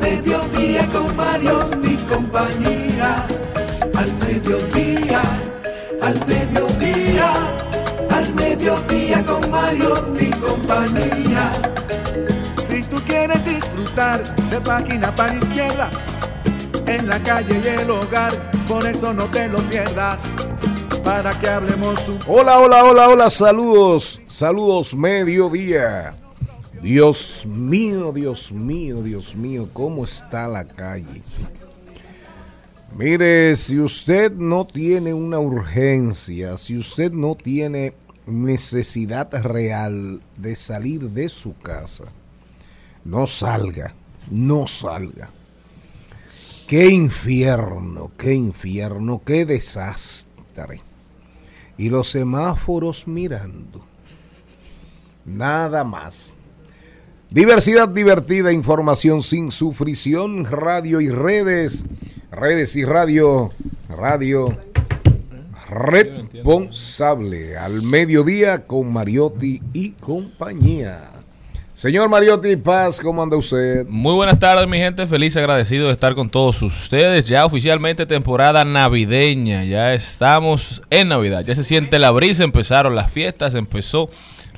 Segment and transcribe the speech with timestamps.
[0.00, 3.26] mediodía con Mario y compañía.
[3.96, 5.20] Al mediodía,
[6.02, 7.32] al mediodía,
[8.10, 11.52] al mediodía con Mario y compañía.
[12.66, 15.90] Si tú quieres disfrutar de página para izquierda,
[16.86, 18.32] en la calle y el hogar,
[18.66, 20.22] por eso no te lo pierdas.
[21.04, 26.14] Para que hablemos un Hola, hola, hola, hola, saludos, saludos, mediodía.
[26.82, 31.22] Dios mío, Dios mío, Dios mío, ¿cómo está la calle?
[32.96, 37.92] Mire, si usted no tiene una urgencia, si usted no tiene
[38.26, 42.04] necesidad real de salir de su casa,
[43.04, 43.94] no salga,
[44.30, 45.28] no salga.
[46.66, 50.80] Qué infierno, qué infierno, qué desastre.
[51.76, 53.84] Y los semáforos mirando.
[55.24, 56.39] Nada más.
[57.30, 61.86] Diversidad divertida, información sin sufrición, radio y redes,
[62.32, 63.50] redes y radio,
[63.88, 64.46] radio
[65.68, 71.12] responsable al mediodía con Mariotti y compañía.
[71.72, 73.86] Señor Mariotti Paz, ¿cómo anda usted?
[73.86, 75.06] Muy buenas tardes, mi gente.
[75.06, 77.26] Feliz agradecido de estar con todos ustedes.
[77.26, 79.62] Ya oficialmente temporada navideña.
[79.62, 81.44] Ya estamos en Navidad.
[81.44, 82.42] Ya se siente la brisa.
[82.42, 83.54] Empezaron las fiestas.
[83.54, 84.10] Empezó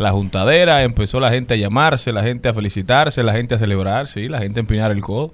[0.02, 0.82] la juntadera.
[0.82, 4.40] Empezó la gente a llamarse, la gente a felicitarse, la gente a celebrar, sí, la
[4.40, 5.32] gente a empinar el codo.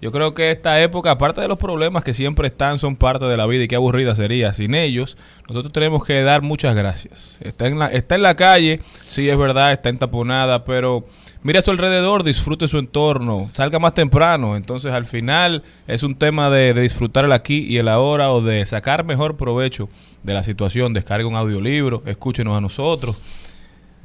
[0.00, 3.36] Yo creo que esta época, aparte de los problemas que siempre están, son parte de
[3.36, 7.38] la vida y qué aburrida sería sin ellos, nosotros tenemos que dar muchas gracias.
[7.42, 11.04] Está en la, está en la calle, sí es verdad, está entaponada, pero
[11.42, 14.56] mire a su alrededor, disfrute su entorno, salga más temprano.
[14.56, 18.40] Entonces al final es un tema de, de disfrutar el aquí y el ahora o
[18.40, 19.90] de sacar mejor provecho
[20.22, 20.94] de la situación.
[20.94, 23.20] Descargue un audiolibro, escúchenos a nosotros.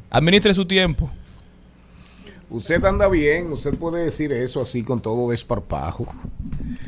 [0.09, 1.09] Administre su tiempo.
[2.47, 6.05] Usted anda bien, usted puede decir eso así con todo desparpajo.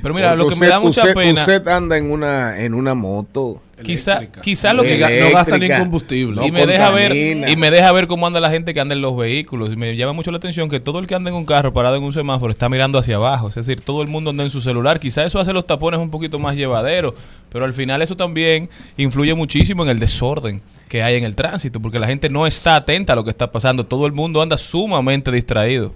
[0.04, 2.76] Pero mira, Porque lo que me da mucha usted- pena, Usted anda en una, en
[2.76, 3.60] una moto.
[3.84, 6.46] quizá, quizá lo que no gasta ni combustible.
[6.46, 9.02] y me deja ver y me deja ver cómo anda la gente que anda en
[9.02, 11.46] los vehículos y me llama mucho la atención que todo el que anda en un
[11.46, 14.44] carro parado en un semáforo está mirando hacia abajo, es decir, todo el mundo anda
[14.44, 17.16] en su celular, quizá eso hace los tapones un poquito más llevaderos,
[17.52, 21.80] pero al final eso también influye muchísimo en el desorden que hay en el tránsito,
[21.82, 24.58] porque la gente no está atenta a lo que está pasando, todo el mundo anda
[24.58, 25.94] sumamente distraído.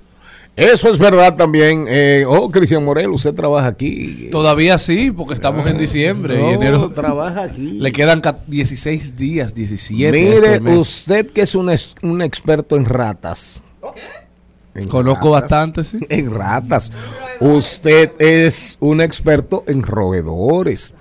[0.57, 1.85] Eso es verdad también.
[1.88, 4.28] Eh, oh, Cristian Morel, usted trabaja aquí.
[4.31, 7.72] Todavía sí, porque estamos en diciembre No, y enero trabaja aquí.
[7.79, 10.12] le quedan ca- 16 días, 17.
[10.12, 10.78] Mire, este mes.
[10.78, 13.63] usted que es un, es- un experto en ratas.
[14.75, 15.41] En Conozco ratas.
[15.50, 16.00] bastante, sí.
[16.09, 16.91] En ratas.
[17.40, 20.96] Usted es un experto en roedores.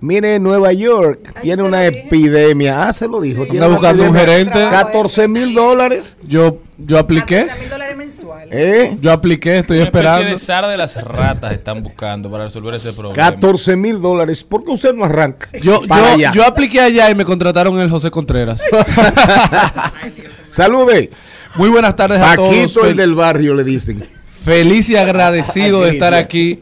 [0.00, 2.88] Mire, Nueva York tiene una epidemia.
[2.88, 3.42] Ah, se lo dijo.
[3.42, 4.58] Anda una buscando un gerente.
[4.58, 6.16] 14 mil dólares.
[6.26, 8.48] Yo, yo apliqué, mil dólares mensuales.
[8.50, 8.96] ¿Eh?
[9.02, 10.24] yo apliqué, estoy Una esperando.
[10.30, 13.14] de zar de las ratas están buscando para resolver ese problema.
[13.14, 14.42] 14 mil dólares.
[14.42, 15.50] ¿Por qué usted no arranca?
[15.60, 16.32] Yo, Para yo, allá.
[16.32, 18.62] yo apliqué allá y me contrataron en el José Contreras.
[20.48, 21.10] Salude.
[21.56, 22.48] Muy buenas tardes a todos.
[22.48, 24.02] Paquito, el del barrio, le dicen.
[24.44, 26.60] Feliz y agradecido de estar aquí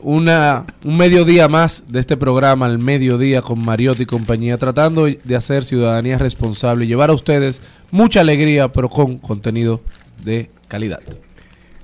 [0.00, 5.36] una, un mediodía más de este programa, el mediodía con Mariotti y compañía, tratando de
[5.36, 9.82] hacer ciudadanía responsable y llevar a ustedes mucha alegría, pero con contenido
[10.24, 11.00] de calidad.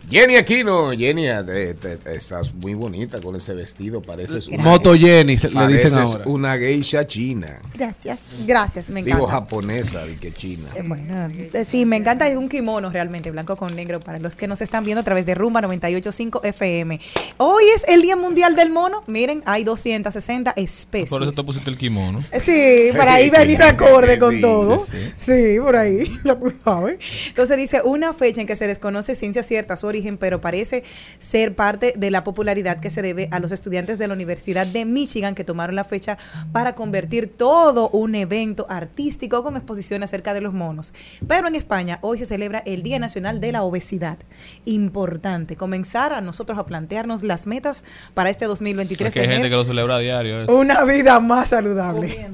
[0.09, 4.95] Jenny Aquino, Jenny, te- te- te- estás muy bonita con ese vestido, pareces una, Moto
[4.95, 6.25] Jenny, se- le pareces dicen ahora.
[6.27, 9.17] una geisha china, Gracias, gracias, me encanta.
[9.17, 10.69] digo japonesa, de que china.
[10.77, 14.37] Eh, Bueno, eh, sí, me encanta, es un kimono realmente, blanco con negro, para los
[14.37, 17.01] que nos están viendo a través de Rumba 985 FM.
[17.39, 21.11] Hoy es el Día Mundial del Mono, miren, hay 260 especies.
[21.11, 22.21] Por eso te pusiste el kimono.
[22.31, 24.79] Eh, Sí, para ahí venir acorde con sí, todo.
[24.79, 25.11] sí.
[25.17, 26.99] Sí, por ahí, ya tú sabes.
[27.27, 30.85] Entonces dice, una fecha en que se desconoce ciencia cierta su origen pero parece
[31.19, 34.85] ser parte de la popularidad que se debe a los estudiantes de la Universidad de
[34.85, 36.19] Michigan que tomaron la fecha
[36.53, 40.93] para convertir todo un evento artístico con exposición acerca de los monos.
[41.27, 44.19] Pero en España hoy se celebra el Día Nacional de la Obesidad.
[44.65, 47.85] Importante comenzar a nosotros a plantearnos las metas
[48.15, 49.09] para este 2023.
[49.09, 50.43] Es que hay gente que lo celebra a diario.
[50.43, 50.57] eso.
[50.57, 52.29] una vida más saludable.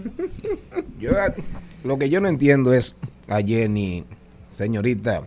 [0.99, 1.11] Yo,
[1.85, 2.97] lo que yo no entiendo es
[3.29, 4.05] a Jenny,
[4.55, 5.23] señorita,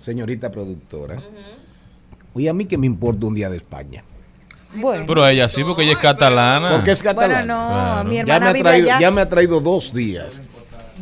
[0.00, 1.16] señorita productora.
[2.34, 4.02] Oye, a mí que me importa un día de España.
[4.74, 6.70] Bueno, Pero ella sí, porque ella es catalana.
[6.72, 7.46] Porque es bueno, catalán.
[7.46, 8.08] no, Claro.
[8.08, 9.00] mi ya, hermana me ha vive traído, allá.
[9.00, 10.40] ya me ha traído dos días.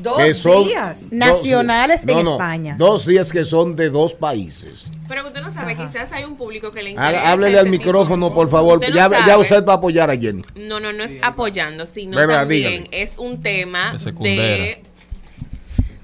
[0.03, 2.77] Dos que son días dos- nacionales no, en no, España.
[2.79, 4.89] Dos días que son de dos países.
[5.09, 7.29] Pero usted no sabe, quizás hay un público que le interesa.
[7.29, 8.79] Há- Háblele al tipo- micrófono, por favor.
[8.79, 10.43] Usted no Ya, ya usted va a apoyar a Jenny.
[10.55, 12.89] No, no, no es apoyando, sino Verdad, también dígame.
[13.03, 14.83] es un tema De de,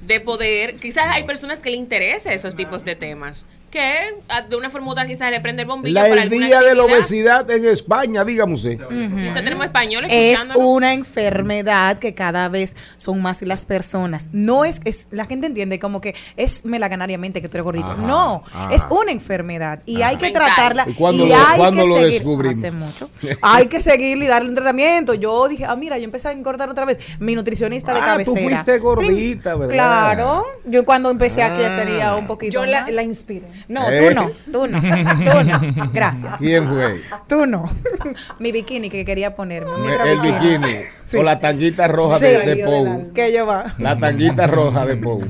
[0.06, 0.77] de poder.
[0.77, 3.47] Quizás hay personas que le interesa esos tipos de temas.
[3.75, 4.15] Que
[4.49, 6.61] de una forma u otra quizás le prende el bombillo La, para el alguna día
[6.61, 8.79] de la obesidad en España, dígame usted.
[8.88, 14.29] Quizás tenemos españoles Es una enfermedad que cada vez son más las personas.
[14.31, 17.87] No es, es la gente entiende como que es melaganariamente que tú eres gordito.
[17.91, 18.73] Ajá, no, ajá.
[18.75, 20.85] es una enfermedad y hay que tratarla.
[20.88, 22.59] ¿Y cuándo y lo- hay cuándo que lo seguir- descubrimos?
[22.59, 23.11] Hace mucho.
[23.43, 25.15] hay que seguirle y darle un tratamiento.
[25.15, 26.99] Yo dije, ah, mira, yo empecé a engordar otra vez.
[27.19, 28.41] Mi nutricionista de Ah, tú cabecera.
[28.41, 29.75] fuiste gordita, ¿verdad?
[29.75, 30.44] Claro.
[30.65, 31.76] Yo cuando empecé aquí ya Ah.
[31.76, 32.93] tenía un poquito Yo la, más.
[32.94, 33.47] la inspiro.
[33.69, 34.08] No, Eh.
[34.08, 35.90] tú no, tú no, tú no.
[35.93, 36.37] Gracias.
[36.38, 37.00] ¿Quién fue?
[37.28, 37.70] Tú no.
[38.40, 39.70] Mi bikini que quería ponerme.
[39.78, 40.75] mi el bikini.
[41.06, 41.16] Sí.
[41.19, 42.25] O la tanguita roja Sí.
[42.25, 43.12] de, de Pou.
[43.12, 43.66] Que yo va.
[43.78, 45.22] La tanguita roja de Pou.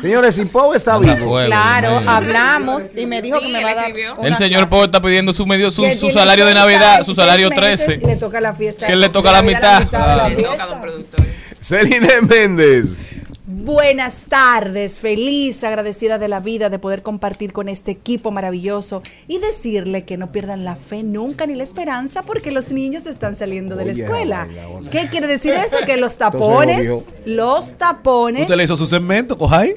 [0.00, 1.36] Señores, si Pou está vivo.
[1.46, 3.90] Claro, hablamos y me dijo Sí, que me va a dar.
[4.22, 4.68] El señor.
[4.68, 8.00] Poe está pidiendo su medio su, su salario de Navidad, su salario seis meses 13.
[8.02, 8.86] Y le toca la fiesta.
[8.86, 9.80] Que le toca la mitad.
[9.80, 10.30] Le toca a.
[11.60, 12.98] Celine Méndez.
[13.72, 19.38] Buenas tardes, feliz, agradecida de la vida de poder compartir con este equipo maravilloso y
[19.38, 23.76] decirle que no pierdan la fe nunca ni la esperanza porque los niños están saliendo
[23.76, 24.48] de la escuela.
[24.90, 25.76] ¿Qué quiere decir eso?
[25.86, 26.88] Que los tapones,
[27.24, 29.76] los tapones Usted le hizo su segmento, cojay.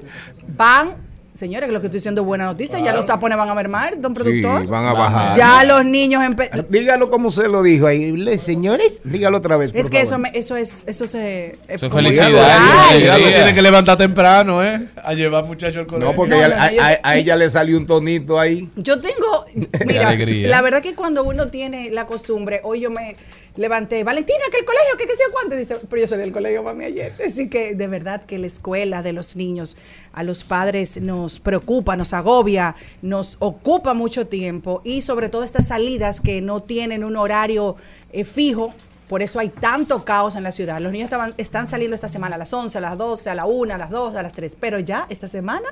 [0.58, 0.96] van,
[1.34, 4.00] señores, que lo que estoy diciendo es buena noticia, ya los tapones van a mermar,
[4.00, 4.62] don productor.
[4.62, 5.36] Sí, van a bajar.
[5.38, 8.14] Ya los niños empe- Dígalo como se lo dijo ahí.
[8.40, 9.72] Señores, dígalo otra vez.
[9.74, 11.48] Es que eso, me- eso es, eso se...
[11.48, 12.30] es Eso es como- felicidad.
[12.30, 13.36] Lo alegría.
[13.36, 14.88] tiene que levantar temprano, ¿eh?
[15.04, 16.10] A llevar muchachos al colegio.
[16.12, 18.40] No, porque No, ella- no, no, a, yo- a- a ella le salió un tonito
[18.40, 18.70] ahí.
[18.76, 19.44] Yo tengo,
[19.86, 20.48] mira, alegría.
[20.50, 23.16] la verdad que cuando uno tiene la costumbre, hoy yo me
[23.56, 26.64] levanté, Valentina, que el colegio, que qué sé cuánto, dice, pero yo salí del colegio,
[26.64, 27.14] mami, ayer.
[27.26, 29.78] Así que de verdad que la escuela de los niños,
[30.12, 35.68] a los padres nos preocupa, nos agobia, nos ocupa mucho tiempo y sobre todo estas
[35.68, 37.76] salidas que no tienen un horario
[38.12, 38.74] eh, fijo.
[39.08, 40.80] Por eso hay tanto caos en la ciudad.
[40.82, 43.46] Los niños estaban, están saliendo esta semana a las 11, a las 12, a la
[43.46, 44.58] 1, a las 2, a las 3.
[44.60, 45.68] Pero ya esta semana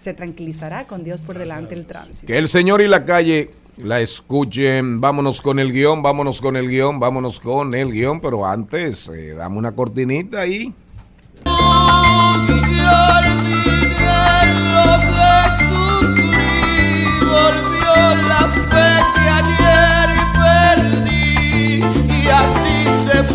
[0.00, 2.26] se tranquilizará con Dios por delante el tránsito.
[2.26, 3.50] Que el señor y la calle
[3.84, 5.00] la escuchen.
[5.00, 8.20] Vámonos con el guion, vámonos con el guion, vámonos con el guion.
[8.20, 10.74] Pero antes, eh, dame una cortinita y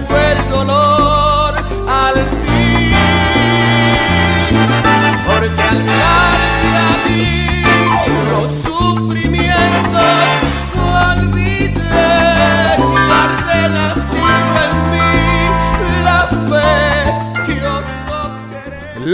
[0.08, 0.95] fue el dolor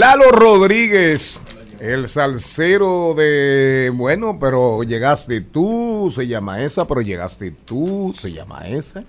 [0.02, 1.40] Lalo Rodríguez,
[1.78, 3.92] el salsero de.
[3.94, 9.04] Bueno, pero llegaste tú, se llama esa, pero llegaste tú, se llama esa.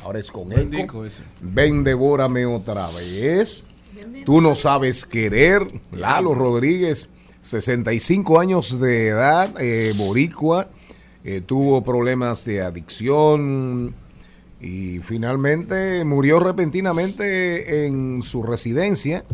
[0.00, 0.70] Ahora es con él.
[1.40, 3.64] Ven, devórame otra vez.
[4.24, 5.66] Tú no sabes querer.
[5.90, 7.08] Lalo Rodríguez,
[7.40, 10.68] 65 años de edad, eh, boricua,
[11.24, 13.92] eh, tuvo problemas de adicción
[14.60, 19.24] y finalmente murió repentinamente en su residencia.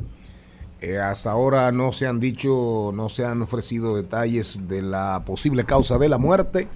[0.81, 5.65] Eh, hasta ahora no se han dicho, no se han ofrecido detalles de la posible
[5.65, 6.69] causa de la muerte.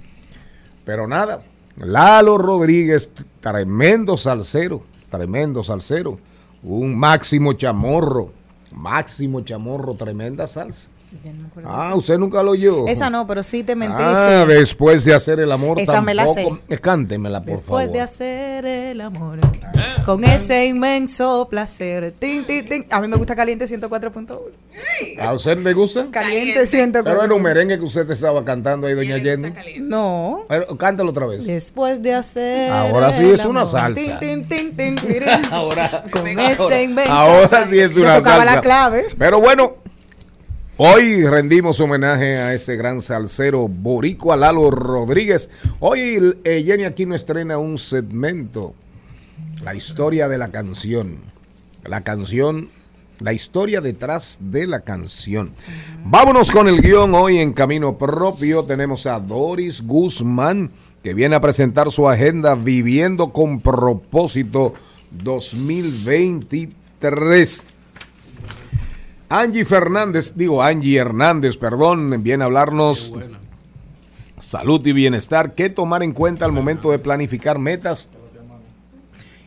[0.85, 1.43] Pero nada,
[1.77, 6.19] Lalo Rodríguez, tremendo salsero, tremendo salsero.
[6.63, 8.33] Un máximo chamorro,
[8.73, 10.89] máximo chamorro, tremenda salsa.
[11.65, 12.87] Ah, usted nunca lo oyó.
[12.89, 13.95] Esa no, pero sí te mentí.
[13.99, 14.53] Ah, sí.
[14.55, 16.59] después de hacer el amor Esa me la tampoco.
[16.69, 17.93] Eh, Cántemela, por Después favor.
[17.93, 19.39] de hacer el amor
[20.05, 22.13] con ese inmenso placer.
[22.19, 22.87] Tin, tin, tin.
[22.91, 24.39] A mí me gusta caliente 104.1.
[25.21, 26.07] ¿A usted le gusta?
[26.11, 27.03] Caliente Caliente.
[27.03, 27.43] Pero era un 104.1.
[27.43, 29.53] merengue que usted estaba cantando ahí, doña Jenny.
[29.81, 30.45] No.
[30.49, 31.45] Pero, Cántalo otra vez.
[31.47, 32.71] Después de hacer.
[32.71, 33.73] Ahora sí el es una amor.
[33.79, 34.19] salsa.
[34.19, 35.29] Tin, tin, tin, tin, tirin.
[35.51, 38.55] Ahora, Con ahora- ese inmenso ahora sí es Yo una tocaba salsa.
[38.57, 39.05] la clave.
[39.19, 39.75] Pero bueno,
[40.79, 45.51] Hoy rendimos homenaje a ese gran salsero boricua Lalo Rodríguez.
[45.81, 48.73] Hoy eh, Jenny Aquino estrena un segmento,
[49.63, 51.19] la historia de la canción.
[51.85, 52.71] La canción,
[53.21, 55.51] la historia detrás de la canción.
[56.07, 58.65] Vámonos con el guion hoy en Camino Propio.
[58.65, 60.71] Tenemos a Doris Guzmán,
[61.03, 64.73] que viene a presentar su agenda Viviendo con propósito
[65.11, 67.67] 2023.
[69.35, 73.15] Angie Fernández, digo Angie Hernández, perdón, viene a hablarnos
[74.39, 78.11] salud y bienestar, qué tomar en cuenta al momento de planificar metas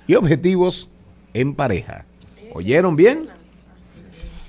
[0.08, 0.90] y objetivos
[1.36, 2.06] en pareja.
[2.56, 3.28] ¿Oyeron bien?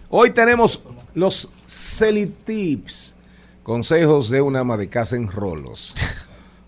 [0.08, 3.14] Hoy tenemos los Celitips,
[3.62, 5.94] consejos de una ama de casa en rolos.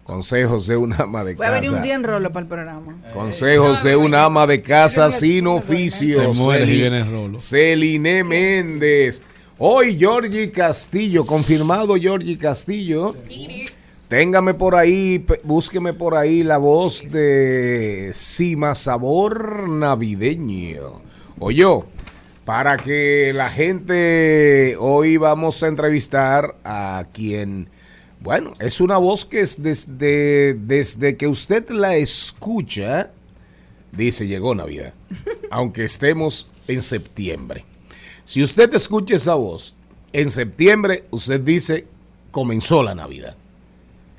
[0.09, 1.85] Consejos de una ama de Voy a venir un casa.
[1.85, 2.97] día en rolo para el programa.
[3.13, 6.33] Consejos de una ama de casa sin oficio.
[6.33, 7.39] Se muere y viene Rolo.
[7.39, 9.23] Celine Méndez.
[9.59, 13.15] Hoy Georgie Castillo, confirmado Georgie Castillo.
[14.09, 21.03] Téngame por ahí, búsqueme por ahí la voz de Cima Sabor Navideño.
[21.39, 21.67] Oye,
[22.47, 27.69] para que la gente, hoy vamos a entrevistar a quien,
[28.21, 33.11] bueno, es una voz que es desde, desde que usted la escucha,
[33.93, 34.93] dice llegó Navidad,
[35.51, 37.65] aunque estemos en septiembre.
[38.25, 39.75] Si usted escucha esa voz,
[40.13, 41.87] en septiembre usted dice
[42.31, 43.37] comenzó la Navidad.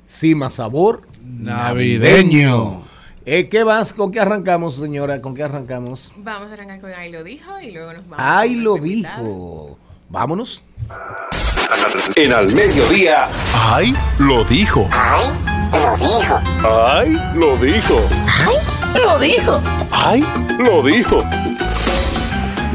[0.06, 2.82] Cima sabor navideño.
[3.26, 3.92] Eh, ¿Qué vas?
[3.92, 5.20] ¿Con qué arrancamos, señora?
[5.20, 6.12] ¿Con qué arrancamos?
[6.16, 8.18] Vamos a arrancar con Ahí lo dijo y luego nos vamos.
[8.18, 9.78] Ay, con lo dijo.
[10.08, 10.62] Vámonos.
[12.16, 13.28] En al mediodía.
[13.54, 13.94] ¡Ay!
[14.18, 14.88] Lo dijo.
[14.92, 15.28] ¡Ay!
[15.72, 16.40] Lo dijo.
[16.64, 17.18] ¡Ay!
[17.34, 18.00] Lo dijo.
[18.94, 19.60] Lo dijo.
[19.92, 20.24] ¡Ay!
[20.58, 21.22] Lo dijo.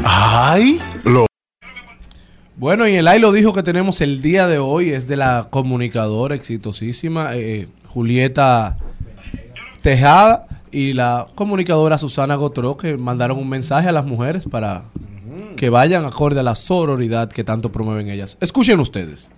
[0.04, 0.80] ¡Ay!
[1.04, 1.26] Lo
[2.56, 5.48] Bueno, y el AI lo dijo que tenemos el día de hoy, es de la
[5.50, 8.78] comunicadora exitosísima eh, Julieta
[9.82, 14.84] Tejada y la comunicadora Susana Gotró que mandaron un mensaje a las mujeres para
[15.56, 18.38] que vayan acorde a la sororidad que tanto promueven ellas.
[18.40, 19.30] Escuchen ustedes.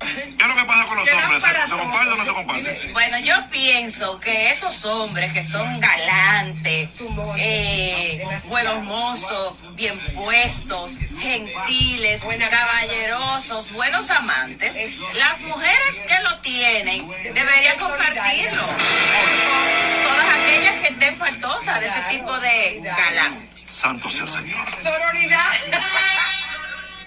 [0.00, 1.42] ¿Qué es lo que pasa con los hombres?
[1.42, 2.90] ¿Se, se comparte o no se comparte?
[2.92, 6.90] Bueno, yo pienso que esos hombres que son galantes,
[7.38, 17.78] eh, buenos mozos, bien puestos, gentiles, caballerosos, buenos amantes, las mujeres que lo tienen deberían
[17.78, 18.76] compartirlo con
[20.04, 23.57] todas aquellas que estén faltosas de ese tipo de galán.
[23.70, 24.58] Santo sea el Señor.
[24.82, 25.50] Sororidad.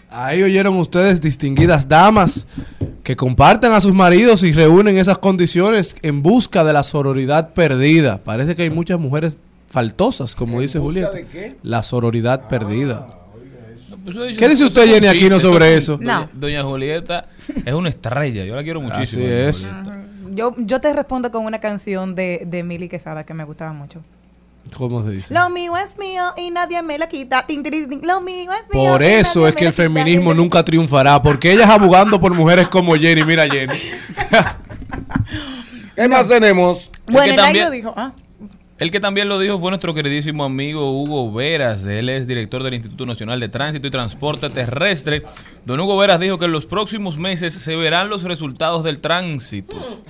[0.10, 2.46] Ahí oyeron ustedes, distinguidas damas,
[3.03, 8.18] que comparten a sus maridos y reúnen esas condiciones en busca de la sororidad perdida.
[8.24, 9.38] Parece que hay muchas mujeres
[9.70, 11.12] faltosas, como dice Julieta.
[11.12, 11.56] de qué?
[11.63, 13.08] La sororidad perdida.
[14.03, 15.98] Pues eso- ¿Qué dice usted, Jenny Aquino, sobre eso?
[16.01, 16.20] No.
[16.20, 17.25] Doña, Doña Julieta
[17.65, 18.44] es una estrella.
[18.44, 19.24] Yo la quiero muchísimo.
[19.24, 19.72] Así es.
[20.34, 24.01] Yo, yo te respondo con una canción de, de Mili Quesada que me gustaba mucho.
[24.75, 25.34] ¿Cómo se dice?
[25.34, 27.46] Lo mío es mío y nadie me lo quita.
[27.46, 28.01] Tin, tin, tin.
[28.08, 28.89] Lo mío es mío.
[28.91, 29.84] Por eso es que el quita.
[29.84, 33.24] feminismo nunca triunfará, porque ellas abogando por mujeres como Jenny.
[33.24, 33.74] Mira, Jenny.
[35.96, 36.89] ¿Qué más tenemos?
[37.08, 38.13] Bueno, el también- dijo, ah,
[38.82, 41.86] El que también lo dijo fue nuestro queridísimo amigo Hugo Veras.
[41.86, 45.22] Él es director del Instituto Nacional de Tránsito y Transporte Terrestre.
[45.66, 50.02] Don Hugo Veras dijo que en los próximos meses se verán los resultados del tránsito.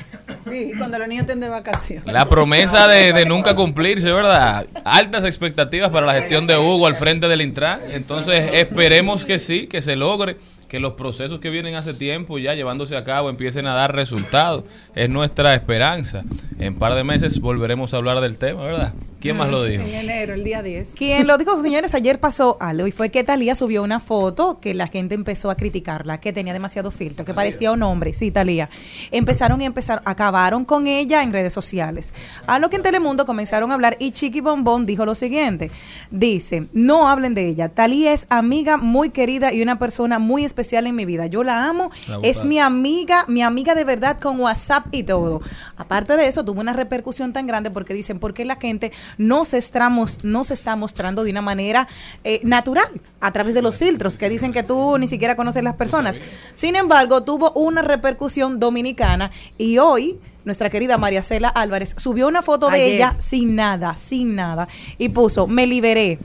[0.50, 2.14] Sí, cuando los niños estén de vacaciones.
[2.14, 4.66] La promesa de, de nunca cumplirse, ¿verdad?
[4.86, 7.82] Altas expectativas para la gestión de Hugo al frente del Intran.
[7.92, 10.38] Entonces esperemos que sí, que se logre,
[10.72, 14.64] que los procesos que vienen hace tiempo ya llevándose a cabo empiecen a dar resultados.
[14.96, 16.24] Es nuestra esperanza.
[16.60, 18.94] En par de meses volveremos a hablar del tema, ¿verdad?
[19.22, 19.84] ¿Quién más lo dijo?
[19.84, 20.96] En enero, el día 10.
[20.98, 24.74] Quien lo dijo, señores, ayer pasó algo y fue que Talía subió una foto que
[24.74, 28.16] la gente empezó a criticarla, que tenía demasiado filtro, que parecía un hombre.
[28.16, 28.68] Sí, Talía.
[29.12, 32.16] Empezaron y empezaron, acabaron con ella en redes sociales.
[32.48, 35.70] A lo que en Telemundo comenzaron a hablar y Chiqui Bombón dijo lo siguiente.
[36.10, 37.70] Dice, no hablen de ella.
[37.70, 41.28] Talía es amiga muy querida y una persona muy especial en mi vida.
[41.28, 41.92] Yo la amo.
[42.08, 45.42] La es mi amiga, mi amiga de verdad con WhatsApp y todo.
[45.78, 49.46] Aparte de eso, tuvo una repercusión tan grande porque dicen, ¿por qué la gente no
[49.46, 51.88] se está, no se está mostrando de una manera
[52.24, 52.90] eh, natural
[53.20, 56.20] a través de los filtros que dicen que tú ni siquiera conoces las personas?
[56.54, 62.42] Sin embargo, tuvo una repercusión dominicana y hoy nuestra querida María Cela Álvarez subió una
[62.42, 62.96] foto de Ayer.
[62.96, 66.20] ella sin nada, sin nada y puso, me liberé.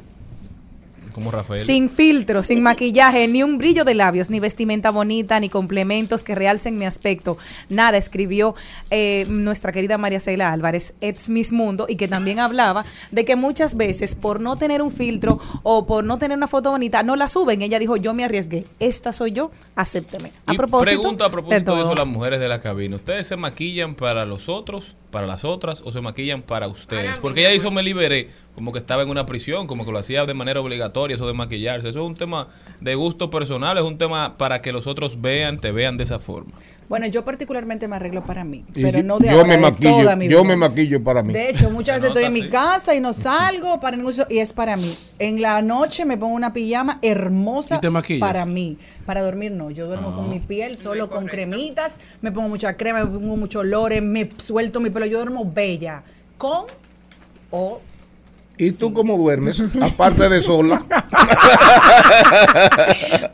[1.17, 1.65] Como Rafael.
[1.65, 6.35] Sin filtro, sin maquillaje, ni un brillo de labios, ni vestimenta bonita, ni complementos que
[6.35, 7.39] realcen mi aspecto.
[7.71, 8.55] Nada, escribió
[8.91, 13.35] eh, nuestra querida María Cela Álvarez, ex Miss Mundo, y que también hablaba de que
[13.35, 17.17] muchas veces por no tener un filtro o por no tener una foto bonita, no
[17.17, 17.63] la suben.
[17.63, 20.33] Ella dijo, yo me arriesgué, esta soy yo, acépteme.
[20.45, 21.81] A Y propósito, pregunta a de propósito de, todo.
[21.81, 22.97] eso las mujeres de la cabina.
[22.97, 27.17] ¿Ustedes se maquillan para los otros, para las otras, o se maquillan para ustedes?
[27.21, 30.27] Porque ella hizo Me Liberé, como que estaba en una prisión, como que lo hacía
[30.27, 31.89] de manera obligatoria, eso de maquillarse.
[31.89, 32.49] Eso es un tema
[32.81, 36.19] de gusto personal, es un tema para que los otros vean, te vean de esa
[36.19, 36.53] forma.
[36.89, 39.61] Bueno, yo particularmente me arreglo para mí, Y pero no de yo ahora, me de
[39.61, 40.45] maquillo, toda mi yo vida.
[40.45, 41.33] me maquillo para mí.
[41.33, 42.43] De hecho, muchas veces estoy en sí.
[42.43, 44.97] mi casa y no salgo para ningún sitio y es para mí.
[45.19, 48.79] En la noche me pongo una pijama hermosa ¿Y te para mí.
[49.05, 53.05] Para dormir no, yo duermo con mi piel solo con cremitas, me pongo mucha crema,
[53.05, 56.03] me pongo mucho olores, me suelto mi pelo, yo duermo bella
[56.39, 56.67] con
[57.51, 57.81] o
[58.59, 59.63] ¿Y tú cómo duermes?
[59.83, 60.83] Aparte de sola.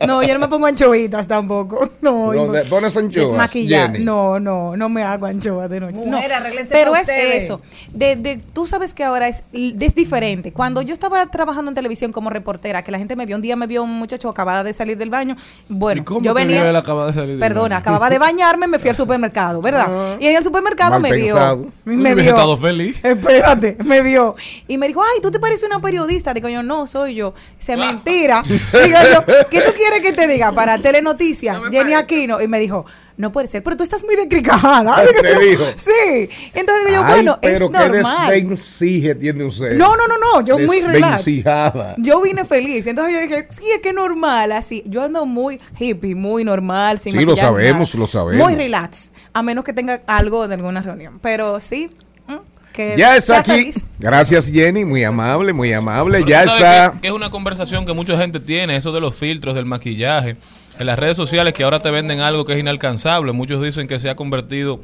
[0.07, 1.89] No, yo no me pongo anchoitas tampoco.
[2.01, 2.51] No, No, no.
[2.51, 3.51] te pones anchoas.
[3.99, 6.01] No, no, no me hago anchoas de noche.
[6.05, 6.49] Mujer, no.
[6.69, 7.43] Pero es ustedes.
[7.43, 7.61] eso.
[7.93, 10.51] De, de- tú sabes que ahora es, es diferente.
[10.51, 13.55] Cuando yo estaba trabajando en televisión como reportera, que la gente me vio, un día
[13.55, 15.35] me vio un muchacho acababa de salir del baño.
[15.69, 16.69] Bueno, ¿Y cómo yo venía.
[16.69, 20.17] él acababa de salir del Perdona, acababa de bañarme, me fui al supermercado, ¿verdad?
[20.19, 21.57] y en el supermercado Mal me pensado.
[21.85, 21.97] vio.
[21.97, 22.29] Me vio.
[22.31, 22.97] estado feliz.
[23.03, 24.35] Espérate, me vio.
[24.67, 26.33] Y me dijo, ay, ¿tú te pareces una periodista?
[26.33, 27.33] Digo yo, no, soy yo.
[27.57, 28.43] Dice, mentira.
[28.47, 30.51] Digo yo, ¿qué tú quieres que te diga?
[30.51, 31.95] Para Telenoticias, No Jenny parece.
[31.95, 32.41] Aquino.
[32.41, 35.01] Y me dijo, no puede ser, pero tú estás muy descricajada.
[35.05, 35.63] Digo Te dijo.
[35.75, 36.29] Sí.
[36.53, 38.29] Entonces digo yo, Ay, bueno, es pero qué normal.
[38.29, 39.75] desvencije tiene usted.
[39.75, 41.25] No, no, no, no, yo muy relax.
[41.97, 42.87] Yo vine feliz.
[42.87, 44.83] Entonces yo dije, sí, es que normal, así.
[44.87, 47.99] Yo ando muy hippie, muy normal, sin Sí, lo sabemos, nada.
[47.99, 48.43] lo sabemos.
[48.45, 51.19] Muy relax, a menos que tenga algo de alguna reunión.
[51.21, 51.89] Pero sí,
[52.73, 53.51] que Ya está aquí.
[53.51, 53.87] feliz.
[53.99, 54.83] Gracias, Jenny.
[54.83, 56.17] Muy amable, muy amable.
[56.19, 56.91] Pero Ya está.
[56.93, 60.35] Que, que es una conversación que mucha gente tiene, eso de los filtros, del maquillaje.
[60.79, 63.31] En las redes sociales que ahora te venden algo que es inalcanzable.
[63.31, 64.81] Muchos dicen que se ha convertido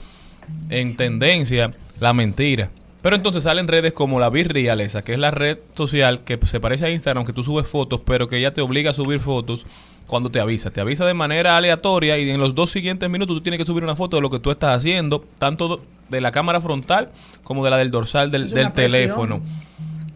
[0.70, 2.70] en tendencia la mentira.
[3.02, 6.60] Pero entonces salen redes como la Virreal esa, que es la red social que se
[6.60, 9.66] parece a Instagram, que tú subes fotos, pero que ya te obliga a subir fotos
[10.10, 10.72] cuando te avisa.
[10.72, 13.84] Te avisa de manera aleatoria y en los dos siguientes minutos tú tienes que subir
[13.84, 17.12] una foto de lo que tú estás haciendo, tanto de la cámara frontal
[17.44, 19.42] como de la del dorsal del, del teléfono.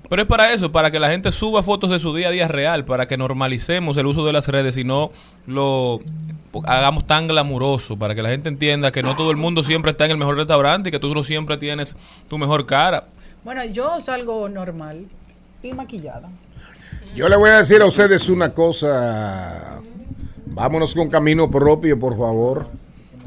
[0.10, 2.48] Pero es para eso, para que la gente suba fotos de su día a día
[2.48, 5.12] real, para que normalicemos el uso de las redes y no
[5.48, 6.02] lo
[6.65, 10.06] hagamos tan glamuroso, para que la gente entienda que no todo el mundo siempre está
[10.06, 11.96] en el mejor restaurante y que tú no siempre tienes
[12.30, 13.06] tu mejor cara.
[13.44, 15.06] Bueno, yo salgo normal
[15.63, 16.30] y maquillada.
[17.15, 19.80] Yo le voy a decir a ustedes una cosa.
[20.47, 22.65] Vámonos con camino propio, por favor.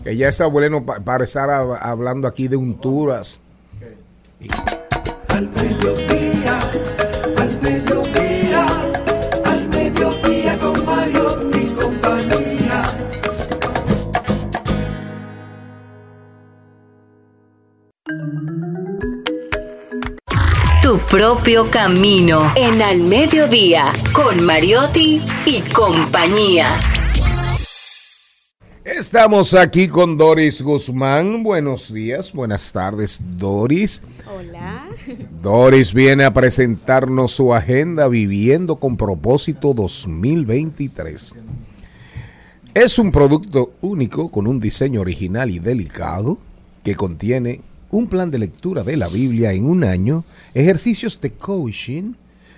[0.03, 3.41] Que ya es bueno pa- para estar hab- hablando aquí de unturas.
[20.87, 26.79] Tu propio camino en Al Mediodía con Mariotti y compañía.
[28.85, 31.43] Estamos aquí con Doris Guzmán.
[31.43, 34.05] Buenos días, buenas tardes, Doris.
[34.33, 34.85] Hola.
[35.43, 41.35] Doris viene a presentarnos su agenda Viviendo con propósito 2023.
[42.75, 46.39] Es un producto único con un diseño original y delicado
[46.85, 52.15] que contiene un plan de lectura de la Biblia en un año, ejercicios de coaching,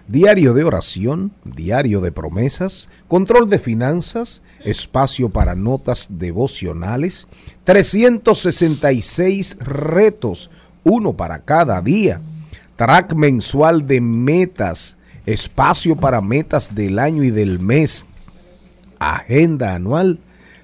[0.06, 7.28] diario de oración, diario de promesas, control de finanzas, espacio para notas devocionales,
[7.64, 10.50] 366 retos,
[10.82, 12.22] uno para cada día,
[12.76, 18.06] track mensual de metas, espacio para metas del año y del mes,
[18.98, 20.20] agenda anual,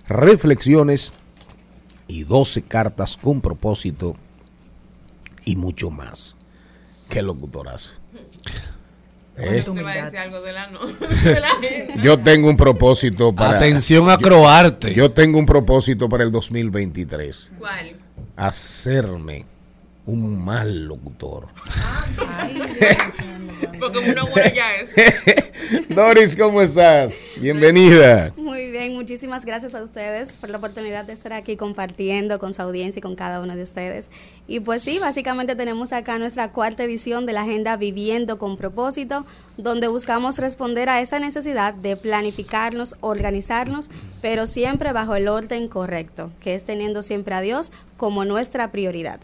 [0.08, 1.12] reflexiones
[2.08, 4.16] y 12 cartas con propósito
[5.44, 6.36] y mucho más.
[7.08, 7.94] Qué locutorazo.
[9.36, 9.64] ¿Eh?
[9.66, 11.96] Te iba a decir algo de la, no, de la agenda.
[12.02, 13.56] Yo tengo un propósito para...
[13.56, 14.94] Atención a yo- Croarte.
[14.94, 17.52] Yo tengo un propósito para el 2023.
[17.58, 17.96] ¿Cuál?
[18.36, 19.44] Hacerme
[20.06, 21.48] un mal locutor.
[23.80, 24.90] Porque uno bueno ya es.
[25.88, 27.24] Doris, ¿cómo estás?
[27.40, 28.32] Bienvenida.
[28.36, 32.60] Muy bien, muchísimas gracias a ustedes por la oportunidad de estar aquí compartiendo con su
[32.62, 34.10] audiencia y con cada uno de ustedes.
[34.46, 39.24] Y pues sí, básicamente tenemos acá nuestra cuarta edición de la Agenda Viviendo con propósito,
[39.56, 43.90] donde buscamos responder a esa necesidad de planificarnos, organizarnos,
[44.20, 49.20] pero siempre bajo el orden correcto, que es teniendo siempre a Dios como nuestra prioridad.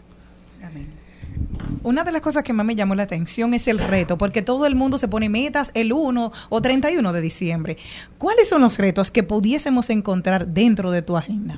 [1.83, 4.65] Una de las cosas que más me llamó la atención es el reto, porque todo
[4.65, 7.77] el mundo se pone metas el 1 o 31 de diciembre.
[8.17, 11.55] ¿Cuáles son los retos que pudiésemos encontrar dentro de tu agenda?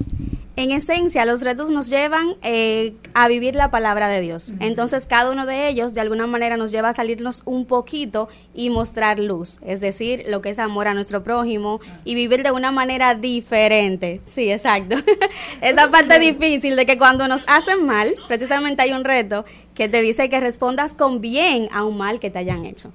[0.55, 4.53] En esencia, los retos nos llevan eh, a vivir la palabra de Dios.
[4.59, 8.69] Entonces, cada uno de ellos, de alguna manera, nos lleva a salirnos un poquito y
[8.69, 12.71] mostrar luz, es decir, lo que es amor a nuestro prójimo y vivir de una
[12.71, 14.21] manera diferente.
[14.25, 14.95] Sí, exacto.
[15.61, 20.03] Esa parte difícil de que cuando nos hacen mal, precisamente hay un reto que te
[20.03, 22.91] dice que respondas con bien a un mal que te hayan hecho.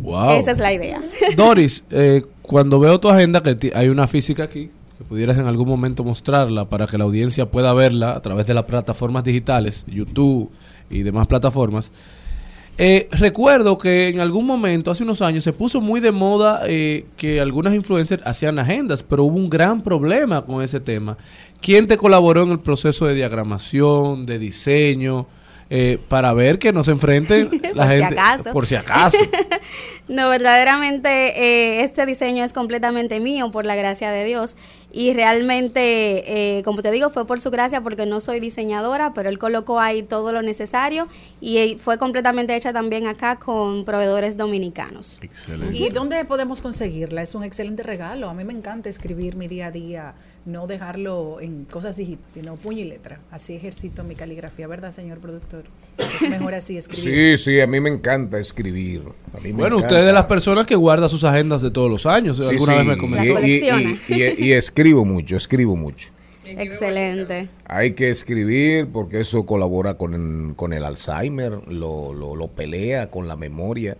[0.00, 0.32] Wow.
[0.32, 1.00] Esa es la idea.
[1.34, 5.68] Doris, eh, cuando veo tu agenda, que hay una física aquí, que pudieras en algún
[5.68, 10.50] momento mostrarla para que la audiencia pueda verla a través de las plataformas digitales, YouTube
[10.90, 11.92] y demás plataformas.
[12.80, 17.06] Eh, recuerdo que en algún momento, hace unos años, se puso muy de moda eh,
[17.16, 21.16] que algunas influencers hacían agendas, pero hubo un gran problema con ese tema.
[21.60, 25.26] ¿Quién te colaboró en el proceso de diagramación, de diseño,
[25.70, 28.20] eh, para ver que no se enfrenten la Por si gente?
[28.20, 28.52] acaso.
[28.52, 29.18] Por si acaso.
[30.08, 34.56] No, verdaderamente eh, este diseño es completamente mío por la gracia de Dios
[34.90, 39.28] y realmente, eh, como te digo, fue por su gracia porque no soy diseñadora, pero
[39.28, 41.08] él colocó ahí todo lo necesario
[41.42, 45.20] y eh, fue completamente hecha también acá con proveedores dominicanos.
[45.72, 47.20] ¿Y dónde podemos conseguirla?
[47.20, 48.30] Es un excelente regalo.
[48.30, 50.14] A mí me encanta escribir mi día a día,
[50.46, 53.20] no dejarlo en cosas digitales, sino puño y letra.
[53.30, 55.64] Así ejercito mi caligrafía, ¿verdad, señor productor?
[55.98, 57.36] Es mejor así escribir.
[57.38, 59.02] Sí, sí, a mí me encanta escribir.
[59.34, 59.86] A mí me Bueno, encanta.
[59.94, 62.36] usted es de las personas que guarda sus agendas de todos los años.
[62.38, 63.40] Sí, Alguna sí, vez me comentó.
[63.46, 66.10] y- y- y- y- y escribo mucho, escribo mucho.
[66.46, 67.48] Excelente.
[67.66, 73.10] Hay que escribir porque eso colabora con el, con el Alzheimer, lo, lo, lo pelea
[73.10, 73.98] con la memoria.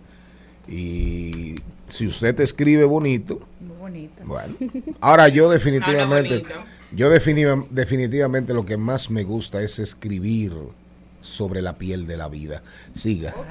[0.67, 1.55] Y
[1.89, 4.23] si usted escribe bonito, Muy bonita.
[4.25, 4.53] bueno.
[5.01, 6.49] Ahora yo definitivamente, bonito.
[6.91, 10.53] yo definitiva- definitivamente lo que más me gusta es escribir
[11.21, 12.61] sobre la piel de la vida.
[12.93, 13.33] Siga.
[13.37, 13.45] Ok.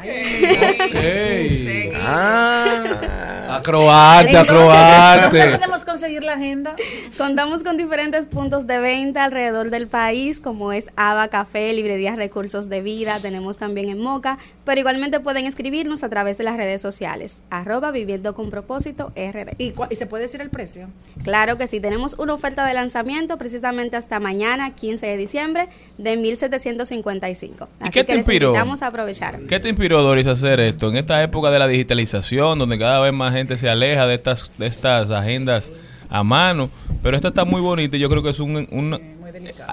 [1.95, 3.57] Ah.
[3.57, 5.57] Acroarte, ¿Dónde acroarte.
[5.57, 6.77] podemos conseguir la agenda?
[7.17, 12.69] Contamos con diferentes puntos de venta alrededor del país, como es Ava Café, Librerías Recursos
[12.69, 16.83] de Vida, tenemos también en Moca, pero igualmente pueden escribirnos a través de las redes
[16.83, 19.55] sociales, arroba viviendo con propósito RD.
[19.59, 20.89] ¿Y, cua- y se puede decir el precio?
[21.25, 26.17] Claro que sí, tenemos una oferta de lanzamiento precisamente hasta mañana, 15 de diciembre, de
[26.19, 27.58] 1755.
[27.81, 28.49] ¿Y Así qué que te les inspiró?
[28.49, 29.39] invitamos a aprovechar.
[29.49, 30.91] ¿Qué te inspiró, Doris, a hacer esto?
[30.91, 34.53] En esta época de la digitalización, donde cada vez más gente se aleja de estas,
[34.59, 35.73] de estas agendas
[36.11, 36.71] a mano,
[37.03, 38.95] pero esta está muy bonita y yo creo que es un, un-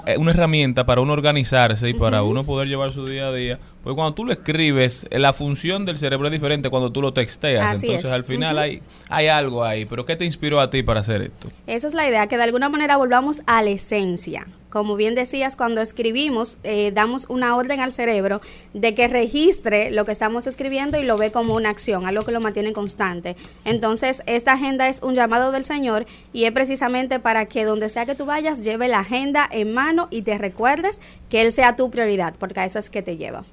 [0.06, 3.58] eh, una herramienta para uno organizarse y para uno poder llevar su día a día.
[3.86, 7.12] Porque cuando tú lo escribes, eh, la función del cerebro es diferente cuando tú lo
[7.12, 7.64] texteas.
[7.64, 8.16] Así Entonces es.
[8.16, 9.84] al final hay, hay algo ahí.
[9.84, 11.46] Pero ¿qué te inspiró a ti para hacer esto?
[11.68, 14.44] Esa es la idea, que de alguna manera volvamos a la esencia.
[14.70, 18.40] Como bien decías, cuando escribimos, eh, damos una orden al cerebro
[18.74, 22.32] de que registre lo que estamos escribiendo y lo ve como una acción, algo que
[22.32, 23.36] lo mantiene constante.
[23.64, 28.04] Entonces, esta agenda es un llamado del Señor y es precisamente para que donde sea
[28.04, 31.88] que tú vayas, lleve la agenda en mano y te recuerdes que Él sea tu
[31.88, 33.44] prioridad, porque a eso es que te lleva.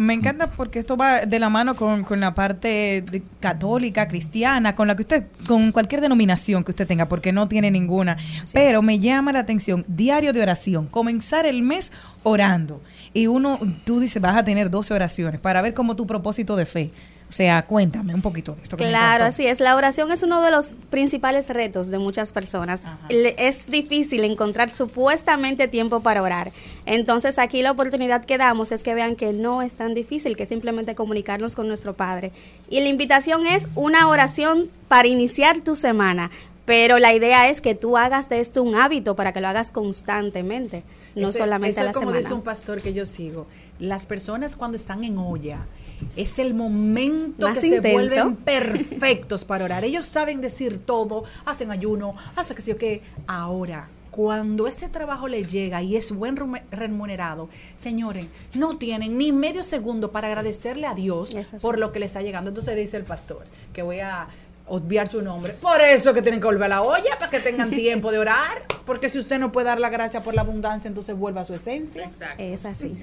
[0.00, 4.74] Me encanta porque esto va de la mano con, con la parte de- católica, cristiana,
[4.74, 8.16] con la que usted, con cualquier denominación que usted tenga, porque no tiene ninguna.
[8.54, 12.80] Pero me llama la atención, diario de oración, comenzar el mes orando.
[13.12, 16.64] Y uno, tú dices, vas a tener 12 oraciones para ver como tu propósito de
[16.64, 16.90] fe.
[17.30, 18.76] O sea, cuéntame un poquito de esto.
[18.76, 19.60] que Claro, así es.
[19.60, 22.84] La oración es uno de los principales retos de muchas personas.
[23.08, 26.50] Le- Es difícil encontrar supuestamente tiempo para orar.
[26.86, 30.44] Entonces aquí la oportunidad que damos es que vean que no es tan difícil, que
[30.44, 32.32] simplemente comunicarnos con nuestro Padre.
[32.68, 36.30] Y la invitación es una oración para iniciar tu semana.
[36.66, 39.72] Pero la idea es que tú hagas de esto un hábito para que lo hagas
[39.72, 40.82] constantemente,
[41.14, 42.18] no Ese- solamente eso a la es como semana.
[42.20, 43.46] dice un pastor que yo sigo.
[43.78, 45.60] Las personas cuando están en olla
[46.16, 49.84] es el momento Más que se vuelven perfectos para orar.
[49.84, 53.02] Ellos saben decir todo, hacen ayuno, hacen que sí o qué.
[53.26, 56.36] Ahora, cuando ese trabajo les llega y es buen
[56.70, 62.10] remunerado, señores, no tienen ni medio segundo para agradecerle a Dios por lo que les
[62.10, 62.50] está llegando.
[62.50, 64.28] Entonces dice el pastor que voy a
[64.70, 65.52] obviar su nombre.
[65.60, 68.62] Por eso que tienen que volver a la olla, para que tengan tiempo de orar.
[68.86, 71.54] Porque si usted no puede dar la gracia por la abundancia, entonces vuelva a su
[71.54, 72.08] esencia.
[72.38, 72.96] Es así,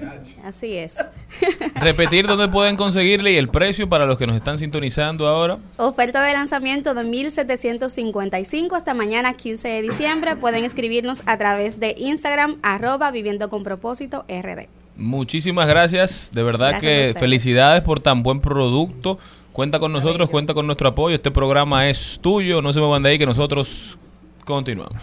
[0.43, 0.97] así es.
[1.75, 5.57] Repetir dónde pueden conseguirle y el precio para los que nos están sintonizando ahora.
[5.77, 10.35] Oferta de lanzamiento de 1755 hasta mañana 15 de diciembre.
[10.35, 14.67] Pueden escribirnos a través de Instagram, arroba viviendo con propósito RD.
[14.97, 19.19] Muchísimas gracias, de verdad Gracias que felicidades por tan buen producto.
[19.57, 21.15] Cuenta con nosotros, cuenta con nuestro apoyo.
[21.15, 23.97] Este programa es tuyo, no se me van de ahí que nosotros
[24.45, 25.01] continuamos.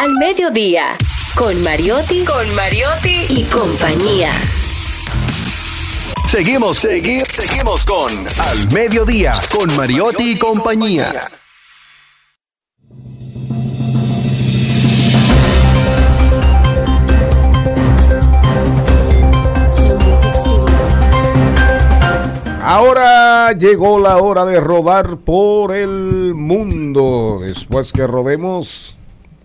[0.00, 0.96] Al mediodía,
[1.34, 4.30] con Mariotti, con Mariotti y compañía.
[6.28, 11.28] Seguimos, seguimos, seguimos con Al Mediodía, con Mariotti y compañía.
[22.70, 27.38] Ahora llegó la hora de rodar por el mundo.
[27.40, 28.94] Después que rodemos,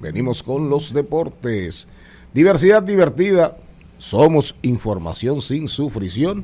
[0.02, 1.88] venimos con los deportes.
[2.34, 3.56] Diversidad divertida.
[3.98, 6.44] Somos información sin sufrición,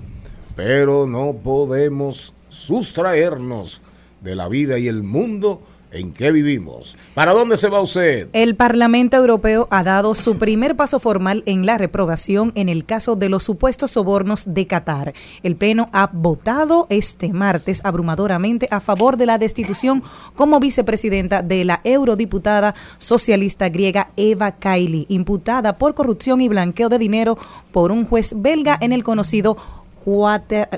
[0.56, 3.82] pero no podemos sustraernos
[4.22, 6.98] de la vida y el mundo en que vivimos.
[7.14, 8.30] ¿Para dónde se va usted?
[8.34, 13.16] El Parlamento Europeo ha dado su primer paso formal en la reprobación en el caso
[13.16, 15.14] de los supuestos sobornos de Qatar.
[15.44, 20.04] El Pleno ha votado este martes abrumadoramente a favor de la destitución
[20.36, 27.00] como vicepresidenta de la eurodiputada socialista griega Eva Kaili, imputada por corrupción y blanqueo de
[27.00, 27.38] dinero
[27.72, 29.58] por un juez belga en el conocido
[30.06, 30.70] Qatar,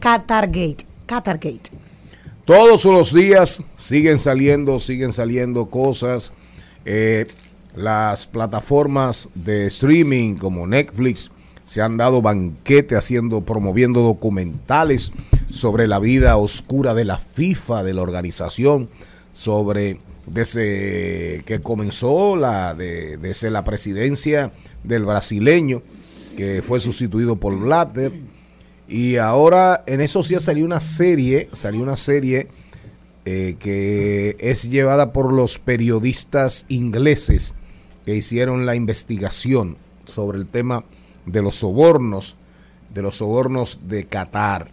[0.00, 0.86] Qatargate.
[1.06, 1.70] Qatargate.
[2.46, 6.32] Todos los días siguen saliendo, siguen saliendo cosas.
[6.84, 7.26] Eh,
[7.74, 11.30] las plataformas de streaming como Netflix
[11.64, 15.10] se han dado banquete haciendo, promoviendo documentales
[15.50, 18.88] sobre la vida oscura de la FIFA, de la organización,
[19.32, 24.52] sobre desde que comenzó la, de- desde la presidencia
[24.84, 25.82] del brasileño,
[26.36, 28.12] que fue sustituido por Blatter.
[28.88, 32.48] Y ahora en esos días salió una serie, salió una serie
[33.24, 37.56] eh, que es llevada por los periodistas ingleses
[38.04, 40.84] que hicieron la investigación sobre el tema
[41.24, 42.36] de los sobornos,
[42.94, 44.70] de los sobornos de Qatar.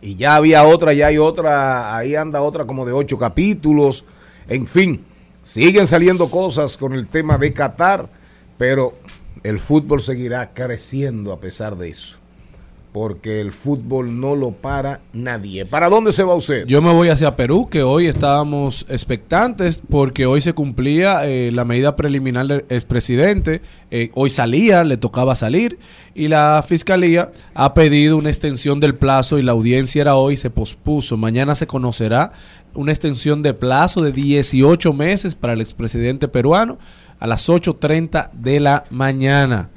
[0.00, 4.06] Y ya había otra, ya hay otra, ahí anda otra como de ocho capítulos.
[4.48, 5.04] En fin,
[5.42, 8.08] siguen saliendo cosas con el tema de Qatar,
[8.56, 8.94] pero
[9.42, 12.16] el fútbol seguirá creciendo a pesar de eso.
[12.92, 15.66] Porque el fútbol no lo para nadie.
[15.66, 16.66] ¿Para dónde se va usted?
[16.66, 21.64] Yo me voy hacia Perú, que hoy estábamos expectantes porque hoy se cumplía eh, la
[21.64, 23.60] medida preliminar del expresidente.
[23.90, 25.78] Eh, hoy salía, le tocaba salir
[26.14, 30.50] y la fiscalía ha pedido una extensión del plazo y la audiencia era hoy, se
[30.50, 31.16] pospuso.
[31.16, 32.32] Mañana se conocerá
[32.74, 36.78] una extensión de plazo de 18 meses para el expresidente peruano
[37.20, 39.70] a las 8.30 de la mañana.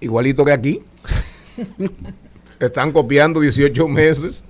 [0.00, 0.80] Igualito que aquí.
[2.60, 4.42] Están copiando 18 meses.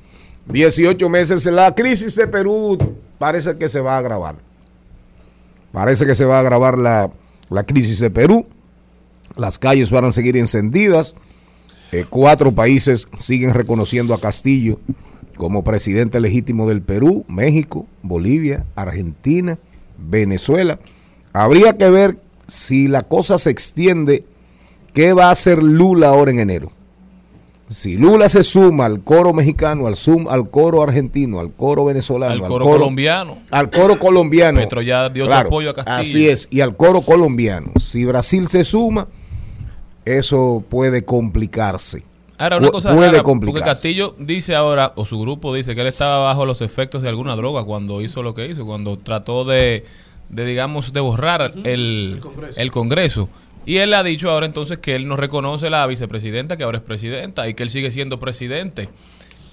[0.46, 1.46] 18 meses.
[1.46, 2.78] La crisis de Perú
[3.18, 4.36] parece que se va a agravar.
[5.72, 7.10] Parece que se va a agravar la,
[7.50, 8.46] la crisis de Perú.
[9.36, 11.14] Las calles van a seguir encendidas.
[11.92, 14.78] Eh, cuatro países siguen reconociendo a Castillo
[15.36, 19.58] como presidente legítimo del Perú, México, Bolivia, Argentina,
[19.98, 20.78] Venezuela.
[21.32, 24.24] Habría que ver si la cosa se extiende,
[24.94, 26.72] qué va a hacer Lula ahora en enero.
[27.68, 32.33] Si Lula se suma al coro mexicano, al, sum, al coro argentino, al coro venezolano,
[32.44, 33.38] Al coro colombiano.
[33.50, 34.61] al coro colombiano.
[34.61, 35.96] Petro ya dio su apoyo a Castillo.
[35.98, 37.72] Así es, y al coro colombiano.
[37.81, 39.09] Si Brasil se suma,
[40.05, 42.05] eso puede complicarse.
[42.38, 43.61] Ahora, una cosa puede rara, porque.
[43.62, 47.35] Castillo dice ahora, o su grupo dice que él estaba bajo los efectos de alguna
[47.35, 49.85] droga cuando hizo lo que hizo, cuando trató de,
[50.29, 52.20] de digamos, de borrar el,
[52.57, 53.29] el Congreso.
[53.66, 56.85] Y él ha dicho ahora entonces que él no reconoce la vicepresidenta, que ahora es
[56.85, 58.88] presidenta, y que él sigue siendo presidente.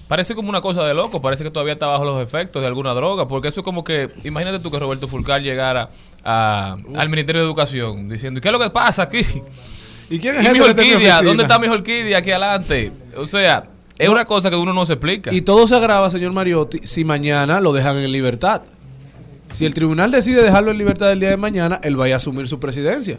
[0.08, 2.92] Parece como una cosa de loco, parece que todavía está bajo los efectos de alguna
[2.94, 5.88] droga, porque eso es como que, imagínate tú que Roberto Fulcar llegara
[6.22, 9.20] a- al Ministerio de Educación diciendo, ¿y qué es lo que pasa aquí?
[10.10, 11.22] ¿Y quién ¿Y es el mi orquídea?
[11.22, 12.92] ¿Dónde está mi orquídea aquí adelante?
[13.16, 13.64] O sea,
[13.98, 15.32] es una cosa que uno no se explica.
[15.32, 18.60] Y todo se agrava, señor Mariotti, si mañana lo dejan en libertad.
[19.50, 22.46] Si el tribunal decide dejarlo en libertad el día de mañana, él vaya a asumir
[22.46, 23.18] su presidencia.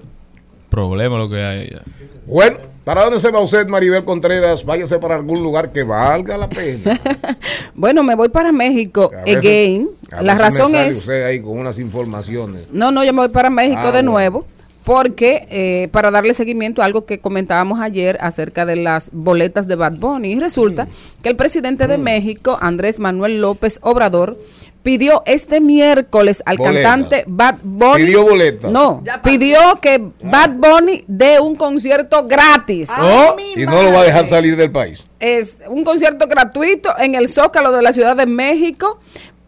[0.75, 1.81] Problema lo que hay ya.
[2.27, 4.65] Bueno, ¿para dónde se va usted, Maribel Contreras?
[4.65, 6.99] Váyase para algún lugar que valga la pena.
[7.77, 9.89] Bueno, me voy para México A veces- again.
[10.11, 12.67] a La veces me razón sale es usted ahí con unas informaciones.
[12.71, 14.11] No, no, yo me voy para México Ah, de bueno.
[14.11, 14.45] nuevo.
[14.85, 19.75] Porque eh, para darle seguimiento a algo que comentábamos ayer acerca de las boletas de
[19.75, 21.21] Bad Bunny, y resulta Mm.
[21.23, 24.37] que el presidente de México, Andrés Manuel López Obrador,
[24.83, 28.05] pidió este miércoles al cantante Bad Bunny.
[28.05, 28.71] Pidió boletas.
[28.71, 32.91] No, pidió que Bad Bunny dé un concierto gratis.
[33.01, 35.03] Oh, y no lo va a dejar salir del país.
[35.19, 38.99] Es un concierto gratuito en el Zócalo de la Ciudad de México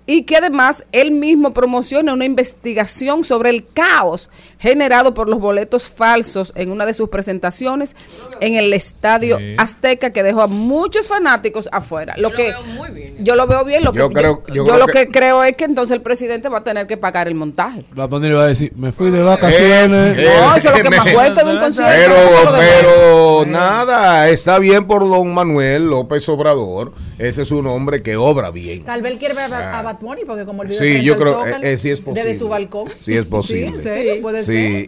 [0.08, 5.89] y que además él mismo promociona una investigación sobre el caos generado por los boletos
[5.89, 7.96] falsos en una de sus presentaciones
[8.39, 9.56] en el Estadio Sí.
[9.58, 12.15] Azteca que dejó a muchos fanáticos afuera.
[12.17, 13.15] Lo Yo que lo veo muy bien.
[13.24, 15.08] yo lo veo bien, lo que Yo creo- yo, yo yo creo lo que- que
[15.12, 17.84] creo es que entonces el presidente va a tener que pagar el montaje.
[18.00, 20.17] Va a poner y va a decir, me fui de vacaciones.
[20.17, 22.13] Eh, No, eso es lo que más me- cuesta de un concierto.
[22.58, 26.93] Pero nada, está bien por don Manuel López Obrador.
[27.18, 28.84] Ese es un hombre que obra bien.
[28.84, 29.80] Tal vez quiere ver a, Ah.
[29.80, 32.00] a Bad Bunny porque como el video Sí, yo creo Zócalo, eh, eh, sí es
[32.00, 32.24] posible.
[32.24, 32.88] Desde su balcón.
[33.00, 33.82] Sí es posible.
[33.82, 34.88] Sí, puede Sí,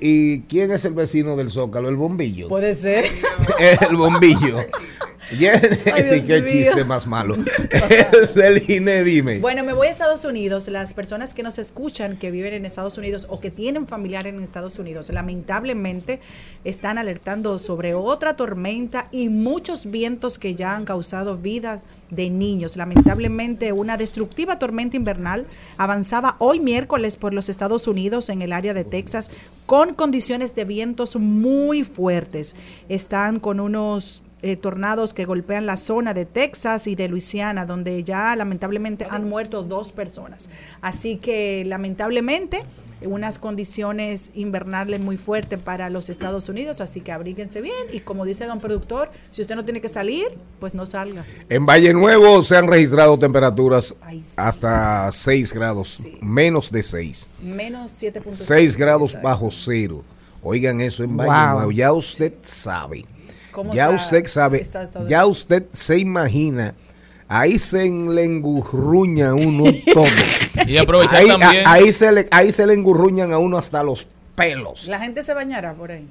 [0.00, 1.88] y ¿quién es el vecino del Zócalo?
[1.88, 2.48] El bombillo.
[2.48, 3.06] Puede ser.
[3.88, 4.58] el bombillo.
[5.92, 6.50] Ay, sí, qué mío.
[6.50, 7.36] chiste más malo.
[8.26, 9.38] Celine, dime.
[9.38, 10.68] Bueno, me voy a Estados Unidos.
[10.68, 14.42] Las personas que nos escuchan, que viven en Estados Unidos o que tienen familiares en
[14.42, 16.20] Estados Unidos, lamentablemente
[16.64, 22.76] están alertando sobre otra tormenta y muchos vientos que ya han causado vidas de niños.
[22.76, 28.74] Lamentablemente, una destructiva tormenta invernal avanzaba hoy miércoles por los Estados Unidos en el área
[28.74, 29.30] de Texas
[29.66, 32.54] con condiciones de vientos muy fuertes.
[32.88, 38.04] Están con unos eh, tornados que golpean la zona de Texas y de Luisiana, donde
[38.04, 40.50] ya lamentablemente han muerto dos personas.
[40.82, 42.60] Así que lamentablemente
[43.00, 48.26] unas condiciones invernales muy fuertes para los Estados Unidos, así que abríguense bien y como
[48.26, 50.26] dice don productor, si usted no tiene que salir,
[50.60, 51.24] pues no salga.
[51.48, 53.96] En Valle Nuevo se han registrado temperaturas
[54.36, 57.30] hasta 6 grados, menos de 6.
[57.42, 58.34] Menos 7.6.
[58.34, 60.04] 6 grados bajo cero.
[60.42, 61.54] Oigan eso en Valle Wow.
[61.54, 61.72] Nuevo.
[61.72, 63.06] Ya usted sabe.
[63.54, 64.62] ¿Cómo Ya está- usted sabe.
[65.06, 66.74] Ya usted se imagina.
[67.28, 69.64] Ahí se le engurruña a uno
[69.94, 70.04] todo.
[70.66, 73.82] Y aprovechar ahí, también- a- ahí, se le, ahí se le engurruñan a uno hasta
[73.84, 74.88] los pelos.
[74.88, 76.06] La gente se bañará por ahí.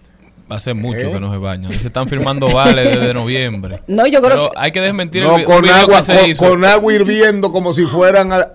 [0.48, 1.12] Hace mucho ¿Eh?
[1.12, 1.72] que no se bañan.
[1.74, 3.78] Se están firmando vales desde noviembre.
[3.88, 6.50] No, yo creo Pero hay que desmentir No, el con agua, que se con, hizo.
[6.50, 8.54] con agua hirviendo como si fueran a,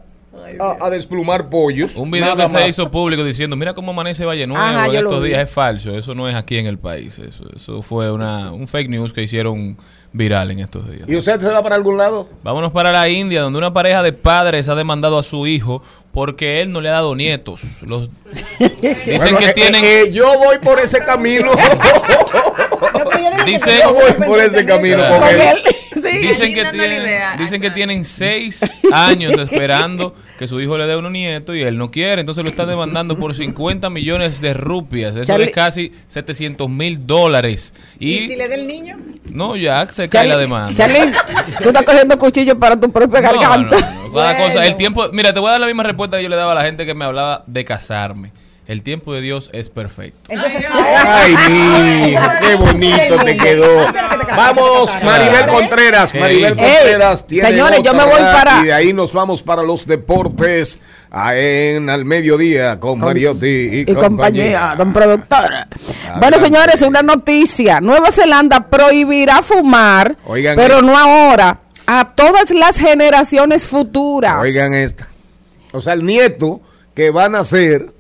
[0.61, 1.94] a- a desplumar pollos.
[1.97, 5.23] Un video que se hizo público diciendo, mira cómo amanece Valle Nuevo Ajá, en estos
[5.23, 5.42] días.
[5.42, 7.18] Es falso, eso no es aquí en el país.
[7.18, 9.77] Eso, eso fue una, un fake news que hicieron
[10.12, 11.09] viral en estos días.
[11.09, 12.29] ¿Y usted se va para algún lado?
[12.42, 16.62] Vámonos para la India, donde una pareja de padres ha demandado a su hijo porque
[16.62, 17.83] él no le ha dado nietos.
[17.83, 18.09] Los,
[18.59, 19.85] dicen Bueno, que eh, tienen...
[19.85, 21.51] eh, eh, yo voy por ese camino.
[23.46, 25.40] Dice- yo voy por ese camino con, Con él.
[25.40, 25.58] él.
[25.98, 26.16] Sí.
[26.18, 30.87] Dicen que, Dándole tienen, idea, dicen que tienen seis años esperando que su hijo le
[30.87, 32.20] dé unos nietos y él no quiere.
[32.20, 35.16] Entonces lo están demandando por 50 millones de rupias.
[35.16, 37.74] Eso Charlie- es casi 700 mil dólares.
[37.98, 38.96] ¿Y, Y, si le da el niño?
[39.30, 40.72] no, ya se cae Charlie- la demanda.
[40.74, 41.00] Charly,
[41.64, 43.76] tú estás cogiendo cuchillo para tu propia No, garganta.
[43.80, 44.66] no, no, cada cosa.
[44.66, 46.54] El tiempo, mira, te voy a dar la misma respuesta que yo le daba a
[46.54, 48.30] la gente que me hablaba de casarme.
[48.68, 50.18] El tiempo de Dios es perfecto.
[50.28, 53.87] Entonces, Ay, mi hijo, qué bonito te quedó.
[54.37, 56.14] Vamos, Maribel Contreras.
[56.14, 59.62] Maribel Ey, Contreras tiene señores, yo me voy para- Y de ahí nos vamos para
[59.62, 60.81] los deportes
[61.33, 65.48] en al mediodía con, Mariotti y, y compañía, don productor.
[66.18, 67.81] Bueno, señores, una noticia.
[67.81, 70.87] Nueva Zelanda prohibirá fumar, Oigan pero esto.
[70.87, 74.37] no ahora, a todas las generaciones futuras.
[74.42, 75.09] Oigan esta.
[75.72, 76.61] O sea, el nieto
[76.94, 77.92] que van a ser,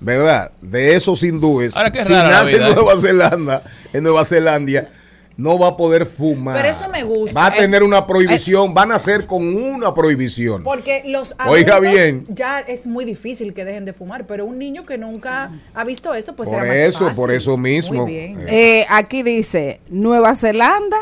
[0.00, 0.52] ¿verdad?
[0.60, 2.74] De esos hindúes, Ahora, si nace en ¿eh?
[2.74, 4.88] Nueva Zelanda, en Nueva Zelanda,
[5.36, 6.56] no va a poder fumar.
[6.56, 7.32] Pero eso me gusta.
[7.32, 10.64] Va a Eh, tener una prohibición, van a ser con una prohibición.
[10.64, 12.26] Porque los Oiga adultos bien.
[12.28, 16.12] ya es muy difícil que dejen de fumar, pero un niño que nunca ha visto
[16.14, 17.16] eso, pues por será más eso, fácil.
[17.16, 18.02] por eso mismo.
[18.02, 18.40] Muy bien.
[18.48, 20.96] Eh, Eh, aquí dice, Nueva Zelanda,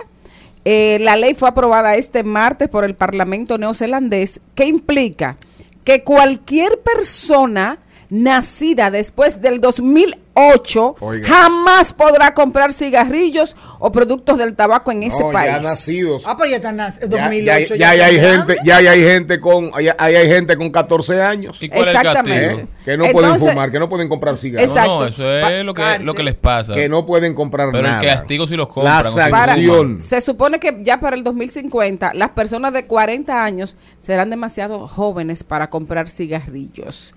[0.66, 5.38] eh, la ley fue aprobada este martes por el Parlamento neozelandés, que implica
[5.84, 7.78] que cualquier persona
[8.10, 11.26] nacida después del 2008 Oiga.
[11.28, 15.52] jamás podrá comprar cigarrillos o productos del tabaco en ese no, país.
[15.62, 16.24] ya nacidos.
[16.26, 17.74] Ah, pero ya está nac- Ya, 2008.
[17.76, 21.56] ya- ya hay gente, ya hay gente con, ya, hay gente con 14 años.
[21.60, 22.62] ¿Y cuál es el Exactamente.
[22.62, 22.66] ¿eh?
[22.84, 24.68] Que no pueden Entonces- fumar, que no pueden comprar cigarros.
[24.70, 24.90] Exacto.
[24.94, 26.74] No, no, eso es lo que, lo que les pasa.
[26.74, 28.00] Que no pueden comprar Pero nada.
[28.02, 29.02] el castigo si los compran.
[29.04, 30.00] La sanción.
[30.00, 35.44] se supone que ya para el 2050 las personas de 40 años serán demasiado jóvenes
[35.44, 37.14] para comprar cigarrillos.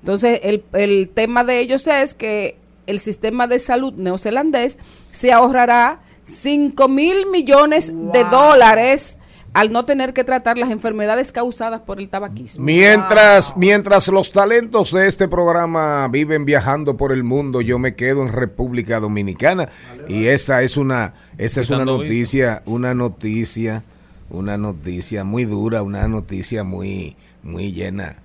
[0.00, 4.78] Entonces, el, el tema de ellos es que el sistema de salud neozelandés
[5.12, 9.18] se ahorrará 5 mil millones de dólares
[9.52, 12.64] al no tener que tratar las enfermedades causadas por el tabaquismo.
[12.64, 18.22] Mientras, mientras los talentos de este programa viven viajando por el mundo, yo me quedo
[18.22, 19.68] en República Dominicana.
[20.08, 23.82] Y esa es una, esa es una noticia, una noticia,
[24.30, 28.18] una noticia muy dura, una noticia muy, muy llena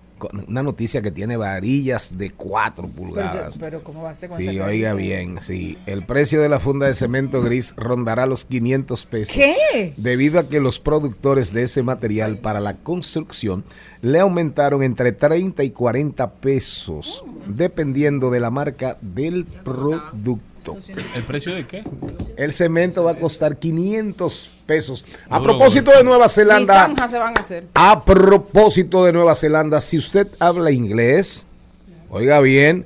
[0.47, 3.57] una noticia que tiene varillas de 4 Pero, pulgadas.
[3.57, 5.77] pero ¿cómo va a ser con Sí, oiga bien, sí.
[5.85, 9.35] El precio de la funda de cemento gris rondará los 500 pesos.
[9.35, 9.93] ¿Qué?
[9.97, 13.63] Debido a que los productores de ese material para la construcción
[14.01, 20.39] le aumentaron entre 30 y 40 pesos, dependiendo de la marca del producto.
[21.15, 21.83] ¿El precio de qué?
[22.37, 25.05] El cemento va a costar 500 pesos.
[25.29, 27.67] A propósito de Nueva Zelanda, zanjas se van a hacer.
[27.73, 31.45] a propósito de Nueva Zelanda, si usted habla inglés,
[32.09, 32.85] oiga bien,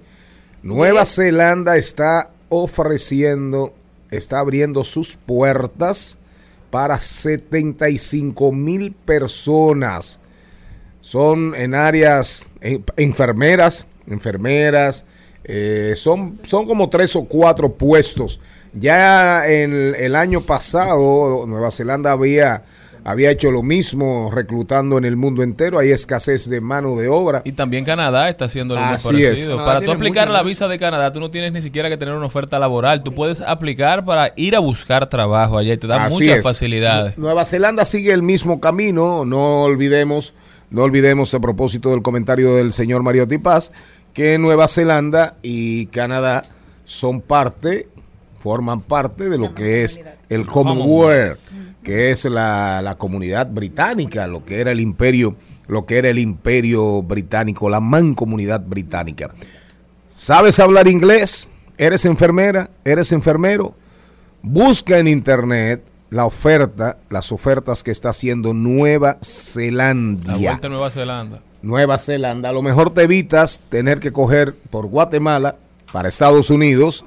[0.63, 3.73] Nueva Zelanda está ofreciendo,
[4.11, 6.17] está abriendo sus puertas
[6.69, 10.19] para 75 mil personas.
[11.01, 15.05] Son en áreas, en- enfermeras, enfermeras,
[15.51, 18.39] eh, son, son como tres o cuatro puestos.
[18.73, 22.61] Ya en el año pasado Nueva Zelanda había,
[23.03, 25.79] había hecho lo mismo reclutando en el mundo entero.
[25.79, 27.41] Hay escasez de mano de obra.
[27.45, 29.29] Y también Canadá está haciendo lo Así es.
[29.29, 29.57] parecido.
[29.57, 31.97] Canadá Para tú aplicar mucho, la visa de Canadá, tú no tienes ni siquiera que
[31.97, 33.01] tener una oferta laboral.
[33.01, 36.43] Tú puedes aplicar para ir a buscar trabajo allá y te da Así muchas es.
[36.43, 37.17] facilidades.
[37.17, 40.35] Nueva Zelanda sigue el mismo camino, no olvidemos,
[40.69, 43.71] no olvidemos a propósito del comentario del señor Mariotti Paz,
[44.19, 46.43] que Nueva Zelanda y Canadá
[46.83, 47.87] son parte,
[48.37, 51.39] forman parte de lo que es el Commonwealth,
[51.81, 56.19] que es la, la comunidad británica, lo que era el imperio, lo que era el
[56.19, 59.33] imperio británico, la mancomunidad británica.
[60.13, 61.47] ¿Sabes hablar inglés?
[61.77, 62.71] ¿Eres enfermera?
[62.83, 63.73] ¿Eres enfermero?
[64.41, 70.35] Busca en internet la oferta, las ofertas que está haciendo Nueva La Zelandia.
[70.35, 71.41] vuelta a Nueva Zelanda.
[71.61, 72.49] Nueva Zelanda.
[72.49, 75.55] A lo mejor te evitas tener que coger por Guatemala
[75.91, 77.05] para Estados Unidos,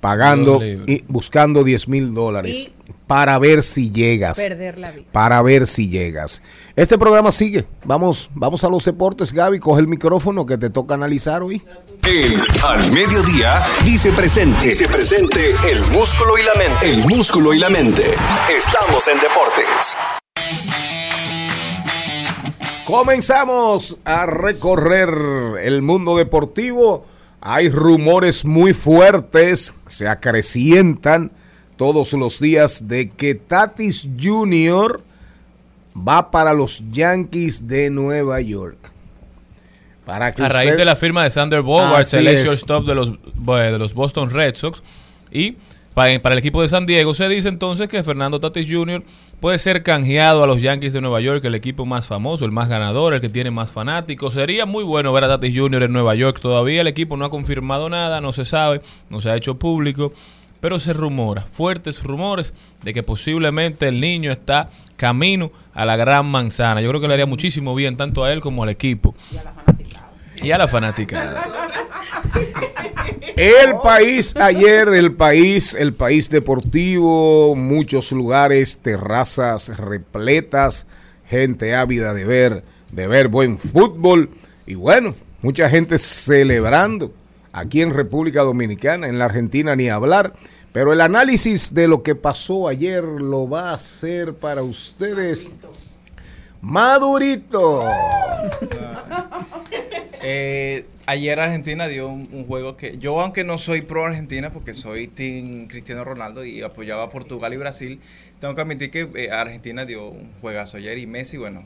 [0.00, 2.70] pagando y buscando 10 mil dólares
[3.08, 4.36] para ver si llegas.
[4.36, 5.06] Perder la vida.
[5.10, 6.42] Para ver si llegas.
[6.76, 7.64] Este programa sigue.
[7.84, 9.58] Vamos, vamos a los deportes, Gaby.
[9.58, 11.62] Coge el micrófono que te toca analizar hoy.
[12.06, 14.68] El Al Mediodía dice presente.
[14.68, 16.92] Dice presente el músculo y la mente.
[16.92, 18.14] El músculo y la mente.
[18.54, 19.96] Estamos en deportes.
[22.88, 25.10] Comenzamos a recorrer
[25.62, 27.04] el mundo deportivo.
[27.42, 31.30] Hay rumores muy fuertes, se acrecientan
[31.76, 35.02] todos los días de que Tatis Jr.
[35.94, 38.78] va para los Yankees de Nueva York.
[40.06, 43.12] Para que A raíz de la firma de Sander Bogarts, Así el shortstop de los,
[43.34, 44.82] bueno, de los Boston Red Sox.
[45.30, 45.58] Y
[45.92, 49.04] para, para el equipo de San Diego se dice entonces que Fernando Tatis Jr.
[49.40, 52.68] puede ser canjeado a los Yankees de Nueva York, el equipo más famoso, el más
[52.68, 54.34] ganador, el que tiene más fanáticos.
[54.34, 55.84] Sería muy bueno ver a Tatis Jr.
[55.84, 56.40] en Nueva York.
[56.40, 58.80] Todavía el equipo no ha confirmado nada, no se sabe,
[59.10, 60.12] no se ha hecho público.
[60.60, 66.26] Pero se rumora, fuertes rumores, de que posiblemente el niño está camino a la gran
[66.26, 66.80] manzana.
[66.80, 69.14] Yo creo que le haría muchísimo bien tanto a él como al equipo.
[69.32, 69.97] Y a la fanática.
[73.36, 80.86] El país ayer, el país, el país deportivo, muchos lugares, terrazas repletas,
[81.28, 84.30] gente ávida de ver, de ver buen fútbol
[84.66, 87.12] y bueno, mucha gente celebrando
[87.52, 90.32] aquí en República Dominicana, en la Argentina ni hablar,
[90.72, 95.50] pero el análisis de lo que pasó ayer lo va a hacer para ustedes.
[96.60, 97.84] Madurito.
[100.20, 105.06] Eh, ayer Argentina dio un, juego que yo aunque no soy pro Argentina porque soy
[105.06, 108.00] team Cristiano Ronaldo y apoyaba a Portugal y Brasil,
[108.40, 111.62] tengo que admitir que eh, Argentina dio un juegazo ayer y Messi, bueno,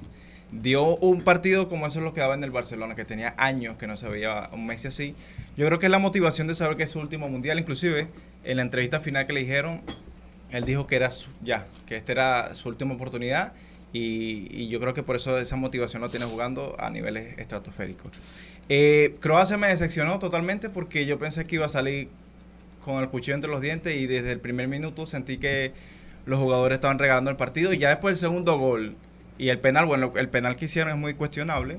[0.50, 3.78] dio un partido como eso es lo que daba en el Barcelona, que tenía años
[3.78, 5.14] que no se veía un Messi así.
[5.56, 8.08] Yo creo que es la motivación de saber que es su último mundial, inclusive
[8.44, 9.80] en la entrevista final que le dijeron,
[10.50, 13.54] él dijo que era su- ya, que esta era su última oportunidad
[13.92, 18.12] y, yo creo que por eso esa motivación lo tiene jugando a niveles estratosféricos.
[18.68, 22.08] Eh, Croacia me decepcionó totalmente porque yo pensé que iba a salir
[22.80, 25.72] con el cuchillo entre los dientes y desde el primer minuto sentí que
[26.24, 28.96] los jugadores estaban regalando el partido y ya después el segundo gol
[29.38, 31.78] y el penal, bueno, el penal que hicieron es muy cuestionable.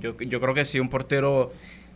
[0.00, 1.52] Yo, yo creo que si un portero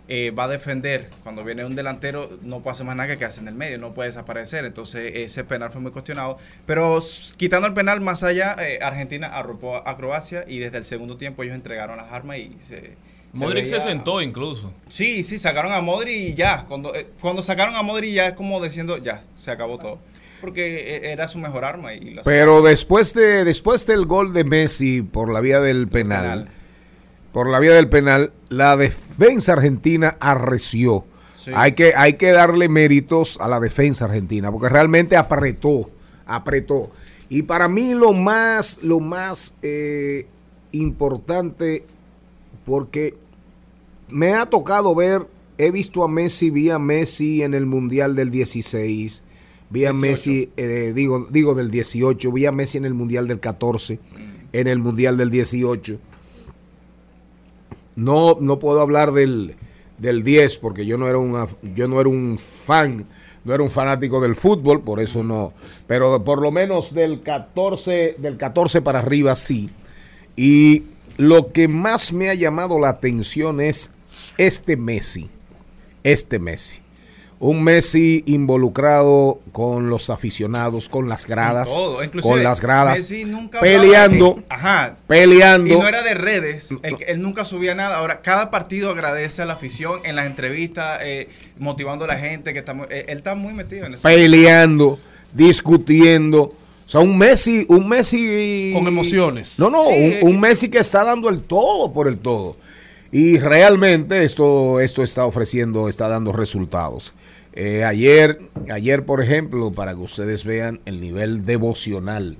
[0.08, 3.40] eh, va a defender cuando viene un delantero, no puede hacer más nada que quedarse
[3.40, 4.64] en el medio, no puede desaparecer.
[4.64, 6.38] Entonces, ese penal fue muy cuestionado.
[6.66, 7.00] Pero
[7.36, 11.42] quitando el penal, más allá, eh, Argentina arropó a Croacia y desde el segundo tiempo
[11.42, 12.94] ellos entregaron las armas y se.
[13.34, 14.72] Modric se veía- sentó incluso.
[14.90, 16.64] Sí, sí, sacaron a Modri y ya.
[16.68, 19.98] Cuando, eh, cuando sacaron a Modri ya es como diciendo, ya, se acabó todo.
[20.42, 21.94] Porque eh, era su mejor arma.
[21.94, 26.40] Y lo Pero después de después del gol de Messi por la vía del penal,
[26.44, 26.48] Penal.
[27.32, 31.04] Por la vía del penal, la defensa argentina arreció.
[31.36, 31.50] Sí.
[31.54, 35.90] Hay que hay que darle méritos a la defensa argentina porque realmente apretó,
[36.26, 36.90] apretó.
[37.28, 40.26] Y para mí lo más lo más eh,
[40.70, 41.84] importante
[42.64, 43.16] porque
[44.08, 45.26] me ha tocado ver,
[45.58, 49.22] he visto a Messi, vi a Messi en el Mundial del 16,
[49.70, 50.00] vi a 18.
[50.00, 53.98] Messi, eh, digo, digo del 18, vi a Messi en el Mundial del 14,
[54.52, 55.98] en el Mundial del 18.
[57.96, 59.56] No, no puedo hablar del,
[59.98, 63.06] del 10 porque yo no era un af- yo no era un fan,
[63.44, 65.52] no era un fanático del fútbol, por eso no,
[65.86, 69.70] pero por lo menos del 14 del 14 para arriba sí.
[70.36, 70.84] Y
[71.18, 73.90] lo que más me ha llamado la atención es
[74.38, 75.28] este Messi,
[76.04, 76.81] este Messi.
[77.44, 83.24] Un Messi involucrado con los aficionados, con las gradas, Todo, inclusive, con las gradas, Messi
[83.24, 85.74] nunca peleando, de- ajá, peleando.
[85.74, 87.96] Y no era de redes, él, él nunca subía nada.
[87.96, 91.28] Ahora, cada partido agradece a la afición en las entrevistas, eh,
[91.58, 92.52] motivando a la gente.
[92.52, 94.02] que está muy- eh, Él está muy metido en eso.
[94.02, 95.00] peleando,
[95.34, 96.42] discutiendo.
[96.42, 99.58] O sea, un Messi, un Messi Con emociones.
[99.58, 100.18] No, no, Sí.
[100.22, 102.56] un, un Messi que está dando el todo por el todo.
[103.10, 107.12] Y realmente esto, esto está ofreciendo, está dando resultados.
[107.54, 108.38] Eh, ayer,
[108.70, 112.36] ayer, por ejemplo, para que ustedes vean el nivel devocional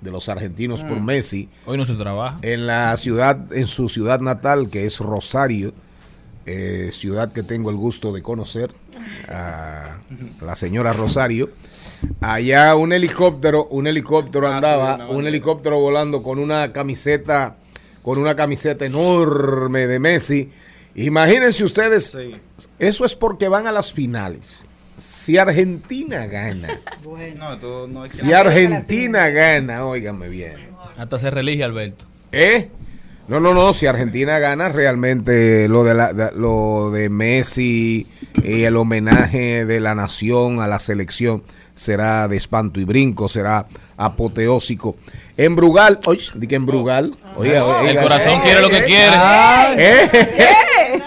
[0.00, 1.04] de los argentinos por Mm.
[1.04, 1.48] Messi.
[1.64, 2.38] Hoy no se trabaja.
[2.42, 5.72] En la ciudad, en su ciudad natal, que es Rosario,
[6.44, 8.70] eh, ciudad que tengo el gusto de conocer,
[9.28, 9.96] a
[10.42, 11.48] la señora Rosario.
[12.20, 17.56] Allá un helicóptero, un helicóptero andaba, un helicóptero volando con una camiseta,
[18.02, 20.50] con una camiseta enorme de Messi.
[20.94, 22.16] Imagínense ustedes,
[22.78, 24.66] eso es porque van a las finales.
[24.96, 26.68] Si Argentina gana,
[27.36, 30.68] No, todo no hay que- si Argentina gana, óigame bien.
[30.96, 32.04] Hasta se relige Alberto.
[32.30, 32.68] ¿Eh?
[33.26, 38.06] No, no, no, si Argentina gana realmente lo de la, de- lo de Messi
[38.42, 41.42] y el homenaje de la nación a la selección
[41.74, 43.66] será de espanto y brinco, será
[43.96, 44.96] apoteósico.
[45.36, 48.78] En Brugal, oye, di que en Brugal, oiga, oiga, El corazón eh, quiere lo que
[48.78, 49.16] eh, quiere.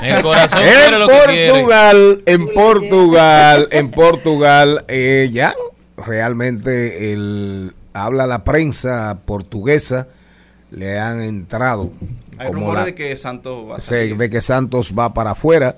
[0.02, 1.48] El corazón en que.
[1.52, 5.54] Portugal, en Portugal, en Portugal, eh, ya
[5.98, 10.08] realmente el, habla la prensa portuguesa,
[10.72, 11.90] le han entrado
[12.38, 14.18] Hay como rumores la- de que Santos va a se- salir.
[14.18, 15.76] de que Santos va para afuera.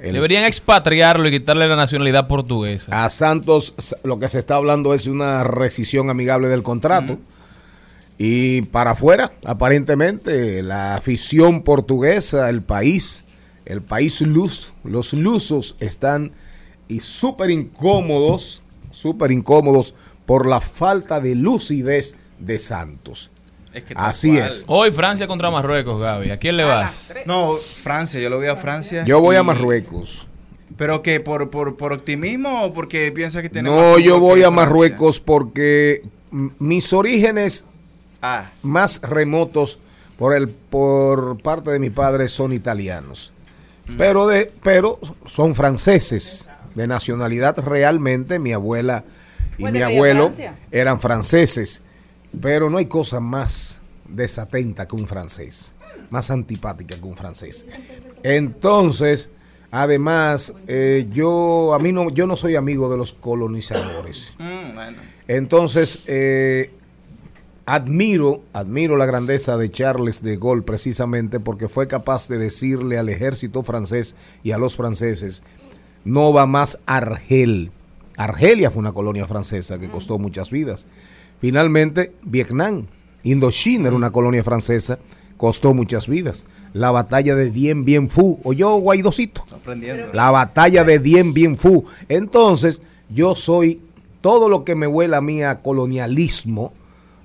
[0.00, 3.04] El- Deberían expatriarlo y quitarle la nacionalidad portuguesa.
[3.04, 3.74] a Santos
[4.04, 7.18] lo que se está hablando es una rescisión amigable del contrato.
[8.18, 13.24] Y para afuera, aparentemente, la afición portuguesa, el país,
[13.66, 16.32] el país luz, los lusos están
[16.88, 19.94] y súper incómodos, súper incómodos
[20.24, 23.30] por la falta de lucidez de Santos.
[23.94, 24.64] Así es.
[24.68, 26.30] Hoy Francia contra Marruecos, Gaby.
[26.30, 27.12] ¿A quién le vas?
[27.26, 27.52] No,
[27.82, 29.04] Francia, yo lo voy a Francia.
[29.04, 30.26] Yo voy a Marruecos.
[30.76, 34.50] ¿Pero que ¿Por, por, por optimismo o porque piensa que tiene No, yo voy a?
[34.50, 37.66] Marruecos porque mis orígenes
[38.22, 38.50] Ah.
[38.62, 39.78] más remotos
[40.18, 43.32] por el por parte de mi padre son italianos.
[43.96, 49.04] Pero de pero son franceses de nacionalidad realmente mi abuela
[49.58, 50.32] y mi abuelo
[50.70, 51.82] eran franceses,
[52.40, 55.74] pero no hay cosa más desatenta que un francés,
[56.10, 57.66] más antipática que un francés.
[58.22, 59.30] Entonces,
[59.70, 64.34] además, eh, yo a mí no yo no soy amigo de los colonizadores.
[64.38, 64.78] Mm.
[65.28, 66.72] Entonces, eh,
[67.66, 73.08] admiro, admiro la grandeza de Charles de Gaulle precisamente porque fue capaz de decirle al
[73.08, 75.42] ejército francés y a los franceses,
[76.04, 77.72] no va más Argel.
[78.16, 80.86] Argelia fue una colonia francesa que costó muchas vidas.
[81.40, 82.86] Finalmente, Vietnam,
[83.24, 84.98] Indochina era una colonia francesa,
[85.36, 86.46] costó muchas vidas.
[86.72, 89.44] La batalla de Dien Bien Phu, o yo, Guaidocito.
[90.12, 91.84] La batalla de Dien Bien Phu.
[92.08, 93.82] Entonces, yo soy
[94.20, 96.72] todo lo que me huela a mí a colonialismo.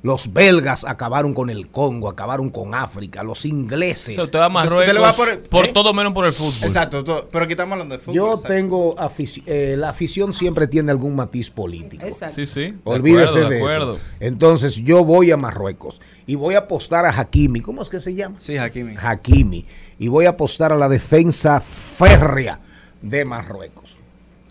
[0.04, 4.10] Los belgas acabaron con el Congo, acabaron con África, los ingleses.
[4.18, 5.72] O sea, usted va a Entonces, Marruecos usted le va por, por- ¿eh?
[5.74, 6.64] todo menos por el fútbol.
[6.64, 8.16] Exacto, todo- pero aquí estamos hablando de fútbol.
[8.16, 8.48] Yo exacto.
[8.48, 12.04] tengo afici- eh, la afición siempre tiene algún matiz político.
[12.04, 12.34] Exacto.
[12.36, 12.62] Sí, sí.
[12.72, 13.94] de Olvídese acuerdo, de, de acuerdo.
[13.98, 14.04] eso.
[14.20, 17.62] Entonces yo voy a Marruecos y voy a apostar a Hakimi.
[17.62, 18.38] ¿Cómo es que se llama?
[18.40, 18.96] Sí, Hakimi.
[19.00, 19.66] Hakimi.
[20.00, 22.60] Y voy a apostar a la defensa férrea
[23.04, 23.98] de Marruecos.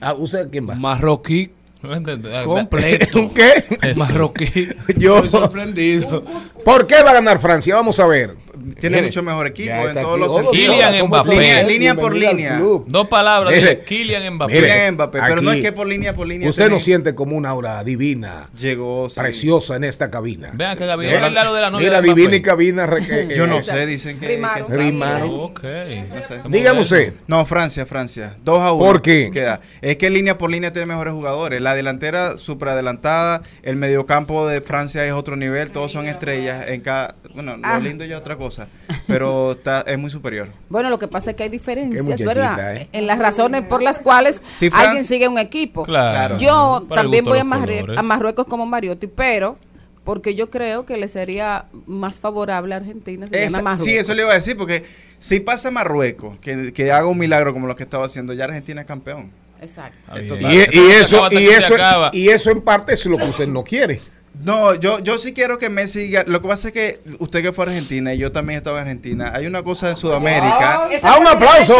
[0.00, 0.74] Ah, ¿Usted quién va?
[0.76, 1.50] Marroquí
[1.90, 2.28] No entendí.
[2.44, 3.30] Completo.
[3.34, 3.64] ¿Qué?
[3.88, 3.98] Eso.
[4.00, 4.68] Marroquí.
[4.96, 6.24] Yo- Estoy sorprendido.
[6.64, 7.74] ¿Por qué va a ganar Francia?
[7.74, 8.34] Vamos a ver.
[8.78, 10.20] Tiene Mire, mucho mejor equipo en todos aquí.
[10.20, 10.74] los sentidos.
[10.76, 11.30] Kylian ¿cómo Mbappé.
[11.30, 12.58] Línea, línea por línea.
[12.86, 13.54] Dos palabras.
[13.54, 14.52] Mire, Kylian Mbappé.
[14.52, 16.48] mire, Kylian Mbappé, pero no aquí, es que por línea por línea.
[16.50, 19.08] Usted tiene- no siente como una aura divina, Llegó.
[19.08, 19.18] sí.
[19.18, 20.50] preciosa en esta cabina.
[20.52, 22.86] Vean que Mira, habla lo de la novia Mira, divina y cabina.
[23.34, 24.28] Yo no eh, sé, dicen que.
[24.28, 24.66] Rimaron.
[24.70, 25.30] que- Rimaron.
[25.40, 25.62] Ok.
[25.64, 26.40] No sé.
[26.48, 27.14] Dígame usted.
[27.26, 28.36] No, Francia, Francia.
[28.44, 28.84] 2 a 1.
[28.84, 29.30] ¿Por qué?
[29.32, 29.60] Queda.
[29.80, 31.62] Es que línea por línea tiene mejores jugadores.
[31.62, 33.42] La delantera super adelantada.
[33.62, 35.70] El mediocampo de Francia es otro nivel.
[35.70, 36.64] Todos son estrellas.
[36.68, 37.14] En cada.
[37.34, 37.78] bueno, lo Ah.
[37.78, 38.66] lindo ya es otra cosa,
[39.06, 40.48] pero está, es muy superior.
[40.68, 42.76] Bueno, lo que pasa es que hay diferencias, ¿verdad?
[42.76, 42.88] ¿eh?
[42.92, 45.84] En las razones por las cuales Sí, alguien sigue un equipo.
[45.84, 46.36] Claro.
[46.38, 47.84] Yo Para también voy a, colores.
[47.96, 49.56] a Marruecos como Mariotti, pero
[50.04, 53.84] porque yo creo que le sería más favorable a Argentina si Esa- gana Marruecos.
[53.84, 54.82] sí, eso le iba a decir, porque
[55.18, 58.80] si pasa Marruecos, que, que haga un milagro como lo que estaba haciendo, ya Argentina
[58.80, 59.30] es campeón.
[59.60, 60.14] Exacto.
[60.16, 60.24] Es
[60.72, 61.74] Y, eso, y, eso,
[62.12, 64.00] y eso en parte es lo que usted no quiere.
[64.44, 67.66] No, yo, yo sí quiero que Messi Lo que pasa es que usted que fue
[67.66, 70.88] a Argentina y yo también estaba en Argentina, hay una cosa en Sudamérica.
[71.02, 71.76] ¡Ah, un aplauso!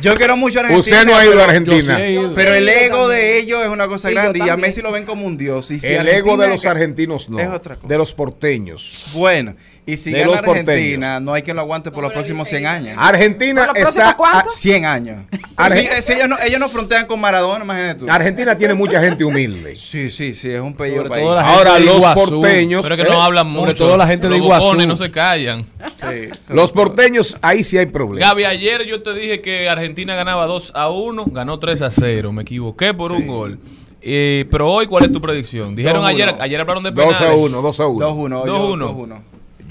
[0.00, 0.80] Yo quiero mucho a Argentina.
[0.80, 1.96] Usted no ha ido a pero- Argentina.
[1.96, 2.32] Sí.
[2.34, 4.56] Pero el ego de ellos es una cosa Y grande y a.
[4.56, 5.70] Messi lo ven como un dios.
[5.70, 7.86] Y si el Argentina ego de los argentinos no, Es otra cosa.
[7.86, 9.10] de los porteños.
[9.12, 9.54] Bueno,
[9.84, 12.66] y si De gana los Argentina, no hay quien lo aguante por los próximos 100
[12.66, 12.96] años.
[12.98, 14.56] Argentina ¿Por los está próximos cuántos?
[14.56, 15.24] 100 años.
[15.56, 18.06] Arge- Si- si ellos, no, ellos no frontean con Maradona, imagínate tú.
[18.10, 19.74] Argentina tiene mucha gente humilde.
[19.92, 20.94] Sí, sí, sí, es un país.
[20.94, 21.24] Sobre país.
[21.24, 22.30] todo la gente Ahora, de los Iguazú.
[22.40, 23.06] porteños, Pero que ¿eh?
[23.10, 23.84] no hablan Sobre mucho.
[23.84, 24.64] todo la gente de Los Iguazú.
[24.66, 25.66] bocones no se callan.
[26.50, 28.28] Los porteños, ahí sí hay problemas.
[28.30, 32.32] Gaby, ayer yo te dije que Argentina ganaba 2 a 1, ganó 3 a 0.
[32.32, 33.58] Me equivoqué por un gol.
[34.00, 35.74] Eh, pero hoy, ¿cuál es tu predicción?
[35.76, 36.06] Dijeron 2-1.
[36.08, 37.18] ayer, ayer hablaron de penales.
[37.20, 38.06] 2 a 1, 2 a 1.
[38.06, 38.44] 2-1.
[38.44, 39.18] 2-1.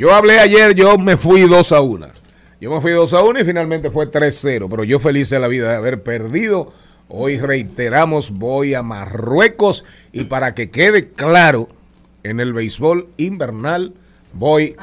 [0.02, 2.08] Yo hablé ayer, yo me fui 2 a 1.
[2.60, 4.66] Yo me fui 2 a 1 y finalmente fue 3-0.
[4.68, 6.74] Pero yo feliz de la vida de haber perdido.
[7.08, 9.86] Hoy reiteramos, voy a Marruecos.
[10.12, 11.70] Y para que quede claro,
[12.24, 13.94] en el béisbol invernal
[14.34, 14.76] voy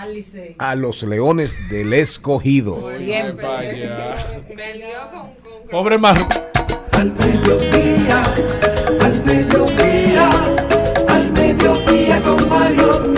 [0.59, 2.89] a los Leones del Escogido.
[2.93, 3.45] Siempre.
[5.69, 6.45] Pobre Marruecos.
[6.93, 8.23] Al mediodía,
[9.01, 10.31] al mediodía,
[11.09, 13.18] al mediodía con Mario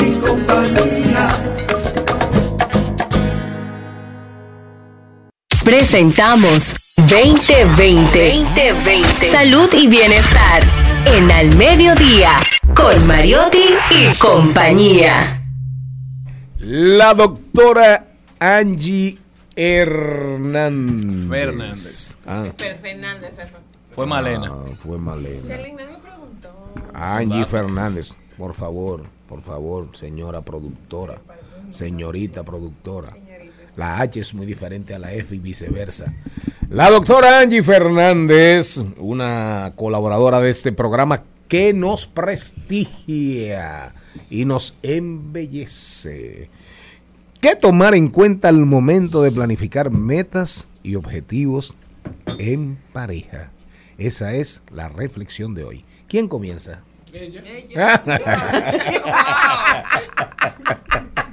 [5.70, 8.42] Presentamos 2020.
[8.44, 9.26] 2020.
[9.30, 10.64] Salud y bienestar.
[11.06, 12.30] En Al Mediodía.
[12.74, 15.46] Con Mariotti y compañía.
[16.58, 18.04] La doctora
[18.40, 19.16] Angie
[19.54, 21.28] Hernández.
[21.30, 22.16] Fernández.
[22.26, 23.34] Ah, Fer- Fernández.
[23.94, 24.48] Fue Malena.
[24.52, 25.44] ah, fue Malena.
[26.02, 26.72] Preguntó.
[26.94, 31.20] Angie Fernández, por favor, por favor, señora productora,
[31.70, 33.10] señorita productora.
[33.76, 36.12] La H es muy diferente a la F y viceversa.
[36.68, 43.94] La doctora Angie Fernández, una colaboradora de este programa que nos prestigia
[44.30, 46.50] y nos embellece.
[47.40, 51.74] ¿Qué tomar en cuenta al momento de planificar metas y objetivos
[52.38, 53.50] en pareja?
[53.98, 55.84] Esa es la reflexión de hoy.
[56.06, 56.82] ¿Quién comienza?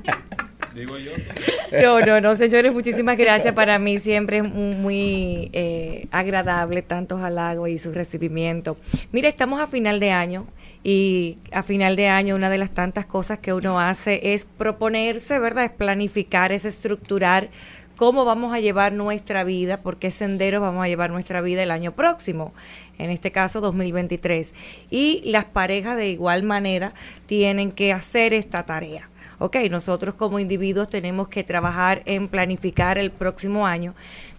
[1.84, 3.53] No, no, no, señores, muchísimas gracias.
[3.53, 8.78] Para mí siempre es mu- muy eh, agradable tantos halagos y su recibimiento.
[9.11, 10.47] Mira, estamos a final de año
[10.84, 15.39] y a final de año una de las tantas cosas que uno hace es proponerse,
[15.39, 15.65] ¿verdad?
[15.65, 17.49] Es planificar, es estructurar
[17.97, 21.71] cómo vamos a llevar nuestra vida, por qué sendero vamos a llevar nuestra vida el
[21.71, 22.53] año próximo,
[22.99, 24.53] en este caso 2023.
[24.91, 26.93] Y las parejas de igual manera
[27.25, 29.09] tienen que hacer esta tarea.
[29.39, 33.93] Ok, nosotros como individuos tenemos que trabajar en planificar el próximo año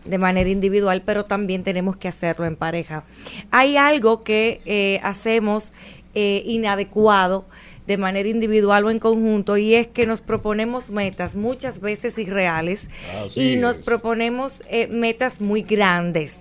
[0.05, 3.05] de manera individual, pero también tenemos que hacerlo en pareja.
[3.53, 5.72] Hay algo que eh, hacemos
[6.14, 7.46] eh, inadecuado
[7.86, 12.90] de manera individual o en conjunto y es que nos proponemos metas muchas veces irreales
[13.24, 13.84] Así y nos es.
[13.84, 16.40] proponemos eh, metas muy grandes.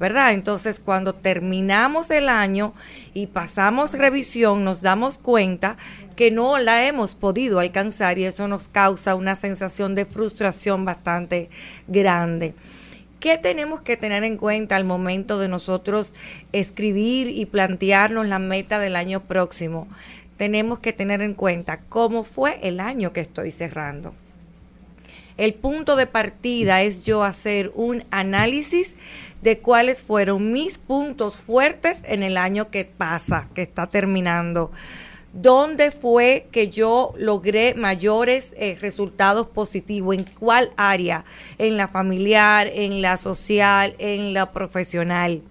[0.00, 0.32] ¿Verdad?
[0.32, 2.72] Entonces, cuando terminamos el año
[3.14, 5.76] y pasamos revisión, nos damos cuenta
[6.18, 11.48] que no la hemos podido alcanzar y eso nos causa una sensación de frustración bastante
[11.86, 12.56] grande.
[13.20, 16.16] ¿Qué tenemos que tener en cuenta al momento de nosotros
[16.50, 19.86] escribir y plantearnos la meta del año próximo?
[20.36, 24.12] Tenemos que tener en cuenta cómo fue el año que estoy cerrando.
[25.36, 28.96] El punto de partida es yo hacer un análisis
[29.42, 34.72] de cuáles fueron mis puntos fuertes en el año que pasa, que está terminando.
[35.32, 40.16] ¿Dónde fue que yo logré mayores eh, resultados positivos?
[40.16, 41.26] ¿En cuál área?
[41.58, 45.42] ¿En la familiar, en la social, en la profesional?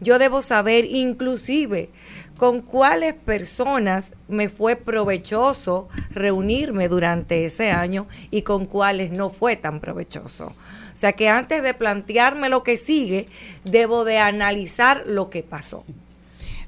[0.00, 1.90] Yo debo saber inclusive
[2.36, 9.54] con cuáles personas me fue provechoso reunirme durante ese año y con cuáles no fue
[9.54, 10.46] tan provechoso.
[10.46, 13.26] O sea que antes de plantearme lo que sigue,
[13.64, 15.84] debo de analizar lo que pasó.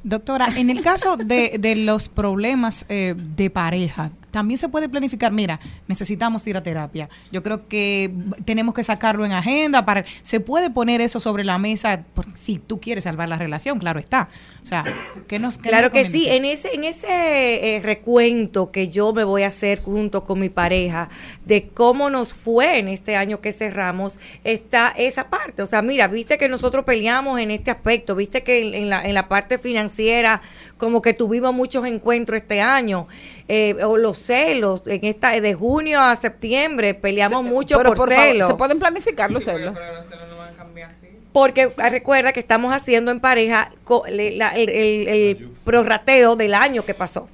[0.05, 5.31] Doctora, en el caso de, de los problemas eh, de pareja, también se puede planificar,
[5.33, 7.09] mira, necesitamos ir a terapia.
[7.31, 8.11] Yo creo que
[8.45, 12.59] tenemos que sacarlo en agenda para se puede poner eso sobre la mesa por- si
[12.59, 14.29] tú quieres salvar la relación, claro está.
[14.63, 14.83] O sea,
[15.29, 19.13] que nos qué Claro nos que sí, en ese, en ese eh, recuento que yo
[19.13, 21.09] me voy a hacer junto con mi pareja
[21.47, 25.63] de cómo nos fue en este año que cerramos, está esa parte.
[25.63, 29.05] O sea, mira, viste que nosotros peleamos en este aspecto, viste que en, en la,
[29.07, 30.43] en la parte financiera
[30.77, 33.07] como que tuvimos muchos encuentros este año,
[33.47, 38.49] eh, o los celos, en esta de junio a septiembre peleamos mucho Pero, por, celos.
[38.49, 39.75] ¿Se pueden planificar los celos?
[41.33, 43.71] Porque ah, recuerda que estamos haciendo en pareja
[44.07, 44.69] el, el-
[45.09, 47.29] el prorrateo del año que pasó.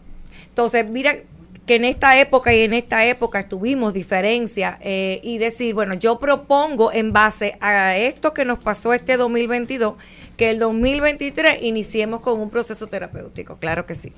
[0.48, 1.14] Entonces, mira
[1.66, 6.18] que en esta época y en esta época tuvimos diferencia eh, y decir, bueno, yo
[6.18, 9.94] propongo en base a esto que nos pasó este 2022,
[10.36, 13.56] que el 2023 iniciemos con un proceso terapéutico.
[13.58, 14.12] Claro que sí.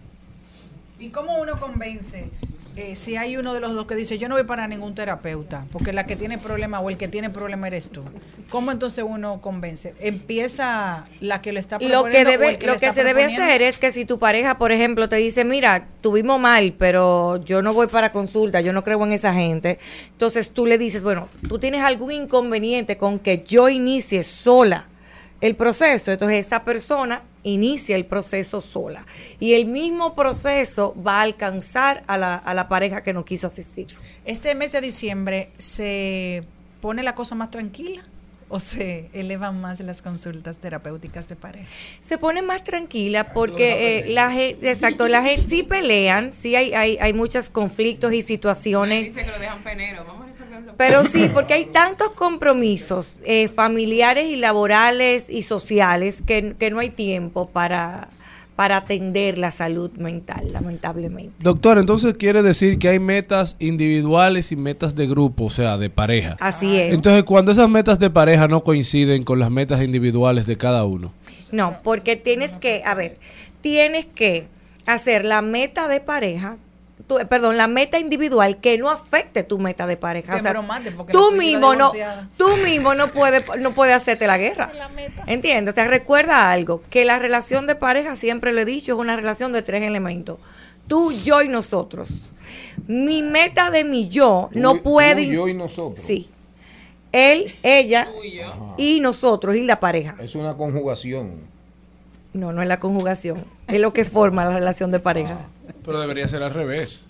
[1.00, 2.26] ¿Y cómo uno convence
[2.74, 5.66] eh, si hay uno de los dos que dice yo no voy para ningún terapeuta,
[5.72, 8.02] porque la que tiene problema o el que tiene problema eres tú?
[8.50, 9.92] ¿Cómo entonces uno convence?
[10.00, 13.04] ¿Empieza la que le está Lo que, proponiendo o debe, el lo que está se
[13.04, 17.42] debe hacer es que si tu pareja, por ejemplo, te dice, mira, tuvimos mal, pero
[17.44, 19.78] yo no voy para consulta, yo no creo en esa gente,
[20.10, 24.88] entonces tú le dices, bueno, tú tienes algún inconveniente con que yo inicie sola
[25.42, 29.06] el proceso, entonces esa persona inicia el proceso sola
[29.40, 33.46] y el mismo proceso va a alcanzar a la, a la pareja que no quiso
[33.46, 33.88] asistir.
[34.24, 36.44] Este mes de diciembre se
[36.80, 38.04] pone la cosa más tranquila
[38.52, 41.66] o se elevan más las consultas terapéuticas de pareja.
[42.00, 46.74] se pone más tranquila porque eh, la gente, exacto, la gente sí pelean, sí hay,
[46.74, 49.06] hay, hay muchos conflictos y situaciones.
[49.06, 50.04] Dice que lo dejan penero.
[50.04, 50.74] Vamos a resolverlo.
[50.76, 56.78] Pero sí, porque hay tantos compromisos eh, familiares y laborales y sociales que, que no
[56.80, 58.10] hay tiempo para,
[58.56, 61.34] para atender la salud mental, lamentablemente.
[61.40, 65.90] Doctor, entonces quiere decir que hay metas individuales y metas de grupo, o sea, de
[65.90, 66.36] pareja.
[66.38, 66.94] Así es.
[66.94, 71.12] Entonces, cuando esas metas de pareja no coinciden con las metas individuales de cada uno.
[71.50, 73.18] No, porque tienes que, a ver,
[73.60, 74.46] tienes que
[74.86, 76.56] hacer la meta de pareja,
[77.06, 80.36] tu- perdón, la meta individual que no afecte tu meta de pareja.
[80.36, 80.54] O sea,
[81.10, 81.90] tú mismo no,
[82.36, 84.70] tú mismo no puedes, no puedes hacerte la guerra.
[85.26, 85.72] ¿Entiendes?
[85.72, 89.16] O sea, recuerda algo, que la relación de pareja, siempre lo he dicho, es una
[89.16, 90.38] relación de tres elementos.
[90.88, 92.08] Tú, yo y nosotros.
[92.86, 95.26] Mi meta de mi yo no puede...
[95.26, 96.00] tú, yo y nosotros.
[96.00, 96.28] Sí.
[97.12, 98.08] Él, ella
[98.78, 100.16] y nosotros y la pareja.
[100.20, 101.52] Es una conjugación.
[102.32, 103.44] No, no es la conjugación.
[103.68, 105.38] Es lo que forma la relación de pareja.
[105.84, 107.08] Pero debería ser al revés.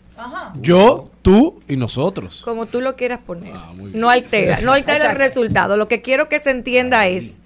[0.61, 2.43] Yo, tú y nosotros.
[2.45, 3.53] Como tú lo quieras poner.
[3.55, 5.77] Ah, no altera, no altera el resultado.
[5.77, 7.41] Lo que quiero que se entienda es,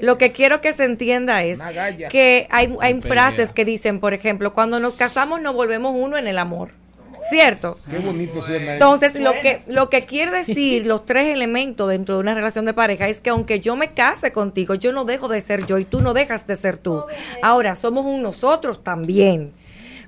[0.00, 1.60] lo que quiero que se entienda es
[2.10, 6.26] que hay, hay frases que dicen, por ejemplo, cuando nos casamos nos volvemos uno en
[6.26, 6.70] el amor.
[7.28, 7.78] ¿Cierto?
[7.90, 12.20] Qué bonito suena Entonces, lo que, lo que quiere decir los tres elementos dentro de
[12.22, 15.42] una relación de pareja es que aunque yo me case contigo, yo no dejo de
[15.42, 17.04] ser yo y tú no dejas de ser tú.
[17.42, 19.52] Ahora, somos un nosotros también.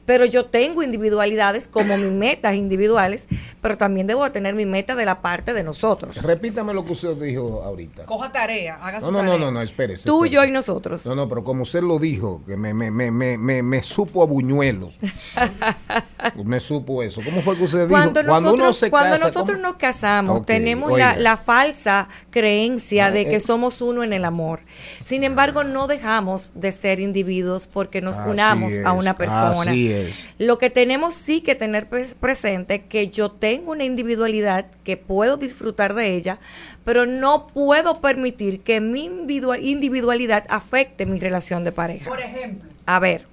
[0.05, 3.28] Pero yo tengo individualidades como mis metas individuales,
[3.61, 6.16] pero también debo de tener mi meta de la parte de nosotros.
[6.22, 8.05] Repítame lo que usted dijo ahorita.
[8.07, 9.38] Coja tarea, haga su No, no, tarea.
[9.38, 10.05] no, no, no, espérese.
[10.07, 10.34] Tú, espérese.
[10.46, 11.07] yo y nosotros.
[11.07, 14.22] No, no, pero como usted lo dijo, que me, me, me, me, me, me supo
[14.22, 14.98] a buñuelos.
[16.44, 17.20] me supo eso.
[17.24, 17.90] ¿Cómo fue que usted dijo?
[17.90, 19.68] Cuando nosotros, uno se cuando casa, nosotros ¿cómo?
[19.68, 23.40] nos casamos, tenemos la, la falsa creencia de Ah, que eh.
[23.40, 24.61] somos uno en el amor.
[25.05, 29.70] Sin embargo, no dejamos de ser individuos porque nos unamos a una persona.
[29.70, 29.91] así es.
[30.38, 35.36] Lo que tenemos sí que tener pres- presente que yo tengo una individualidad que puedo
[35.36, 36.38] disfrutar de ella,
[36.84, 42.09] pero no puedo permitir que mi individua- individualidad afecte mi relación de pareja.
[42.09, 42.68] Por ejemplo.
[42.86, 43.24] A ver.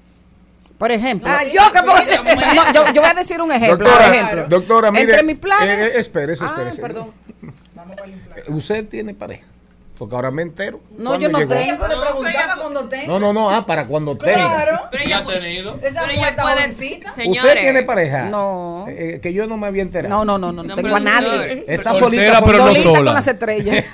[0.78, 1.30] Por ejemplo.
[1.30, 3.86] Ah, yo que No, yo, yo voy a decir un ejemplo.
[3.86, 4.46] Doctora, por ejemplo.
[4.48, 5.04] doctora, mire.
[5.04, 5.78] Entre mis planes.
[5.78, 6.82] eh, eh, espérese, Ah, espérese.
[6.82, 7.12] perdón.
[8.38, 9.46] Eh, ¿Usted tiene pareja?
[10.00, 10.80] Porque ahora me entero.
[10.98, 11.54] No, ¿Cuándo yo no llegó?
[11.56, 11.88] tengo.
[11.90, 13.08] Le preguntaba cuando tenga.
[13.08, 14.34] No, no, no, ah, para cuando tenga.
[14.34, 14.82] Claro.
[14.90, 15.78] Pero ella, ha tenido.
[15.84, 17.28] Esa pero ella puede, señores.
[17.28, 18.24] ¿Usted tiene pareja?
[18.24, 18.86] No.
[18.88, 20.16] Eh, eh, que yo no me había enterado.
[20.16, 21.50] No, no, no, no, no No, tengo a nadie.
[21.50, 21.64] señor.
[21.68, 22.82] Está Soltera, solita, pero no solita.
[22.82, 23.06] Solita sola.
[23.06, 23.86] con las estrellas.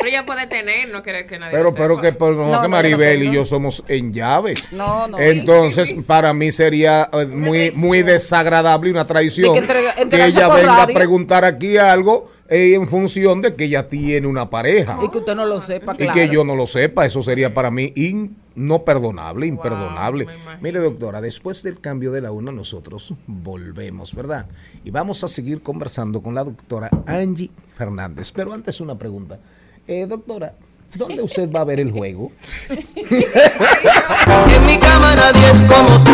[0.00, 2.06] Pero ella puede tener, no querer que nadie Pero, pero sepa.
[2.06, 3.34] que, pero no, No, que no, yo no Maribel y tengo.
[3.34, 4.72] yo somos en llaves.
[4.72, 5.18] No, no.
[5.18, 10.82] Entonces, para mí sería eh, muy, muy desagradable y una traición que ella por venga
[10.84, 14.98] a preguntar aquí algo en función de que ella tiene una pareja.
[15.02, 16.12] Y que usted no lo sepa, Y claro.
[16.14, 20.26] que yo no lo sepa, eso sería para mí in- no perdonable, imperdonable.
[20.60, 24.46] Mire, doctora, después del cambio de la una, nosotros volvemos, ¿verdad?
[24.84, 28.32] Y vamos a seguir conversando con la doctora Angie Fernández.
[28.32, 29.38] Pero antes una pregunta.
[29.86, 30.54] Eh, doctora,
[30.96, 32.32] ¿dónde usted va a ver el juego?
[32.68, 36.10] En mi cama nadie es como tú.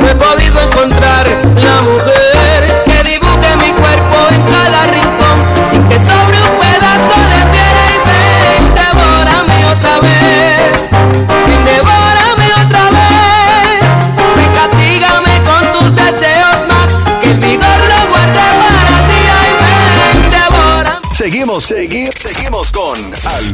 [0.00, 2.21] No he podido encontrar la mujer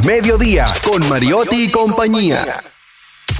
[0.06, 2.62] mediodía con Mariotti y compañía.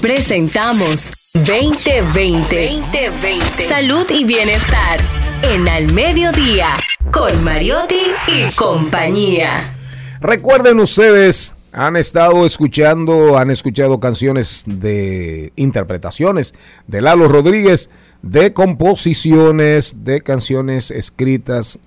[0.03, 2.72] Presentamos 2020.
[2.74, 3.66] 2020.
[3.66, 5.01] Salud y bienestar.
[5.43, 6.74] En Al Mediodía.
[7.11, 9.74] Con Mariotti y compañía.
[10.20, 16.53] Recuerden ustedes, han estado escuchando, han escuchado canciones de interpretaciones
[16.87, 17.89] de Lalo Rodríguez,
[18.20, 21.79] de composiciones, de canciones escritas,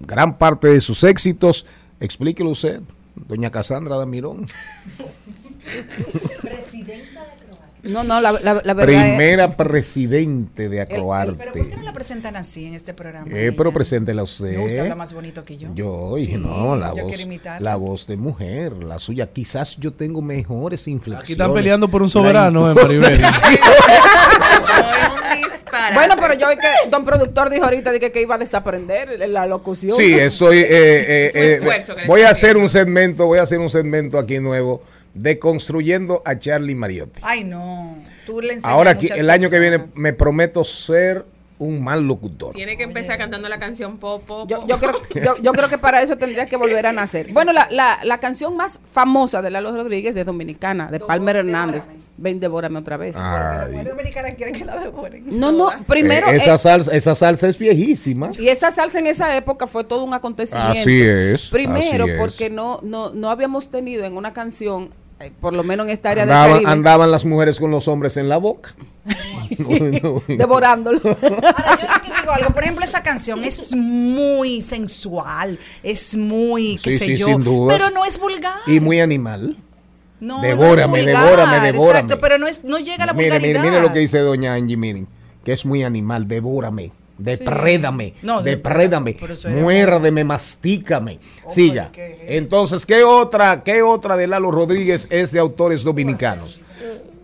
[0.00, 1.66] gran parte de sus éxitos.
[2.00, 2.82] Explíquelo usted,
[3.14, 4.46] doña Casandra Damirón.
[7.80, 10.88] No, no, la, la, la verdad Primera presidente de es...
[10.90, 11.34] el- el- Acroarte.
[11.38, 13.28] pero ¿por qué no la presentan así en este programa?
[13.30, 14.50] Eh, pero preséntela usted.
[14.50, 15.68] Me gusta hablar más bonito que yo.
[15.74, 19.28] Yo, Sí, y no, la yo voz, la voz de mujer, la suya.
[19.32, 21.22] Quizás yo tengo mejores inflexiones.
[21.24, 23.22] Aquí están peleando por un soberano en Maribel.
[25.94, 29.28] Bueno, pero yo vi que don productor dijo ahorita de que, que iba a desaprender
[29.28, 29.94] la locución.
[29.96, 30.58] Sí, estoy.
[30.58, 31.30] eh, eh,
[31.62, 34.82] eh, voy a hacer un segmento, voy a hacer un segmento aquí nuevo
[35.18, 37.20] de construyendo a Charlie Mariotti.
[37.22, 37.96] Ay, no.
[38.26, 41.26] Tú le enseñas Ahora el año que viene me prometo ser
[41.58, 42.54] un mal locutor.
[42.54, 44.92] Tiene que empezar cantando la canción Pop, Pop, Yo, yo creo,
[45.24, 47.32] yo, yo creo que para eso tendría que volver a nacer.
[47.32, 51.88] Bueno, la, la, la canción más famosa de Lalo Rodríguez es dominicana, de Palmer Hernández.
[52.16, 53.16] Ven, devórame otra vez.
[53.16, 53.76] Ay.
[53.76, 55.24] Los dominicanos quieren que la devoren.
[55.38, 56.28] No, no, primero...
[56.28, 58.30] Eh, esa, eh, salsa, esa salsa es viejísima.
[58.38, 60.72] y esa salsa en esa época fue todo un acontecimiento.
[60.80, 62.20] Así es, Primero, así es.
[62.20, 64.90] porque no, no, no habíamos tenido en una canción,
[65.40, 68.16] por lo menos en esta área del Andaban, Caribe, andaban las mujeres con los hombres
[68.16, 68.74] en la boca.
[70.28, 70.98] devorándolo.
[71.00, 77.16] digo algo, por ejemplo, esa canción es muy sensual, es muy, qué Sí, sé sí,
[77.16, 77.78] yo, sin dudas.
[77.78, 78.54] pero no es vulgar.
[78.66, 79.56] Y muy animal.
[80.20, 82.00] No, devórame, no es vulgar, devórame, devórame.
[82.00, 83.64] Exacto, pero no es no llega a la Mire, mire, vulgaridad.
[83.70, 85.06] mire lo que dice doña Angie, miren,
[85.44, 89.16] que es muy animal, devórame, deprédame, No, deprédame,
[89.60, 91.18] muérdeme, mastícame.
[91.48, 91.90] Siga.
[92.26, 96.62] Entonces, ¿qué otra, qué otra de Lalo Rodríguez es de autores dominicanos?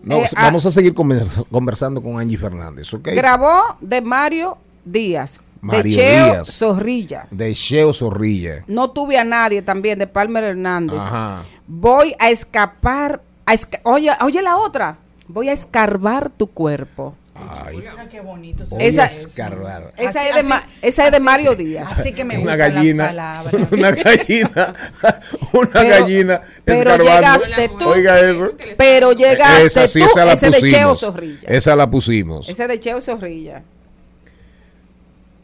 [0.03, 3.07] No, Eh, vamos a seguir conver- conversando con Angie Fernández, ¿ok?
[3.15, 6.47] Grabó de Mario Díaz, Mario de Cheo Díaz.
[6.55, 7.27] Zorrilla.
[7.31, 8.63] De Cheo Zorrilla.
[8.67, 10.99] No tuve a nadie también, de Palmer Hernández.
[11.01, 11.41] Ajá.
[11.65, 13.21] Voy a escapar.
[13.47, 14.97] A esca- oye, oye la otra.
[15.27, 17.15] Voy a escarbar tu cuerpo.
[17.35, 17.83] Ay.
[18.09, 18.63] qué bonito.
[18.79, 19.91] Esa- a escarbar.
[19.97, 21.99] Esa Así- es de, así- Ma- esa es de Mario Díaz.
[21.99, 23.67] Así que me Una gustan gallina, las palabras.
[23.71, 24.73] una gallina,
[25.53, 27.03] una Pero- gallina pero escarbando.
[27.13, 27.89] llegaste tú.
[27.89, 28.53] Oiga eso.
[28.77, 30.99] Pero llegaste esa sí, tú, esa la ese de Cheo pusimos.
[31.01, 31.39] Zorrilla.
[31.49, 32.49] Esa la pusimos.
[32.49, 33.63] Ese de Cheo Zorrilla.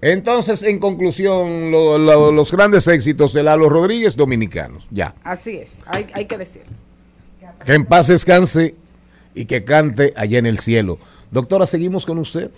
[0.01, 4.87] Entonces, en conclusión, lo- lo- los grandes éxitos de Lalo Rodríguez, dominicanos.
[4.89, 5.13] Ya.
[5.23, 6.63] Así es, hay, hay que decir.
[7.65, 8.73] Que en paz descanse
[9.35, 10.97] y que cante allá en el cielo.
[11.32, 12.51] Doctora, seguimos con usted.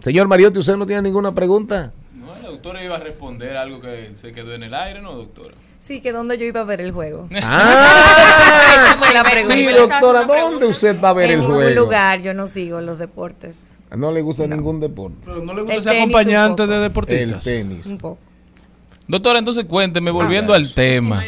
[0.00, 1.92] Señor Mariotti, ¿usted no tiene ninguna pregunta?
[2.14, 5.54] No, la doctora iba a responder algo que se quedó en el aire, ¿no, doctora?
[5.78, 7.28] Sí, que dónde yo iba a ver el juego.
[7.42, 9.54] Ah, la pregunta.
[9.56, 11.80] sí, doctora, ¿dónde usted va a ver en el ningún juego?
[11.80, 13.56] lugar, yo no sigo los deportes.
[13.96, 15.16] No le gusta ningún deporte.
[15.24, 17.46] Pero no le gusta El ser acompañante de deportistas.
[17.46, 17.86] El tenis.
[17.86, 18.18] Un poco.
[19.08, 21.22] Doctora, entonces cuénteme, volviendo al tema.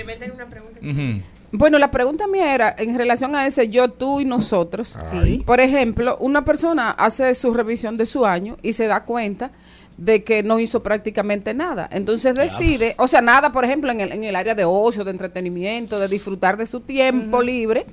[0.82, 1.22] Ujú.
[1.57, 4.98] Bueno, la pregunta mía era en relación a ese yo, tú y nosotros.
[5.11, 5.42] Sí.
[5.46, 9.52] Por ejemplo, una persona hace su revisión de su año y se da cuenta
[9.96, 11.88] de que no hizo prácticamente nada.
[11.92, 15.12] Entonces decide, o sea, nada, por ejemplo, en el, en el área de ocio, de
[15.12, 17.86] entretenimiento, de disfrutar de su tiempo libre.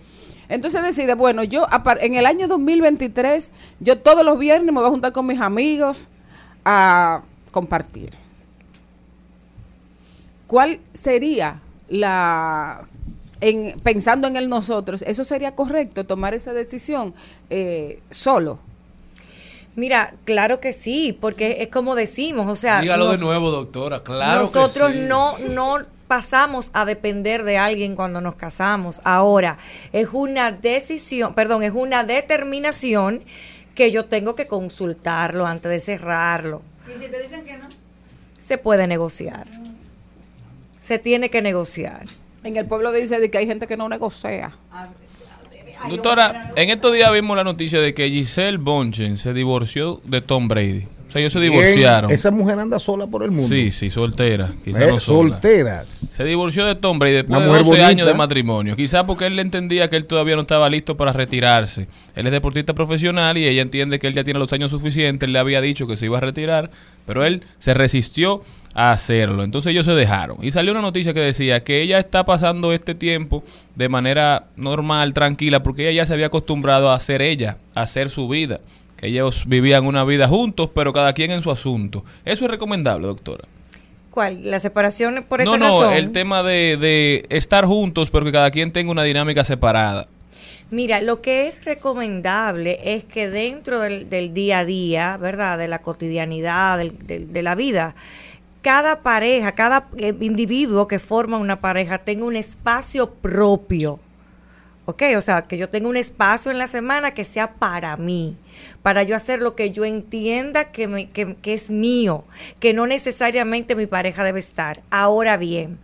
[0.49, 4.79] Entonces decide, bueno, yo a par- en el año 2023, yo todos los viernes me
[4.79, 6.09] voy a juntar con mis amigos
[6.65, 8.09] a compartir.
[10.47, 12.87] ¿Cuál sería la
[13.41, 17.13] en, pensando en el nosotros, eso sería correcto tomar esa decisión
[17.49, 18.59] eh, solo.
[19.75, 24.03] Mira, claro que sí, porque es como decimos, o sea, Dígalo de nuevo, doctora.
[24.03, 25.05] Claro nosotros que sí.
[25.07, 25.77] no no
[26.07, 28.99] pasamos a depender de alguien cuando nos casamos.
[29.05, 29.57] Ahora,
[29.93, 33.23] es una decisión, perdón, es una determinación
[33.75, 36.63] que yo tengo que consultarlo antes de cerrarlo.
[36.85, 37.69] ¿Y si te dicen que no?
[38.37, 39.47] Se puede negociar.
[40.83, 42.05] Se tiene que negociar.
[42.43, 44.51] En el pueblo dice de que hay gente que no negocia.
[45.89, 50.47] Doctora, en estos días vimos la noticia de que Giselle Bonchen se divorció de Tom
[50.47, 50.85] Brady.
[51.07, 52.09] O sea, ellos se Bien, divorciaron.
[52.09, 53.47] Esa mujer anda sola por el mundo.
[53.49, 54.49] Sí, sí, soltera.
[54.63, 55.33] Quizá Eh, no sola.
[55.33, 55.83] soltera.
[56.09, 57.87] Se divorció de Tom Brady después de mujer 12 bonita.
[57.87, 58.75] años de matrimonio.
[58.77, 61.87] Quizá porque él le entendía que él todavía no estaba listo para retirarse.
[62.15, 65.27] Él es deportista profesional y ella entiende que él ya tiene los años suficientes.
[65.27, 66.69] Él le había dicho que se iba a retirar,
[67.05, 68.41] pero él se resistió
[68.73, 69.43] a hacerlo.
[69.43, 70.37] Entonces ellos se dejaron.
[70.41, 73.43] Y salió una noticia que decía que ella está pasando este tiempo
[73.75, 78.09] de manera normal, tranquila, porque ella ya se había acostumbrado a ser ella, a hacer
[78.09, 78.59] su vida.
[78.97, 82.05] Que ellos vivían una vida juntos, pero cada quien en su asunto.
[82.23, 83.45] ¿Eso es recomendable, doctora?
[84.11, 84.39] ¿Cuál?
[84.43, 85.93] ¿La separación por esa No, no, razón?
[85.93, 90.05] el tema de, de estar juntos, pero que cada quien tenga una dinámica separada.
[90.69, 95.57] Mira, lo que es recomendable es que dentro del, del día a día, ¿verdad?
[95.57, 97.95] De la cotidianidad, del- de la vida,
[98.61, 103.99] cada pareja, cada eh, individuo que forma una pareja tenga un espacio propio.
[104.85, 105.03] ¿Ok?
[105.15, 108.35] O sea, que yo tenga un espacio en la semana que sea para mí,
[108.81, 112.23] para yo hacer lo que yo entienda que, me- que- que es mío,
[112.59, 114.81] que no necesariamente mi pareja debe estar.
[114.89, 115.77] Ahora bien,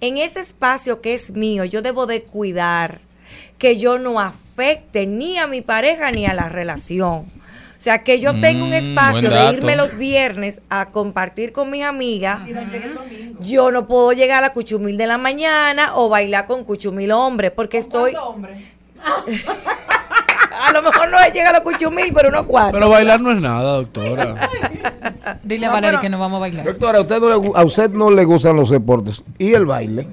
[0.00, 3.00] en ese espacio que es mío, yo debo de cuidar
[3.56, 7.26] que yo no afecte ni a mi pareja ni a la relación.
[7.80, 11.70] O sea, que yo tenga un Mm, espacio de irme los viernes a compartir con
[11.70, 12.42] mis amigas.
[13.40, 17.50] Yo no puedo llegar a la cuchumil de la mañana o bailar con cuchumil hombre
[17.50, 18.12] porque estoy...
[20.60, 22.72] a lo mejor no llega a la cuchumil, pero uno cuatro.
[22.72, 24.34] Pero bailar no es nada, doctora.
[25.42, 26.66] Dile a Valeria que nos vamos a bailar.
[26.66, 29.22] Doctora, a usted, no le, a usted no le gustan los deportes.
[29.38, 30.06] ¿Y el baile?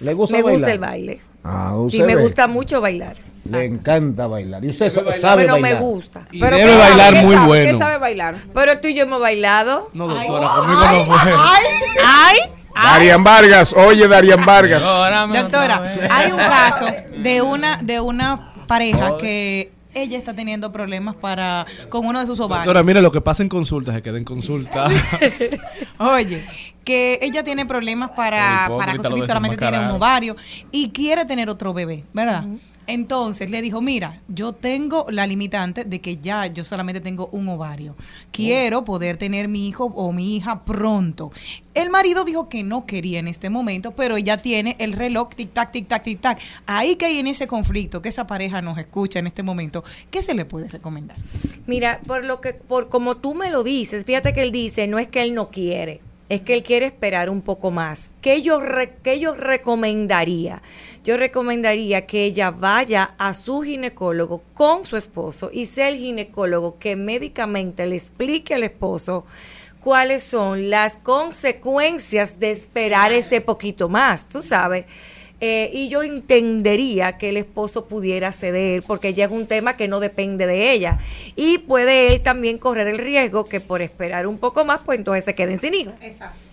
[0.00, 0.60] ¿Le gusta me bailar?
[0.62, 1.20] gusta el baile.
[1.50, 2.22] Ah, Y me ve.
[2.22, 3.16] gusta mucho bailar.
[3.50, 4.62] Le encanta bailar.
[4.64, 5.80] ¿Y usted sa- sabe Bueno, bailar?
[5.80, 6.22] me gusta.
[6.30, 7.78] Y debe bailar muy bueno.
[8.00, 8.34] bailar?
[8.52, 9.88] Pero tú y yo hemos bailado.
[9.94, 11.32] No, doctora, conmigo no fue.
[11.38, 11.64] Ay,
[12.04, 12.38] ay.
[12.74, 14.82] Darian Vargas, oye Darian Vargas.
[14.82, 16.86] Doctora, hay un caso
[17.16, 22.38] de una de una pareja que ella está teniendo problemas para con uno de sus
[22.40, 22.66] ovarios.
[22.66, 24.88] Doctora, mire, lo que pasa en consulta se queda en consulta.
[25.98, 26.44] Oye,
[26.88, 30.36] que ella tiene problemas para, para concebir, solamente tiene un ovario
[30.72, 32.46] y quiere tener otro bebé, ¿verdad?
[32.86, 37.46] Entonces le dijo, mira, yo tengo la limitante de que ya yo solamente tengo un
[37.50, 37.94] ovario.
[38.30, 41.30] Quiero poder tener mi hijo o mi hija pronto.
[41.74, 45.70] El marido dijo que no quería en este momento, pero ella tiene el reloj tic-tac,
[45.70, 46.38] tic-tac, tic-tac.
[46.64, 50.22] Ahí que hay en ese conflicto, que esa pareja nos escucha en este momento, ¿qué
[50.22, 51.18] se le puede recomendar?
[51.66, 54.98] Mira, por lo que, por como tú me lo dices, fíjate que él dice, no
[54.98, 58.10] es que él no quiere, es que él quiere esperar un poco más.
[58.20, 58.60] ¿Qué yo,
[59.18, 60.62] yo recomendaría?
[61.04, 66.78] Yo recomendaría que ella vaya a su ginecólogo con su esposo y sea el ginecólogo
[66.78, 69.24] que médicamente le explique al esposo
[69.80, 74.84] cuáles son las consecuencias de esperar ese poquito más, tú sabes.
[75.40, 79.86] Eh, y yo entendería que el esposo pudiera ceder, porque ya es un tema que
[79.86, 80.98] no depende de ella.
[81.36, 85.24] Y puede él también correr el riesgo que por esperar un poco más, pues entonces
[85.24, 85.94] se queden sin hijos.
[86.02, 86.47] Exacto.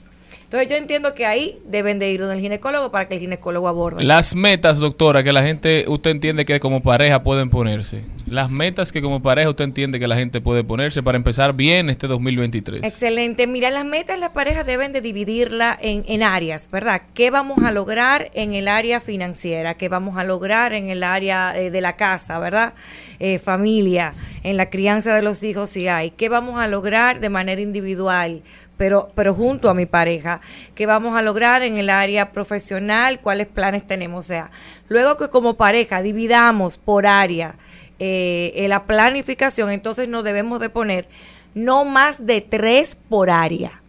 [0.55, 3.67] Entonces yo entiendo que ahí deben de ir donde el ginecólogo para que el ginecólogo
[3.67, 4.05] aborde.
[4.05, 8.03] Las metas, doctora, que la gente, usted entiende que como pareja pueden ponerse.
[8.25, 11.89] Las metas que como pareja usted entiende que la gente puede ponerse para empezar bien
[11.89, 12.85] este 2023.
[12.85, 13.47] Excelente.
[13.47, 17.01] Mira, las metas las parejas deben de dividirla en, en áreas, ¿verdad?
[17.13, 19.73] ¿Qué vamos a lograr en el área financiera?
[19.73, 22.73] ¿Qué vamos a lograr en el área eh, de la casa, ¿verdad?
[23.19, 26.11] Eh, familia, en la crianza de los hijos si hay.
[26.11, 28.41] ¿Qué vamos a lograr de manera individual?
[28.77, 30.41] Pero, pero junto a mi pareja,
[30.75, 33.21] ¿qué vamos a lograr en el área profesional?
[33.21, 34.25] ¿Cuáles planes tenemos?
[34.25, 34.51] O sea,
[34.89, 37.57] luego que como pareja dividamos por área
[37.99, 41.07] eh, eh, la planificación, entonces nos debemos de poner
[41.53, 43.81] no más de tres por área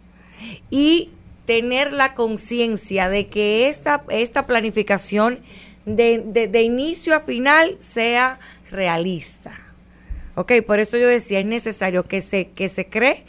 [0.69, 1.09] y
[1.45, 5.39] tener la conciencia de que esta, esta planificación
[5.85, 8.39] de, de- de inicio a final sea
[8.71, 9.51] realista.
[10.35, 13.25] Ok, por eso yo decía, es necesario que se, que se cree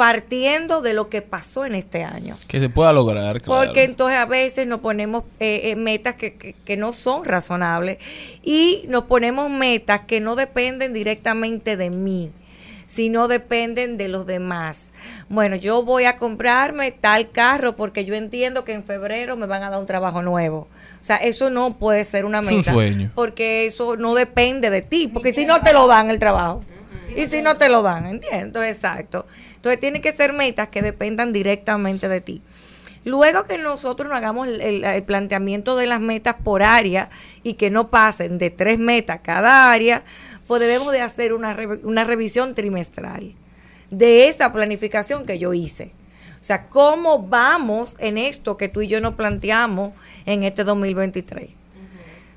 [0.00, 2.34] partiendo de lo que pasó en este año.
[2.48, 3.66] Que se pueda lograr, claro.
[3.66, 7.98] Porque entonces a veces nos ponemos eh, eh, metas que, que- que no son razonables
[8.42, 12.30] y nos ponemos metas que no dependen directamente de mí,
[12.86, 14.88] sino dependen de los demás.
[15.28, 19.64] Bueno, yo voy a comprarme tal carro porque yo entiendo que en febrero me van
[19.64, 20.66] a dar un trabajo nuevo.
[20.98, 22.56] O sea, eso no puede ser una Es meta.
[22.56, 23.12] un sueño.
[23.14, 26.62] Porque eso no depende de ti, porque si no te lo dan el trabajo.
[27.16, 28.76] Y si no te lo dan, ¿entiendes?
[28.76, 29.26] Exacto.
[29.60, 32.40] Entonces tienen que ser metas que dependan directamente de ti.
[33.04, 37.10] Luego que nosotros nos hagamos el, planteamiento de las metas por área
[37.42, 40.02] y que no pasen de tres metas cada área,
[40.46, 43.34] pues debemos de hacer una, una revisión trimestral
[43.90, 45.92] de esa planificación que yo hice.
[46.40, 49.92] O sea, ¿cómo vamos en esto que tú y yo nos planteamos
[50.24, 51.59] en este 2023?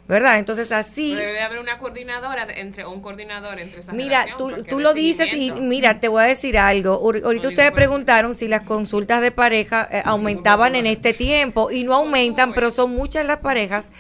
[0.06, 0.38] ¿Verdad?
[0.38, 1.14] Entonces así...
[1.16, 5.34] Pero debe haber una coordinadora entre un coordinador entre esa Mira, tú, tú lo dices
[5.34, 7.00] y mira, te voy a decir algo.
[7.00, 11.84] Ahor- Ahorita ustedes preguntaron si las consultas de pareja eh, aumentaban en este tiempo y
[11.86, 13.92] no aumentan, pero son muchas las parejas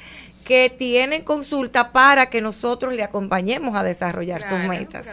[0.43, 5.07] que tienen consulta para que nosotros le acompañemos a desarrollar sus metas.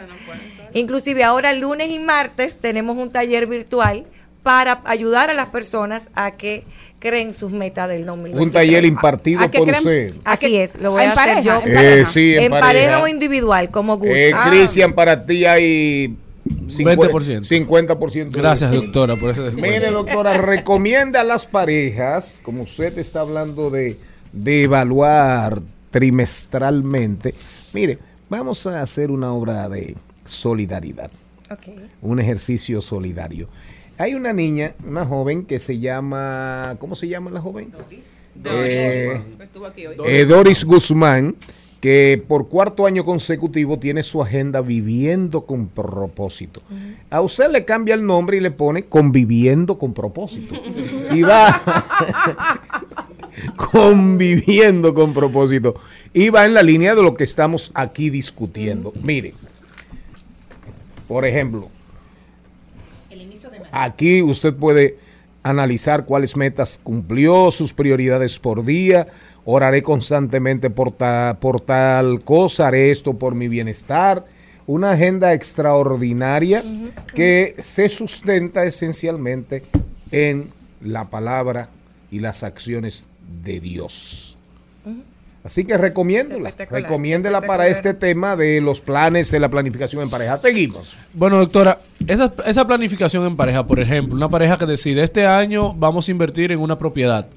[0.73, 4.05] Inclusive ahora lunes y martes tenemos un taller virtual
[4.43, 6.63] para ayudar a las personas a que
[6.99, 8.45] creen sus metas del 2023.
[8.45, 10.13] Un taller impartido por usted.
[10.23, 11.55] Así es, lo voy ¿En a hacer yo.
[11.55, 11.95] ¿En pareja?
[11.95, 13.03] Eh, sí, en en pareja pareja.
[13.03, 14.29] o individual, como guste.
[14.29, 16.15] Eh, Cristian, para ti hay
[16.45, 17.43] 20%.
[17.43, 18.29] 50%.
[18.29, 18.99] de Gracias, descuento.
[18.99, 19.69] doctora, por ese descuento.
[19.69, 23.97] Mire, doctora, recomienda a las parejas, como usted está hablando de,
[24.31, 25.61] de evaluar
[25.91, 27.35] trimestralmente,
[27.73, 31.11] mire, vamos a hacer una obra de solidaridad,
[32.01, 33.49] un ejercicio solidario.
[34.01, 37.71] Hay una niña, una joven que se llama, ¿cómo se llama la joven?
[38.43, 39.95] Eh, Estuvo aquí hoy.
[40.07, 41.35] eh, Doris Guzmán,
[41.79, 46.63] que por cuarto año consecutivo tiene su agenda viviendo con propósito.
[47.11, 50.55] A usted le cambia el nombre y le pone conviviendo con propósito.
[51.11, 51.61] Y va
[53.71, 55.75] conviviendo con propósito.
[56.11, 58.93] Y va en la línea de lo que estamos aquí discutiendo.
[59.03, 59.35] Mire,
[61.07, 61.69] por ejemplo,
[63.71, 64.97] Aquí usted puede
[65.43, 69.07] analizar cuáles metas cumplió, sus prioridades por día.
[69.45, 74.25] Oraré constantemente por, ta- por tal cosa, haré esto por mi bienestar.
[74.67, 76.63] Una agenda extraordinaria
[77.15, 79.63] que se sustenta esencialmente
[80.11, 80.49] en
[80.81, 81.69] la palabra
[82.11, 83.07] y las acciones
[83.43, 84.30] de Dios.
[85.43, 90.09] Así que recomiéndola, Espectacular, recomiéndela para este tema de los planes de la planificación en
[90.09, 90.37] pareja.
[90.37, 90.95] Seguimos.
[91.13, 95.73] Bueno, doctora, esa, esa planificación en pareja, por ejemplo, una pareja que decide, este año
[95.73, 97.27] vamos a invertir en una propiedad.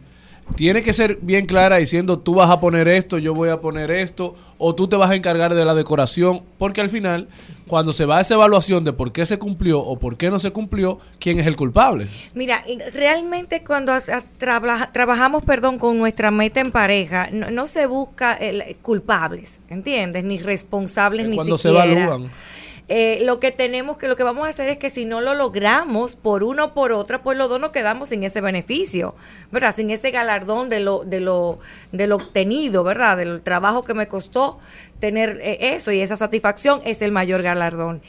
[0.56, 3.90] Tiene que ser bien clara diciendo, tú vas a poner esto, yo voy a poner
[3.90, 7.28] esto, o tú te vas a encargar de la decoración, porque al final,
[7.66, 10.38] cuando se va a esa evaluación de por qué se cumplió o por qué no
[10.38, 12.06] se cumplió, ¿quién es el culpable?
[12.34, 13.94] Mira, realmente cuando
[14.92, 20.24] trabajamos, perdón, con nuestra meta en pareja, no, no se busca el- culpables, ¿entiendes?
[20.24, 21.90] Ni responsables ni cuando se siquiera.
[22.04, 22.30] evalúan.
[22.88, 25.32] Eh, lo que tenemos que lo que vamos a hacer es que si no lo
[25.32, 29.14] logramos por una o por otra, pues los dos nos quedamos sin ese beneficio,
[29.50, 29.74] ¿verdad?
[29.74, 31.56] Sin ese galardón de lo de lo
[31.92, 33.16] de lo obtenido, ¿verdad?
[33.16, 34.58] Del trabajo que me costó
[35.00, 38.02] tener eh, eso y esa satisfacción es el mayor galardón.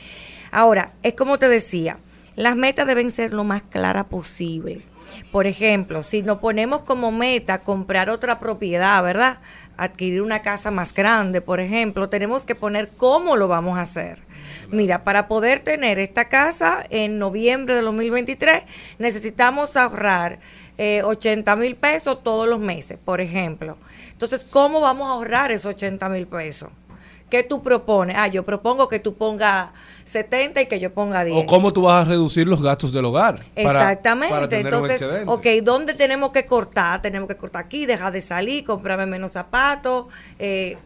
[0.51, 1.99] Ahora, es como te decía,
[2.35, 4.85] las metas deben ser lo más claras posible.
[5.31, 9.39] Por ejemplo, si nos ponemos como meta comprar otra propiedad, ¿verdad?
[9.77, 14.21] Adquirir una casa más grande, por ejemplo, tenemos que poner cómo lo vamos a hacer.
[14.69, 18.63] Mira, para poder tener esta casa en noviembre de 2023,
[18.99, 20.39] necesitamos ahorrar
[20.77, 23.77] eh, 80 mil pesos todos los meses, por ejemplo.
[24.11, 26.69] Entonces, ¿cómo vamos a ahorrar esos 80 mil pesos?
[27.29, 28.15] ¿Qué tú propones?
[28.19, 29.71] Ah, yo propongo que tú pongas
[30.03, 31.43] 70 y que yo ponga 10.
[31.43, 33.35] O cómo tú vas a reducir los gastos del hogar.
[33.55, 34.33] Exactamente.
[34.33, 35.31] para tener un Entonces, excedente.
[35.31, 37.01] ok, ¿dónde tenemos que cortar?
[37.01, 40.05] Tenemos que cortar aquí, dejar de salir, comprarme menos zapatos,
[40.37, 40.77] eh,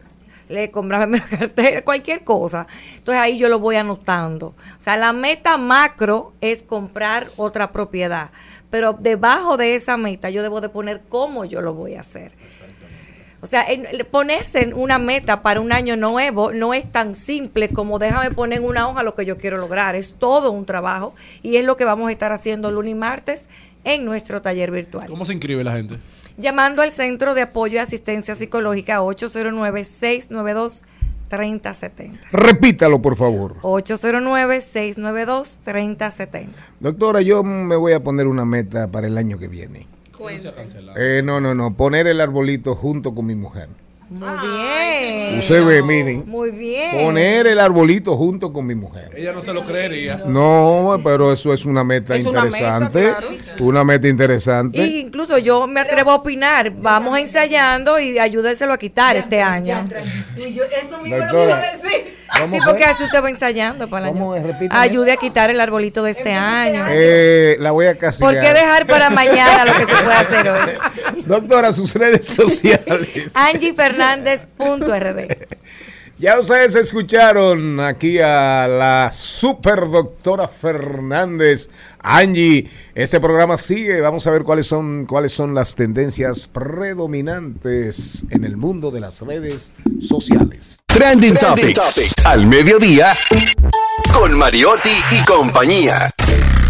[0.50, 2.66] le comprarme menos cartera, cualquier cosa.
[2.96, 4.48] Entonces ahí yo lo voy anotando.
[4.78, 8.30] O sea, la meta macro es comprar otra propiedad,
[8.70, 12.32] pero debajo de esa meta yo debo de poner cómo yo lo voy a hacer.
[13.42, 17.70] O sea, en- ponerse en una meta para un año nuevo no es tan simple
[17.70, 19.96] como déjame poner en una hoja lo que yo quiero lograr.
[19.96, 23.48] Es todo un trabajo y es lo que vamos a estar haciendo lunes y martes
[23.84, 25.08] en nuestro taller virtual.
[25.08, 25.96] ¿Cómo se inscribe la gente?
[26.40, 30.82] Llamando al Centro de Apoyo y Asistencia Psicológica 809-692-3070.
[32.32, 33.56] Repítalo, por favor.
[33.60, 36.48] 809-692-3070.
[36.80, 39.86] Doctora, yo me voy a poner una meta para el año que viene.
[40.96, 41.76] Eh, no, no, no.
[41.76, 43.68] Poner el arbolito junto con mi mujer.
[44.10, 45.38] Muy bien.
[45.38, 46.24] Usted ve, miren.
[46.26, 46.98] Muy bien.
[47.00, 49.12] Poner el arbolito junto con mi mujer.
[49.16, 50.20] Ella no se lo creería.
[50.26, 53.02] No, pero eso es una meta Es una meta, interesante.
[53.02, 53.28] claro.
[53.60, 54.78] Una meta interesante.
[54.78, 56.70] Y incluso yo me atrevo a opinar.
[56.70, 59.86] Vamos ensayando y ayúdenselo a quitar este año.
[60.36, 62.18] eso mismo lo iba a decir.
[62.40, 64.34] ¿cómo Sí, porque así usted va ensayando para el año.
[64.70, 66.84] Ayude a quitar el arbolito de este año.
[66.90, 68.34] Eh, la voy a castigar.
[68.34, 70.70] ¿Por qué dejar para mañana lo que se puede hacer hoy?
[71.30, 73.32] Doctora, sus redes sociales.
[73.34, 75.46] AngieFernández.rd
[76.18, 81.70] Ya ustedes escucharon aquí a la super doctora Fernández.
[82.00, 84.02] Angie, este programa sigue.
[84.02, 89.22] Vamos a ver cuáles son, cuáles son las tendencias predominantes en el mundo de las
[89.22, 89.72] redes
[90.06, 90.82] sociales.
[90.84, 91.80] Trending Topics.
[92.26, 93.14] Al mediodía.
[94.12, 96.10] Con Mariotti y compañía.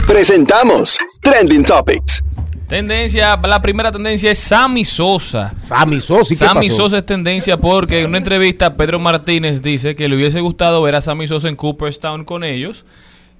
[0.06, 2.22] Presentamos Trending Topics.
[2.70, 5.52] Tendencia, la primera tendencia es Sammy Sosa.
[5.60, 6.82] Sammy Sosa, ¿y qué Sammy pasó?
[6.84, 10.94] Sosa es tendencia porque en una entrevista Pedro Martínez dice que le hubiese gustado ver
[10.94, 12.84] a Sammy Sosa en Cooperstown con ellos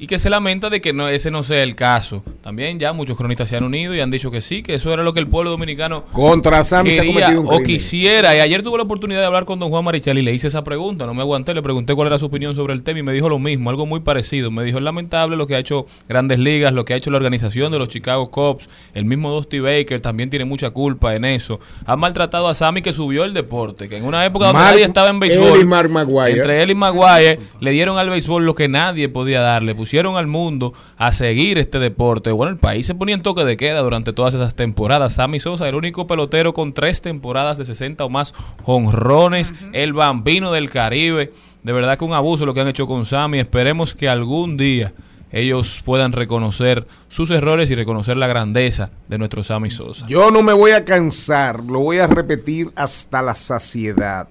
[0.01, 2.25] y que se lamenta de que no, ese no sea el caso.
[2.43, 5.03] También ya muchos cronistas se han unido y han dicho que sí, que eso era
[5.03, 8.35] lo que el pueblo dominicano Contra Sammy se ha quería cometido un o quisiera.
[8.35, 10.65] Y ayer tuve la oportunidad de hablar con don Juan Marichal y le hice esa
[10.65, 11.05] pregunta.
[11.05, 13.29] No me aguanté, le pregunté cuál era su opinión sobre el tema y me dijo
[13.29, 14.51] lo mismo, algo muy parecido.
[14.51, 17.19] Me dijo, es lamentable lo que ha hecho Grandes Ligas, lo que ha hecho la
[17.19, 18.71] organización de los Chicago Cubs.
[18.95, 21.61] El mismo Dusty Baker también tiene mucha culpa en eso.
[21.85, 24.85] Ha maltratado a Sammy que subió el deporte, que en una época donde Mark- nadie
[24.85, 25.57] estaba en béisbol.
[25.57, 26.33] él y Mark Maguire.
[26.33, 29.75] Entre él y Maguire le dieron al béisbol lo que nadie podía darle.
[29.91, 32.31] Pusieron pusieron al mundo a seguir este deporte.
[32.31, 35.15] Bueno, el país se ponía en toque de queda durante todas esas temporadas.
[35.15, 40.53] Sammy Sosa, el único pelotero con tres temporadas de 60 o más jonrones, el bambino
[40.53, 41.33] del Caribe.
[41.65, 43.41] De verdad que un abuso lo que han hecho con Sammy.
[43.41, 44.93] Esperemos que algún día
[45.33, 50.07] ellos puedan reconocer sus errores y reconocer la grandeza de nuestro Sammy Sosa.
[50.07, 54.29] Yo no me voy a cansar, lo voy a repetir hasta la saciedad.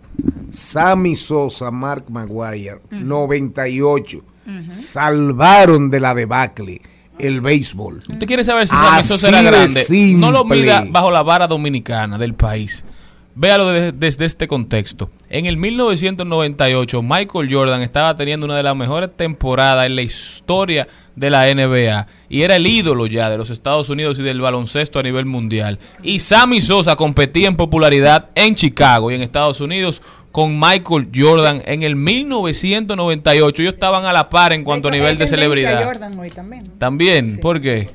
[0.52, 4.24] Sammy Sosa, Mark Maguire, 98,
[4.68, 6.82] salvaron de la debacle
[7.20, 8.04] el béisbol.
[8.08, 10.14] ¿Usted quiere saber si Sammy Sosa era Así de grande?
[10.16, 12.86] No lo mida bajo la vara dominicana del país.
[13.36, 15.10] Véalo de- desde este contexto.
[15.30, 20.88] En el 1998, Michael Jordan estaba teniendo una de las mejores temporadas en la historia
[21.16, 25.00] de la NBA y era el ídolo ya de los Estados Unidos y del baloncesto
[25.00, 25.80] a nivel mundial.
[26.04, 30.02] Y Sammy Sosa competía en popularidad en Chicago y en Estados Unidos
[30.32, 33.62] con Michael Jordan en el 1998.
[33.62, 35.86] Ellos estaban a la par en cuanto a nivel de celebridad.
[35.86, 36.64] Jordan hoy también.
[36.78, 37.88] También, ¿por qué?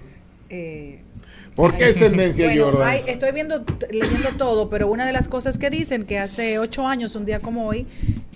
[1.54, 2.88] ¿Por qué es tendencia Bueno, Jordan?
[2.88, 6.86] hay- estoy viendo, leyendo todo, pero una de las cosas que dicen que hace ocho
[6.86, 7.86] años, un día como hoy,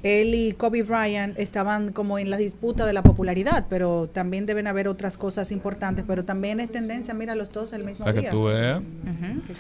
[0.05, 4.69] él y Kobe Bryant estaban como en la disputa de la popularidad, pero también deben
[4.69, 8.20] haber otras cosas importantes, pero también es tendencia, mira los dos el mismo Para que
[8.20, 8.31] día.
[8.31, 8.81] tú veas.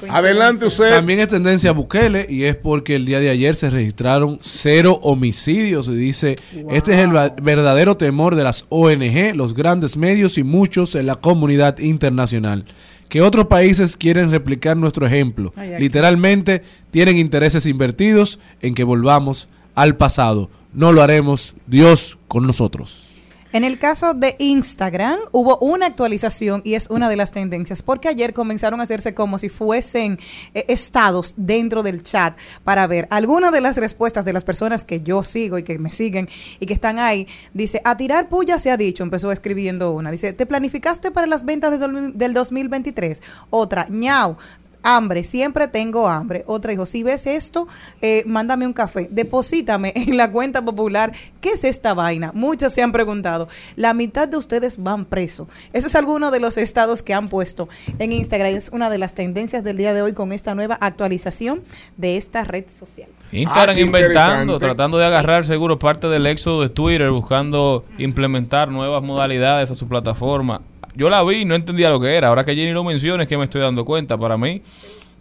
[0.08, 0.90] Adelante usted.
[0.90, 5.88] También es tendencia Bukele y es porque el día de ayer se registraron cero homicidios
[5.88, 6.36] y dice,
[6.70, 7.10] este es el
[7.42, 12.64] verdadero temor de las ONG, los grandes medios y muchos en la comunidad internacional.
[13.08, 15.52] Que otros países quieren replicar nuestro ejemplo.
[15.56, 15.74] Ay.
[15.78, 20.50] Literalmente tienen intereses invertidos en que volvamos al pasado.
[20.72, 23.07] No lo haremos, Dios con nosotros.
[23.50, 28.08] En el caso de Instagram hubo una actualización y es una de las tendencias, porque
[28.08, 30.18] ayer comenzaron a hacerse como si fuesen
[30.52, 35.00] eh, estados dentro del chat para ver algunas de las respuestas de las personas que
[35.00, 36.28] yo sigo y que me siguen
[36.60, 37.26] y que están ahí.
[37.54, 40.10] Dice, a tirar puya se ha dicho, empezó escribiendo una.
[40.10, 43.22] Dice, ¿te planificaste para las ventas del 2023?
[43.48, 44.36] Otra, ñau.
[44.82, 46.44] Hambre, siempre tengo hambre.
[46.46, 47.68] Otra dijo, si ves esto,
[48.00, 51.12] eh, mándame un café, deposítame en la cuenta popular.
[51.40, 52.32] ¿Qué es esta vaina?
[52.34, 53.48] Muchos se han preguntado.
[53.76, 55.48] La mitad de ustedes van presos.
[55.72, 57.68] Eso es alguno de los estados que han puesto
[57.98, 58.54] en Instagram.
[58.54, 61.62] Es una de las tendencias del día de hoy con esta nueva actualización
[61.96, 63.08] de esta red social.
[63.30, 69.02] Instagram Ah, inventando, tratando de agarrar seguro parte del éxodo de Twitter, buscando implementar nuevas
[69.02, 70.62] modalidades a su plataforma.
[70.98, 72.26] Yo la vi y no entendía lo que era.
[72.26, 74.18] Ahora que Jenny lo menciona es que me estoy dando cuenta.
[74.18, 74.62] Para mí,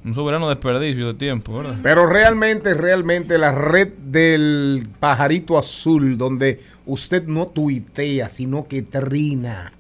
[0.03, 1.77] un soberano desperdicio de tiempo, ¿verdad?
[1.83, 9.71] Pero realmente, realmente la red del pajarito azul, donde usted no tuitea, sino que trina.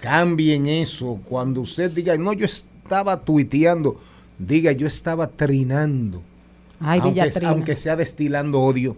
[0.00, 1.18] Cambien eso.
[1.24, 3.98] Cuando usted diga, no, yo estaba tuiteando,
[4.38, 6.22] diga, yo estaba trinando.
[6.78, 8.96] Ay, aunque, aunque sea destilando odio,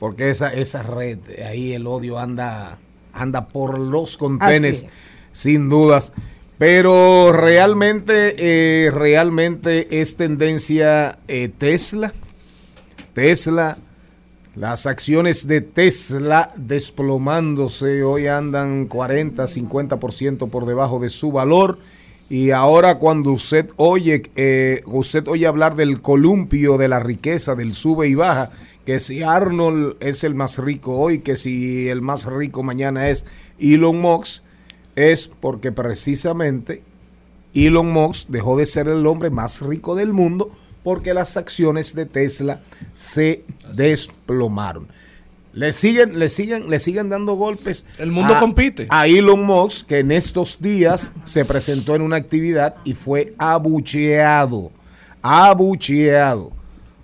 [0.00, 2.78] porque esa, esa red, ahí el odio anda,
[3.12, 5.15] anda por los contenes, Así es.
[5.36, 6.14] Sin dudas.
[6.56, 12.14] Pero realmente, eh, realmente es tendencia eh, Tesla.
[13.12, 13.76] Tesla,
[14.54, 21.78] las acciones de Tesla desplomándose, hoy andan 40, 50% por debajo de su valor.
[22.30, 27.74] Y ahora cuando usted oye, eh, usted oye hablar del columpio de la riqueza, del
[27.74, 28.50] sube y baja,
[28.86, 33.26] que si Arnold es el más rico hoy, que si el más rico mañana es
[33.58, 34.45] Elon Musk,
[34.96, 36.82] es porque precisamente
[37.54, 40.50] Elon Musk dejó de ser el hombre más rico del mundo
[40.82, 42.60] porque las acciones de Tesla
[42.94, 43.44] se
[43.74, 44.88] desplomaron.
[45.52, 47.86] Le siguen, le siguen, le siguen dando golpes.
[47.98, 48.86] El mundo a- compite.
[48.90, 54.70] A Elon Musk, que en estos días se presentó en una actividad y fue abucheado.
[55.22, 56.52] Abucheado.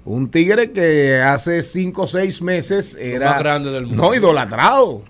[0.04, 4.02] Un tigre que hace cinco o seis meses era más grande del mundo.
[4.02, 5.02] no idolatrado.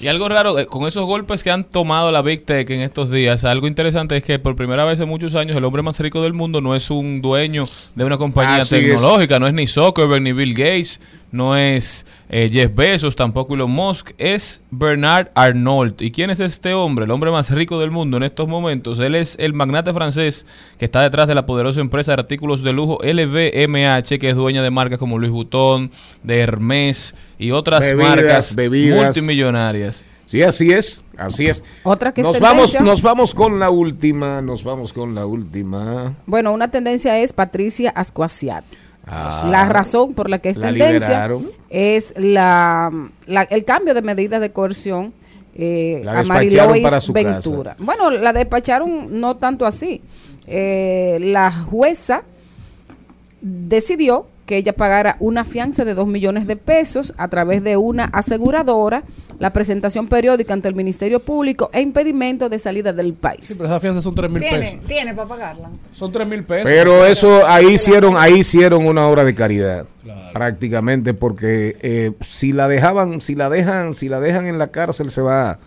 [0.00, 3.10] Y algo raro, eh, con esos golpes que han tomado la Big Tech en estos
[3.10, 6.22] días, algo interesante es que por primera vez en muchos años el hombre más rico
[6.22, 7.64] del mundo no es un dueño
[7.94, 8.82] de una compañía Así es.
[8.82, 11.00] tecnológica, no es ni Zuckerberg ni Bill Gates,
[11.32, 16.00] no es eh, Jeff Bezos, tampoco Elon Musk, es Bernard Arnault.
[16.02, 17.04] ¿Y quién es este hombre?
[17.04, 18.98] El hombre más rico del mundo en estos momentos.
[19.00, 20.46] Él es el magnate francés
[20.78, 24.62] que está detrás de la poderosa empresa de artículos de lujo LVMH, que es dueña
[24.62, 25.90] de marcas como Louis Vuitton,
[26.22, 29.04] de Hermes y otras Bebidas, marcas bebidas.
[29.04, 30.06] multimillonarias.
[30.26, 31.62] Sí, así es, así es.
[31.84, 36.14] Otra que nos vamos, nos vamos con la última, nos vamos con la última.
[36.26, 38.64] Bueno, una tendencia es Patricia Ascuasiat.
[39.06, 41.46] Ah, la razón por la que es la tendencia liberaron.
[41.70, 42.90] es la,
[43.26, 45.12] la- el cambio de medidas de coerción
[45.54, 47.76] eh, La a Marilois para su Ventura.
[47.78, 50.02] Bueno, la despacharon no tanto así.
[50.46, 52.24] Eh, la jueza
[53.40, 58.04] decidió que ella pagara una fianza de 2 millones de pesos a través de una
[58.04, 59.02] aseguradora,
[59.38, 63.40] la presentación periódica ante el Ministerio Público e impedimento de salida del país.
[63.48, 64.58] Sí, pero esa fianza son 3 mil pesos.
[64.58, 65.70] Tiene, tiene para pagarla.
[65.92, 66.64] Son 3 mil pesos.
[66.64, 69.84] Pero eso ahí hicieron, ahí hicieron una obra de caridad,
[70.32, 75.10] prácticamente, porque eh, si la dejaban, si la dejan, si la dejan en la cárcel
[75.10, 75.58] se va,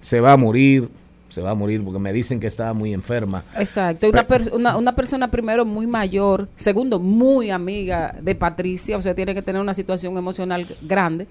[0.00, 0.88] se va a morir,
[1.28, 3.42] se va a morir, porque me dicen que estaba muy enferma.
[3.58, 9.14] Exacto, una, una, una persona primero muy mayor, segundo muy amiga de Patricia, o sea,
[9.14, 11.26] tiene que tener una situación emocional grande.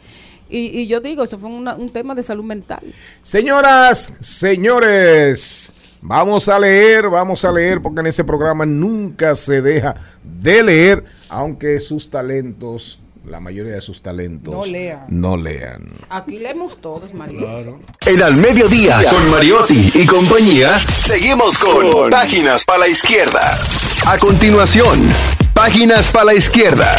[0.49, 2.81] Y, y yo digo, eso fue una- un tema de salud mental.
[3.21, 9.95] Señoras, señores, vamos a leer, vamos a leer, porque en ese programa nunca se deja
[10.23, 15.05] de leer, aunque sus talentos, la mayoría de sus talentos, No lean.
[15.09, 15.89] no lean.
[16.09, 17.63] Aquí leemos todos, María.
[18.05, 23.57] En al mediodía, con Mariotti y compañía, seguimos con Páginas para la Izquierda.
[24.05, 25.09] A continuación,
[25.53, 26.95] Páginas para la Izquierda.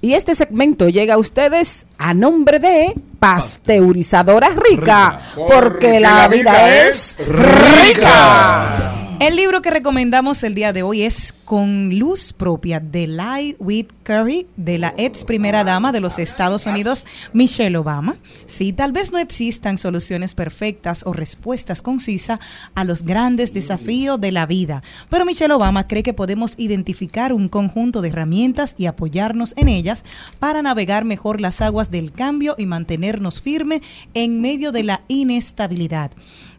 [0.00, 7.16] Y este segmento llega a ustedes a nombre de Pasteurizadora Rica, porque la vida es
[7.26, 9.05] rica.
[9.18, 13.86] El libro que recomendamos el día de hoy es Con Luz Propia de Light with
[14.02, 18.16] Curry de la ex primera dama de los Estados Unidos, Michelle Obama.
[18.44, 22.40] Sí, tal vez no existan soluciones perfectas o respuestas concisas
[22.74, 27.48] a los grandes desafíos de la vida, pero Michelle Obama cree que podemos identificar un
[27.48, 30.04] conjunto de herramientas y apoyarnos en ellas
[30.38, 33.80] para navegar mejor las aguas del cambio y mantenernos firmes
[34.12, 36.10] en medio de la inestabilidad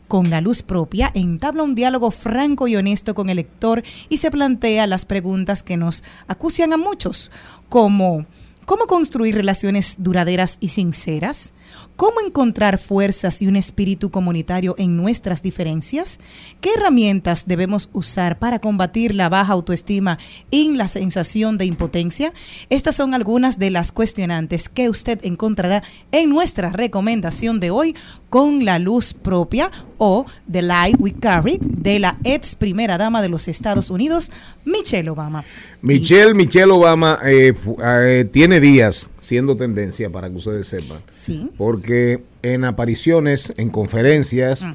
[0.08, 4.32] con la luz propia, entabla un diálogo franco y honesto con el lector y se
[4.32, 7.32] plantea las preguntas que nos acucian a muchos,
[7.70, 8.26] como
[8.66, 11.54] ¿cómo construir relaciones duraderas y sinceras?
[11.98, 16.20] ¿Cómo encontrar fuerzas y un espíritu comunitario en nuestras diferencias?
[16.62, 20.20] ¿Qué herramientas debemos usar para combatir la baja autoestima
[20.52, 22.34] y la sensación de impotencia?
[22.70, 27.96] Estas son algunas de las cuestionantes que usted encontrará en nuestra recomendación de hoy
[28.30, 33.30] con la luz propia o The Light We Carry de la ex primera dama de
[33.30, 34.32] los Estados Unidos,
[34.66, 35.44] Michelle Obama.
[35.82, 41.00] Michelle, Michelle Obama eh, eh, tiene días siendo tendencia para que ustedes sepan.
[41.10, 41.50] Sí.
[41.58, 44.66] Porque en apariciones, en conferencias,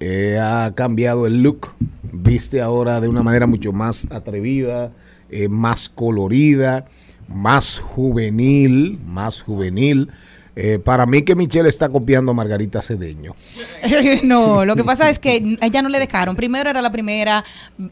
[0.00, 1.68] eh, ha cambiado el look.
[2.12, 4.92] Viste ahora de una manera mucho más atrevida,
[5.30, 6.86] eh, más colorida,
[7.28, 10.10] más juvenil, más juvenil.
[10.58, 13.34] Eh, para mí que Michelle está copiando a Margarita Cedeño.
[14.22, 16.34] no, lo que pasa es que ella no le dejaron.
[16.34, 17.44] Primero era la primera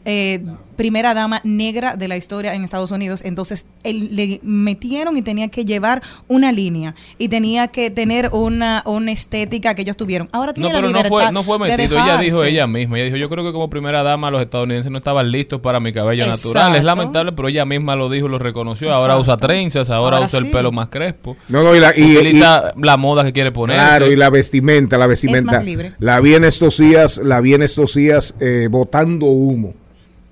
[0.03, 0.43] eh,
[0.75, 3.21] primera dama negra de la historia en Estados Unidos.
[3.23, 8.83] Entonces él- le metieron y tenía que llevar una línea y tenía que tener una,
[8.85, 10.29] una estética que ellos tuvieron.
[10.31, 11.97] Ahora tiene No, la pero no libertad fue, no fue de metido.
[12.03, 12.97] Ella dijo ella misma.
[12.97, 15.93] Ella dijo, yo creo que como primera dama los estadounidenses no estaban listos para mi
[15.93, 16.49] cabello Exacto.
[16.49, 16.75] natural.
[16.75, 18.91] Es lamentable, pero ella misma lo dijo, lo reconoció.
[18.91, 19.21] Ahora Exacto.
[19.33, 21.35] usa trenzas, ahora, Ahora usa el pelo más crespo.
[21.49, 23.75] No, no, y la- y- Utiliza la moda que quiere poner.
[23.77, 25.53] Claro, y la vestimenta, la vestimenta.
[25.53, 25.93] más libre.
[25.99, 29.73] La vi en estos días, la vi en estos días eh, botando humo.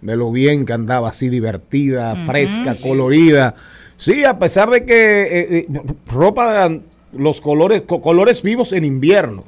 [0.03, 3.55] De lo bien que andaba, así divertida, fresca, colorida.
[3.97, 4.93] Sí, a pesar de que
[5.23, 5.67] eh, eh,
[6.07, 6.69] ropa,
[7.13, 9.43] los colores, co- colores vivos en invierno.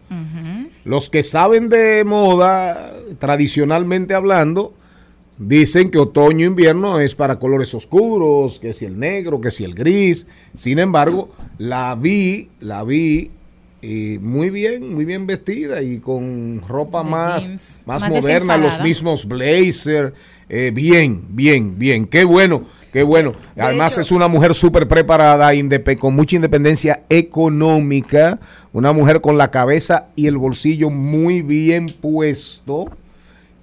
[0.86, 4.74] Los que saben de moda, tradicionalmente hablando,
[5.38, 9.64] dicen que otoño e invierno es para colores oscuros, que si el negro, que si
[9.66, 10.28] el gris.
[10.54, 13.32] Sin embargo, la vi, la vi
[13.82, 18.82] eh, muy bien, muy bien vestida y con ropa más, jeans, más, más moderna, los
[18.82, 20.14] mismos blazer.
[20.50, 22.08] eh, bien, bien, bien.
[22.08, 22.62] Qué bueno,
[22.94, 23.32] qué bueno.
[23.58, 25.54] Además hecho- es una mujer súper preparada,
[25.98, 28.40] con mucha independencia económica,
[28.74, 32.86] una mujer con la cabeza y el bolsillo muy bien puesto,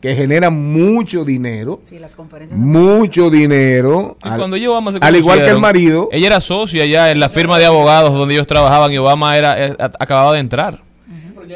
[0.02, 1.80] que genera mucho dinero.
[1.84, 4.18] Sí, las conferencias son- Mucho dinero.
[4.22, 4.56] Y al, cuando
[4.90, 6.08] se al igual que el marido.
[6.10, 9.64] Ella era socia ya en la firma de abogados donde ellos trabajaban y Obama era
[9.68, 10.82] eh, acababa de entrar.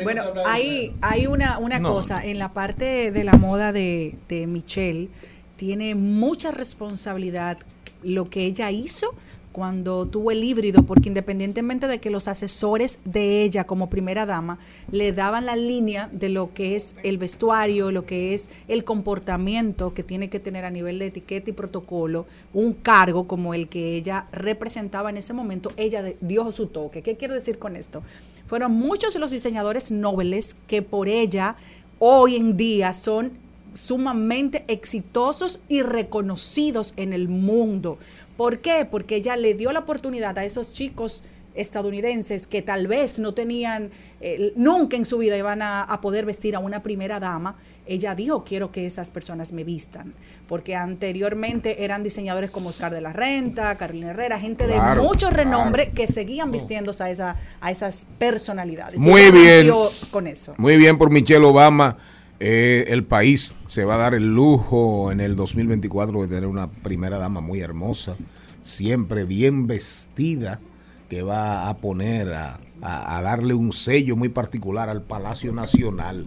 [0.05, 1.93] Bueno, hay, hay una, una No.
[1.93, 5.09] cosa, en la parte de la moda de, de Michelle,
[5.57, 7.59] tiene mucha responsabilidad
[8.03, 9.15] lo que ella hizo
[9.57, 14.59] cuando tuvo el híbrido, porque independientemente de que los asesores de ella como primera dama
[14.93, 19.95] le daban la línea de lo que es el vestuario, lo que es el comportamiento
[19.95, 23.97] que tiene que tener a nivel de etiqueta y protocolo, un cargo como el que
[23.97, 27.01] ella representaba en ese momento, ella dio su toque.
[27.01, 28.03] ¿Qué quiero decir con esto?
[28.47, 31.57] Fueron muchos los diseñadores nobles que por ella
[31.99, 33.33] hoy en día son
[33.73, 37.99] sumamente exitosos y reconocidos en el mundo.
[38.37, 38.87] ¿Por qué?
[38.91, 43.91] Porque ella le dio la oportunidad a esos chicos estadounidenses que tal vez no tenían,
[44.21, 47.57] eh, nunca en su vida iban a, a poder vestir a una primera dama,
[47.87, 50.13] ella dijo, quiero que esas personas me vistan,
[50.49, 55.29] porque anteriormente eran diseñadores como Oscar de la Renta, Carolina Herrera, gente Claro, de mucho
[55.29, 55.37] claro.
[55.37, 58.99] renombre que seguían vistiéndose a, esa, a esas personalidades.
[58.99, 59.71] Muy bien.
[60.11, 60.53] Con eso.
[60.59, 61.97] Muy bien por Michelle Obama.
[62.39, 66.69] Eh, el país se va a dar el lujo en el 2024 de tener una
[66.71, 68.17] primera dama muy hermosa,
[68.63, 70.61] siempre bien vestida,
[71.09, 76.27] que va a poner a, a- darle un sello muy particular al Palacio Nacional.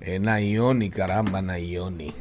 [0.00, 2.12] Eh, Nayoni, caramba, Nayoni.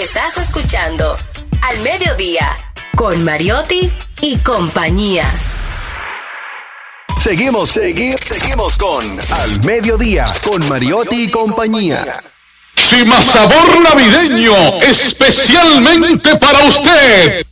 [0.00, 1.16] Estás escuchando
[1.62, 2.50] Al Mediodía
[2.96, 3.90] con Mariotti
[4.22, 5.24] y compañía.
[7.28, 12.22] Seguimos, seguimos, seguimos con Al Mediodía, con Mariotti y compañía.
[13.06, 17.44] Más sabor navideño, especialmente para usted.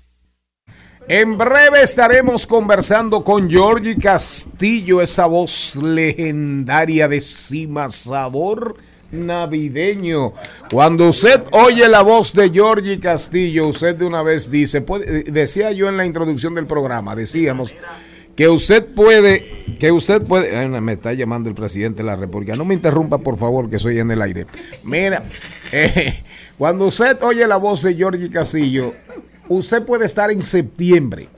[1.08, 8.78] En breve estaremos conversando con Georgie Castillo, esa voz legendaria de Cima Sabor
[9.10, 10.32] navideño.
[10.70, 15.70] Cuando usted oye la voz de Georgie Castillo, usted de una vez dice, puede- decía
[15.72, 17.74] yo en la introducción del programa, decíamos
[18.36, 22.54] que usted puede, que usted puede, Ay, me está llamando el presidente de la República,
[22.54, 24.46] no me interrumpa por favor que soy en el aire.
[24.84, 25.24] Mira,
[25.72, 26.22] eh,
[26.58, 28.92] cuando usted oye la voz de Georgie Castillo,
[29.48, 31.28] usted puede estar en septiembre,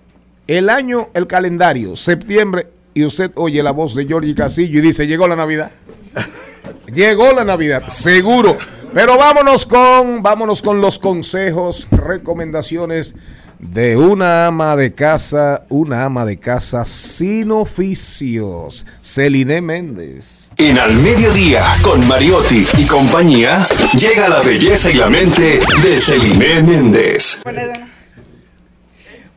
[0.48, 5.06] el año, el calendario, septiembre, y usted oye la voz de Georgie Castillo y dice,
[5.06, 5.70] llegó la Navidad.
[6.92, 8.56] Llegó la Navidad, seguro.
[8.94, 13.14] Pero vámonos con, vámonos con los consejos, recomendaciones
[13.58, 20.50] de una ama de casa, una ama de casa sin oficios, Celine Méndez.
[20.56, 23.66] En Al Mediodía, con Mariotti y compañía,
[23.98, 27.40] llega la belleza y la mente de Celine Méndez.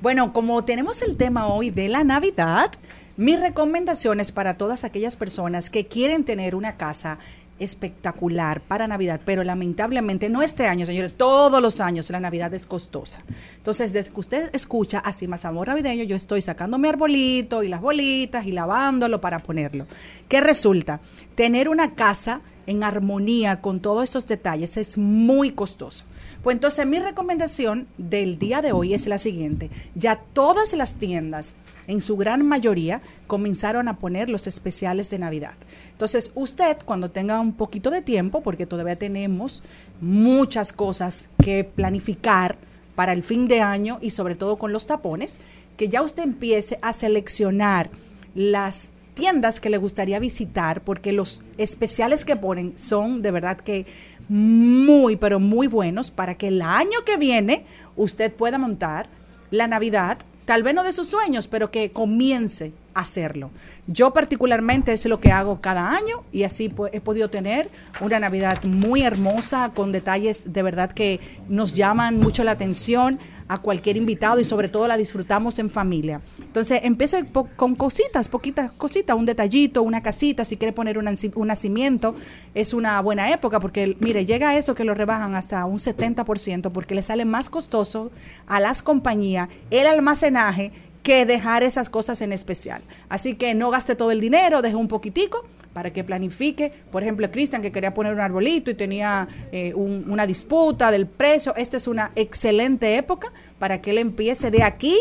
[0.02, 2.72] Bueno, como tenemos el tema hoy de la Navidad,
[3.18, 7.19] mis recomendaciones para todas aquellas personas que quieren tener una casa
[7.62, 12.66] espectacular para Navidad, pero lamentablemente no este año, señores, todos los años la Navidad es
[12.66, 13.24] costosa.
[13.58, 17.68] Entonces, desde que usted escucha así más amor navideño, yo estoy sacando mi arbolito y
[17.68, 19.88] las bolitas y lavándolo para ponerlo.
[20.28, 21.00] ¿Qué resulta?
[21.36, 26.06] Tener una casa en armonía con todos estos detalles es muy costoso.
[26.42, 29.70] Pues entonces mi recomendación del día de hoy es la siguiente.
[29.94, 31.56] Ya todas las tiendas,
[31.86, 35.54] en su gran mayoría, comenzaron a poner los especiales de Navidad.
[35.92, 39.62] Entonces usted, cuando tenga un poquito de tiempo, porque todavía tenemos
[40.00, 42.58] muchas cosas que planificar
[42.96, 45.38] para el fin de año y sobre todo con los tapones,
[45.78, 47.92] que ya usted empiece a seleccionar
[48.34, 53.86] las tiendas que le gustaría visitar, porque los especiales que ponen son de verdad que
[54.32, 57.66] muy, pero muy buenos para que el año que viene
[57.98, 59.10] usted pueda montar
[59.49, 63.52] la Navidad, tal vez no de sus sueños, pero que comience a hacerlo.
[63.88, 67.68] Yo particularmente es lo que hago cada año y así he podido tener
[67.99, 73.20] una Navidad muy hermosa con detalles de verdad que nos llaman mucho la atención
[73.52, 76.22] a cualquier invitado y sobre todo la disfrutamos en familia.
[76.40, 77.26] Entonces empiece
[77.57, 82.15] con cositas, poquitas cositas, un detallito, una casita, si quiere poner un, naci- un nacimiento,
[82.56, 86.95] es una buena época porque mire, llega eso que lo rebajan hasta un 70% porque
[86.95, 88.11] le sale más costoso
[88.48, 90.72] a las compañías el almacenaje
[91.03, 92.82] que dejar esas cosas en especial.
[93.10, 96.72] Así que no gaste todo el dinero, deje un poquitico para que planifique.
[96.91, 101.07] Por ejemplo, Cristian que quería poner un arbolito y tenía eh, un- una disputa del
[101.07, 101.53] precio.
[101.56, 104.98] Esta es una excelente época para que él empiece de aquí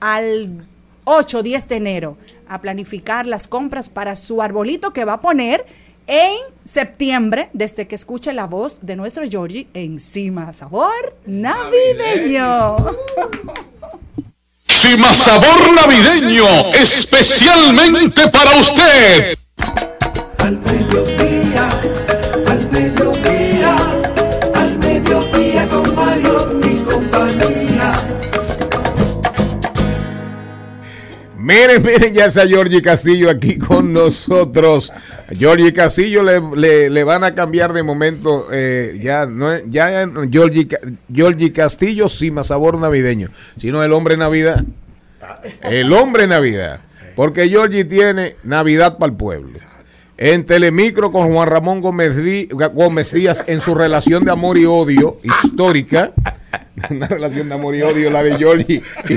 [0.00, 0.66] al
[1.04, 2.16] 8 o 10 de enero
[2.48, 5.64] a planificar las compras para su arbolito que va a poner
[6.08, 12.76] en septiembre, desde que escuche la voz de nuestro Georgie, encima sabor navideño.
[14.98, 19.36] Más sabor navideño, especialmente para usted.
[20.46, 21.68] Al mediodía,
[22.46, 23.76] al mediodía,
[24.54, 27.92] al mediodía con Mario y compañía.
[31.36, 34.92] Miren, miren, ya está Georgie Castillo aquí con nosotros.
[35.30, 40.08] Georgie Castillo le, le- le van a cambiar de momento, eh, ya no es- ya
[40.30, 40.78] Georgie, Ca-
[41.12, 44.62] Georgie Castillo sin más sabor navideño, sino el hombre Navidad.
[45.62, 46.80] El hombre Navidad.
[47.16, 49.58] Porque Georgie tiene Navidad para el pueblo.
[50.18, 54.64] En Telemicro con Juan Ramón Gómez, Dí- Gómez Díaz en su relación de amor y
[54.64, 56.12] odio histórica.
[56.90, 59.14] una relación de amor y odio, la de Georgie y.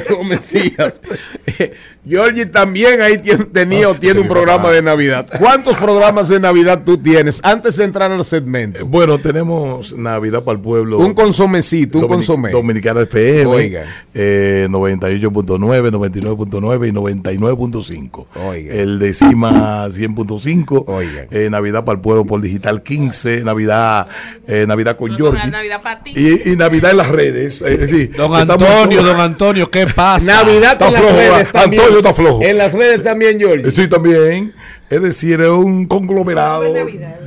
[1.61, 1.73] Eh,
[2.07, 5.27] Georgie también ahí tiene- tenía o tiene un programa de Navidad.
[5.38, 8.86] ¿Cuántos programas de Navidad tú tienes antes de entrar al segmento?
[8.86, 10.98] Bueno, tenemos Navidad para el Pueblo.
[10.99, 12.52] Un consomecito, un Dominic- consomé.
[12.52, 13.86] Dominicana FM, Oiga.
[14.14, 18.26] eh, 98.9, 99.9 y 99.5.
[18.36, 18.73] Oiga.
[18.73, 21.27] El de Cima 100.5.
[21.31, 23.44] Eh, Navidad para el Pueblo por Digital 15.
[23.44, 24.07] Navidad,
[24.48, 25.49] eh, Navidad con Georgie.
[25.52, 26.14] Navidad para ti.
[26.15, 27.48] Y, y Navidad en las redes.
[27.49, 30.43] Es decir, Don Antonio, don Antonio, ¿qué pasa?
[30.43, 31.81] Navidad Está en las flojo, redes ah, también.
[31.81, 32.43] Antonio está flojo.
[32.43, 33.71] En las redes también, Georgie.
[33.71, 34.53] Sí, también.
[34.90, 36.74] Es decir, es un conglomerado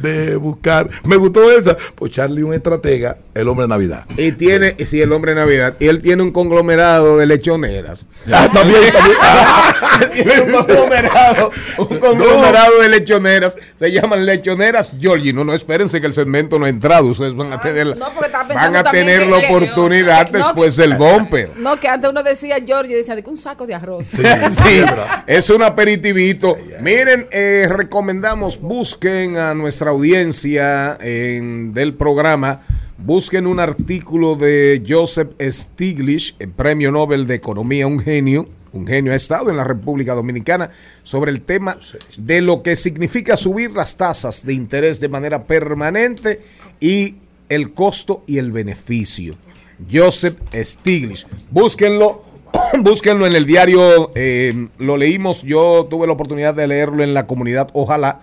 [0.03, 0.91] de buscar.
[1.05, 1.77] Me gustó esa.
[1.95, 4.05] Pues Charlie, un estratega, el hombre de Navidad.
[4.17, 5.75] Y tiene, sí, el hombre de Navidad.
[5.79, 8.07] Y él tiene un conglomerado de lechoneras.
[8.33, 9.17] Ah, también, también.
[10.13, 13.57] tiene un conglomerado, un conglomerado de lechoneras.
[13.79, 15.33] Se llaman lechoneras Georgie.
[15.33, 17.07] No, no, espérense que el segmento no ha entrado.
[17.07, 18.07] Ustedes van a tener, no,
[18.55, 21.53] van a tener la le- oportunidad no, después del bumper.
[21.57, 24.07] No, que antes uno decía Georgie, decía de que un saco de arroz.
[24.07, 24.23] Sí,
[25.27, 26.57] es un aperitivito.
[26.81, 32.61] Miren, eh, recomendamos, busquen a nuestra audiencia en- del programa,
[32.99, 38.49] busquen un artículo de Joseph Stiglitz, el premio Nobel de Economía, un genio.
[38.73, 40.71] Un genio ha estado en la República Dominicana
[41.03, 41.77] sobre el tema
[42.17, 46.41] de lo que significa subir las tasas de interés de manera permanente
[46.81, 47.17] y
[47.51, 49.35] el costo y el beneficio.
[49.93, 51.27] Joseph Stiglitz.
[51.51, 52.23] Búsquenlo,
[52.81, 57.27] búsquenlo en el diario, eh, lo leímos, yo tuve la oportunidad de leerlo en la
[57.27, 58.21] comunidad Ojalá,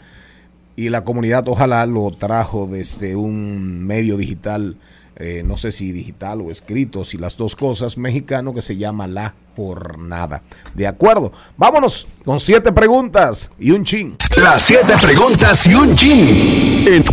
[0.76, 4.78] y la comunidad Ojalá lo trajo desde un medio digital,
[5.18, 9.08] eh, no sé si digital o escrito, si las dos cosas, mexicano, que se llama
[9.08, 10.42] La Jornada.
[10.74, 14.16] De acuerdo, vámonos con siete preguntas y un chin.
[14.38, 17.04] Las siete preguntas y un chin.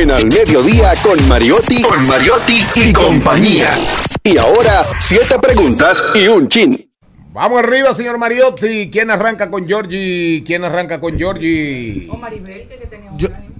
[0.00, 3.78] En Al Mediodía con Mariotti, con Mariotti y compañía.
[4.24, 6.90] Y ahora, siete preguntas y un chin.
[7.32, 8.90] Vamos arriba, señor Mariotti.
[8.90, 10.42] ¿Quién arranca con Georgie?
[10.44, 12.08] ¿Quién arranca con Georgie?
[12.20, 13.10] Maribel, que tenía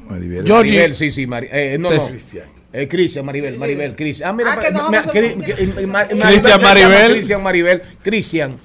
[0.09, 0.45] Maribel.
[0.45, 1.27] Maribel, sí, sí.
[1.27, 1.97] Mari- eh, no, no.
[2.73, 4.31] Eh, Cristian, Maribel, Maribel, Cristian.
[4.31, 6.19] Ah, mira, Ah, que que- Cristian Maribel
[6.61, 7.11] Maribel.
[7.13, 7.83] Cristian Maribel.
[8.03, 8.59] Cristian.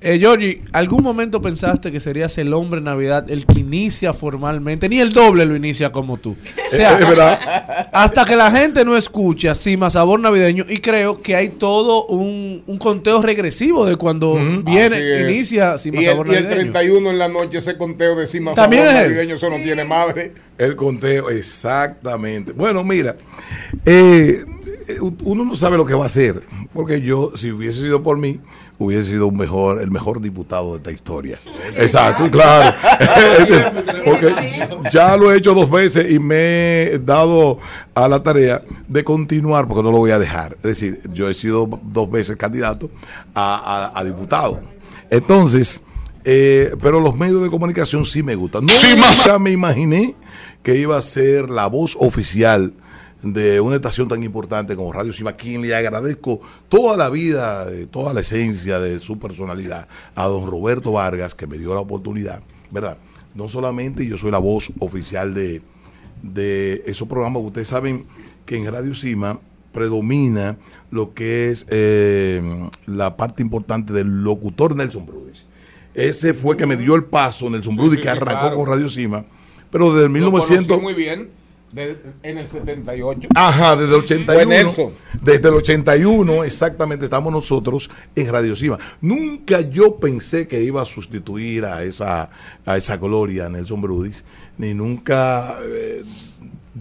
[0.00, 4.88] Eh, Georgie, ¿algún momento pensaste que serías el hombre Navidad el que inicia formalmente?
[4.88, 6.36] Ni el doble lo inicia como tú.
[6.70, 7.88] O sea, Es verdad.
[7.92, 12.62] hasta que la gente no escucha Sima Sabor Navideño y creo que hay todo un,
[12.66, 16.72] un conteo regresivo de cuando viene, inicia Sima y el, Sabor y el Navideño.
[16.72, 19.10] 31 en la noche, ese conteo de También Sabor es él.
[19.12, 20.32] navideño, eso no tiene madre.
[20.58, 22.52] El conteo, exactamente.
[22.52, 23.16] Bueno, mira,
[23.84, 24.44] eh,
[24.88, 26.42] eh, uno no sabe lo que va a hacer,
[26.72, 28.40] porque yo, si hubiese sido por mí,
[28.78, 31.38] hubiese sido un mejor, el mejor diputado de esta historia.
[31.76, 32.76] Exacto, claro.
[34.04, 34.34] porque
[34.90, 37.58] ya lo he hecho dos veces y me he dado
[37.94, 40.54] a la tarea de continuar, porque no lo voy a dejar.
[40.56, 42.90] Es decir, yo he sido dos veces candidato
[43.34, 44.60] a, a- a diputado.
[45.10, 45.82] Entonces,
[46.24, 48.66] eh, pero los medios de comunicación sí me gustan.
[48.66, 50.14] Nunca me imaginé
[50.62, 52.74] que iba a ser la voz oficial
[53.32, 57.86] de una estación tan importante como Radio Cima, quien le agradezco toda la vida, eh,
[57.86, 62.42] toda la esencia de su personalidad, a don Roberto Vargas, que me dio la oportunidad,
[62.70, 62.98] ¿verdad?
[63.34, 65.62] No solamente yo soy la voz oficial de,
[66.22, 68.06] de esos programas, ustedes saben
[68.44, 69.38] que en Radio Cima
[69.72, 70.56] predomina
[70.90, 72.40] lo que es eh,
[72.86, 75.46] la parte importante del locutor Nelson Brudis.
[75.92, 78.56] Ese fue que me dio el paso, Nelson Brudis, sí, que arrancó claro.
[78.56, 79.24] con Radio Cima,
[79.70, 80.66] pero desde Lo 1900...
[80.66, 81.30] conocí muy bien
[81.72, 83.28] de- en el 78.
[83.34, 84.34] Ajá, desde el 81.
[84.34, 84.92] Fue Nelson.
[85.22, 88.78] Desde el 81, exactamente, estamos nosotros en Radio Cima.
[89.00, 92.30] Nunca yo pensé que iba a sustituir a esa,
[92.64, 94.24] a esa gloria, Nelson Brudis,
[94.58, 96.02] ni nunca eh,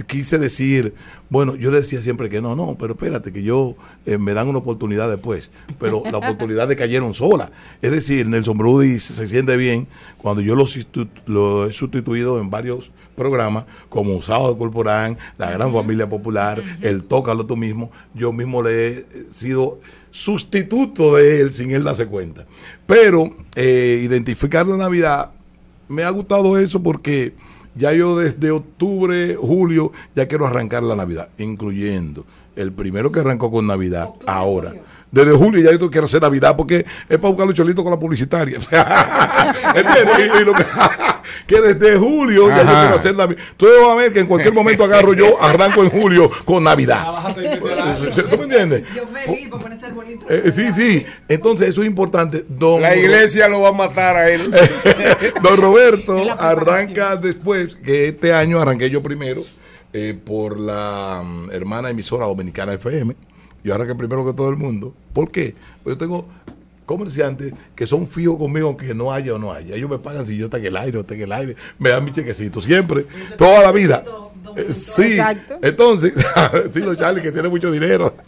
[0.08, 0.94] quise decir,
[1.30, 3.76] bueno, yo le decía siempre que no, no, pero espérate, que yo
[4.06, 5.52] eh, me dan una oportunidad después.
[5.80, 7.50] Pero las oportunidades cayeron solas.
[7.82, 9.88] Es decir, Nelson Brudis se siente bien
[10.20, 10.66] cuando yo lo,
[11.26, 17.46] lo he sustituido en varios programas, como Sábado Corporán, La Gran Familia Popular, El Tócalo
[17.46, 17.92] tú mismo.
[18.14, 19.80] Yo mismo le he sido
[20.12, 22.46] sustituto de él sin él darse cuenta.
[22.86, 25.32] Pero eh, identificar la Navidad,
[25.88, 27.34] me ha gustado eso porque
[27.76, 32.26] ya yo desde octubre, julio, ya quiero arrancar la Navidad, incluyendo
[32.56, 34.74] el primero que arrancó con Navidad, ahora.
[35.12, 38.00] Desde julio ya yo quiero hacer Navidad porque es para buscar los cholitos con la
[38.00, 38.58] publicitaria.
[39.76, 40.20] ¿Entiendes?
[40.20, 40.64] Y- y lo que,
[41.48, 42.82] que desde julio ya yo Ajá.
[42.82, 43.42] quiero hacer Navidad.
[43.58, 47.06] Tú vas a ver que en cualquier momento agarro yo, arranco en julio con Navidad.
[47.34, 48.84] ¿Tú me entiendes?
[48.96, 50.26] Yo feliz por ponerse arbolito.
[50.30, 51.06] Eh, sí, sí.
[51.28, 52.46] Entonces eso es importante.
[52.48, 54.52] Don La iglesia lo va a matar a él.
[55.44, 59.44] Don Roberto arranca después, que este año arranqué yo primero,
[59.94, 63.16] eh, por la mm, hermana emisora dominicana FM,
[63.64, 64.94] Y ahora que primero que todo el mundo.
[65.14, 65.56] ¿Por qué?
[65.84, 66.28] Pues yo tengo
[66.86, 69.76] comerciantes que son fijos conmigo aunque no haya o no haya.
[69.76, 71.56] Ellos me pagan si yo está en el aire o está en el aire.
[71.80, 73.06] Me dan mi chequecito siempre,
[73.38, 74.04] toda la vida.
[74.56, 75.58] Eh, sí, Exacto.
[75.62, 76.14] entonces,
[76.72, 78.16] sí, don Charlie que tiene mucho dinero.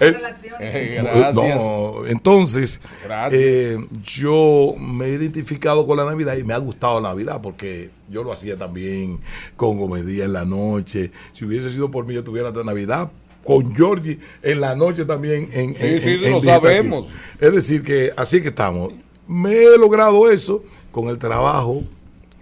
[0.00, 1.34] Eh, Gracias.
[1.34, 3.40] no, entonces, Gracias.
[3.42, 7.90] eh, yo me he identificado con la Navidad y me ha gustado la Navidad porque
[8.08, 9.20] yo lo hacía también
[9.56, 11.10] con Gomedía en la noche.
[11.32, 13.10] Si hubiese sido por mí, yo tuviera Navidad
[13.44, 15.48] con Georgie en la noche también.
[15.52, 17.08] En, Sí, en- sí, en- lo sabemos.
[17.40, 18.92] Es decir, que así que estamos.
[19.26, 21.82] Me he logrado eso con el trabajo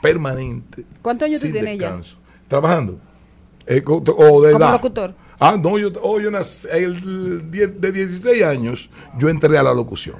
[0.00, 0.84] permanente.
[1.02, 1.86] ¿Cuántos años tú sin tienes ya?
[1.86, 2.16] descanso.
[2.48, 2.98] ¿Trabajando?
[3.66, 4.72] Eh, o de Como edad.
[4.72, 5.14] locutor.
[5.38, 10.16] Ah, no, yo, oh, yo nací- el de 16 años yo entré a la locución.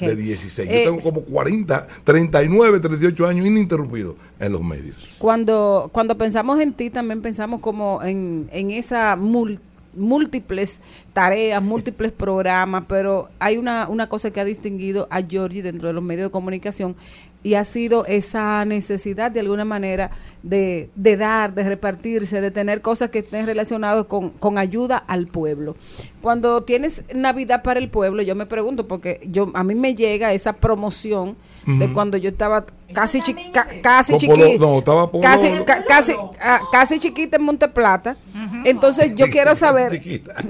[0.00, 0.66] De 16.
[0.70, 4.96] Eh, yo tengo como 40, 39, 38 años ininterrumpidos en los medios.
[5.18, 9.60] Cuando, cuando pensamos en ti, también pensamos como en, en esa mul-
[9.96, 10.80] múltiples
[11.12, 15.94] tareas, múltiples programas, pero hay una, una cosa que ha distinguido a Georgie dentro de
[15.94, 16.96] los medios de comunicación
[17.44, 20.10] y ha sido esa necesidad de alguna manera
[20.42, 25.26] de, de dar, de repartirse, de tener cosas que estén relacionadas con, con ayuda al
[25.26, 25.76] pueblo.
[26.22, 30.32] Cuando tienes Navidad para el pueblo, yo me pregunto, porque yo a mí me llega
[30.32, 35.22] esa promoción de cuando yo estaba casi chi- ca- casi Polo- chiquita, no, estaba Polo-
[35.22, 38.16] casi, ca- casi, ah, casi chiquita en Monteplata.
[38.64, 40.00] Entonces yo quiero saber,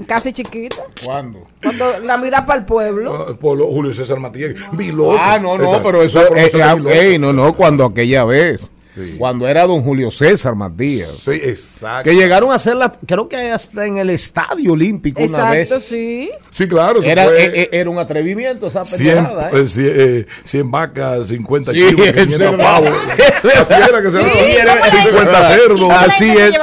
[0.07, 1.41] casi chiquita, ¿Cuándo?
[1.61, 3.27] cuando Navidad para el pueblo.
[3.29, 5.17] Ah, por lo- Julio César Matías, Vilotto.
[5.19, 6.89] Ah, no, no, pero eso la eh, eh, Vilotto.
[6.89, 8.71] ey, no, no, cuando aquella vez.
[9.17, 11.09] Cuando era don Julio César Matías.
[11.09, 12.09] Sí, exacto.
[12.09, 15.69] Que llegaron a hacerla, creo que hasta en el Estadio Olímpico una vez.
[15.71, 16.29] Exacto, sí.
[16.51, 17.03] Sí, claro.
[17.03, 19.61] Era, fue eh, eh, era un atrevimiento esa 100, pendejada, ¿eh?
[19.61, 22.63] eh, cien, eh, 100 vacas, 50 Sí, chivos, eso es 500 verdad.
[22.63, 22.89] pavos.
[23.45, 24.89] Así era que se Sí, lo era- daban.
[24.91, 25.91] 50 cerdos.
[25.91, 26.55] Así es.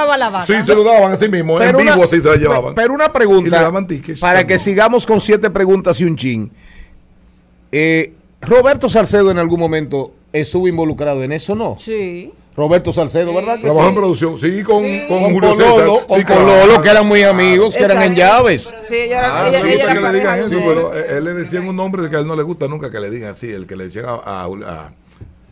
[0.47, 1.59] Sí, se lo daban así mismo.
[1.59, 2.75] Pero en vivo una- así se la llevaban.
[2.75, 4.59] Pero una Y le pregunta, daban tickets para también.
[4.59, 6.51] que sigamos con siete preguntas y un chin.
[7.71, 11.77] Eh, Roberto Salcedo en algún momento estuvo involucrado en eso, ¿no?
[11.79, 12.33] Sí.
[12.55, 13.55] Roberto Salcedo, ¿verdad?
[13.57, 13.89] que Trabajó sí?
[13.89, 16.07] en producción, sí, con, con, Con Julio Pololo, César.
[16.07, 16.45] con sí, claro.
[16.45, 18.75] Pololo, que eran muy amigos, que eran en llaves.
[18.83, 20.63] Sí, ella era, Ah, ella, ella era que le digan eso, él.
[20.67, 23.01] pero eh, él le decían un nombre que a él no le gusta nunca que
[23.01, 24.47] le digan así, el que le decían a, a, a-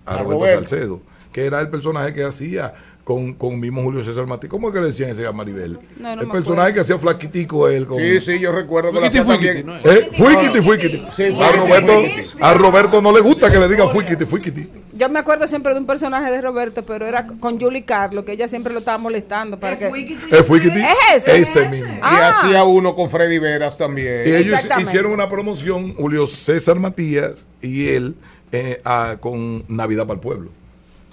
[0.06, 0.68] a Roberto Roberto.
[0.68, 1.00] Salcedo,
[1.32, 2.74] que era el personaje que hacía
[3.10, 4.46] con, con mismo Julio César Martí.
[4.46, 5.80] ¿Cómo es que le decían ese a Maribel?
[5.98, 6.74] No, no el personaje acuerdo.
[6.74, 7.86] que hacía flaquitico él.
[7.86, 7.98] Con...
[7.98, 9.66] Sí, sí, yo recuerdo que lo Fuiquiti, fuiquiti, también.
[9.66, 9.90] ¿no?
[9.90, 10.08] ¿Eh?
[10.16, 11.02] Fuiquiti, fuiquiti.
[11.12, 11.92] Sí, a, Roberto,
[12.40, 14.70] a Roberto no le gusta que le digan fuiquiti, fuiquiti.
[14.92, 18.32] Yo me acuerdo siempre de un personaje de Roberto, pero era con Julie Carlos, que
[18.32, 19.86] ella siempre lo estaba molestando para que.
[19.86, 20.80] ¿Es fuiquiti?
[20.80, 21.40] Es ese.
[21.40, 21.92] Ese mismo.
[21.94, 22.28] Y Ah.
[22.30, 24.22] hacía uno con Freddy Veras también.
[24.26, 28.14] Y ellos hicieron una promoción, Julio César Matías y él,
[28.52, 30.50] eh, a- con Navidad para el Pueblo.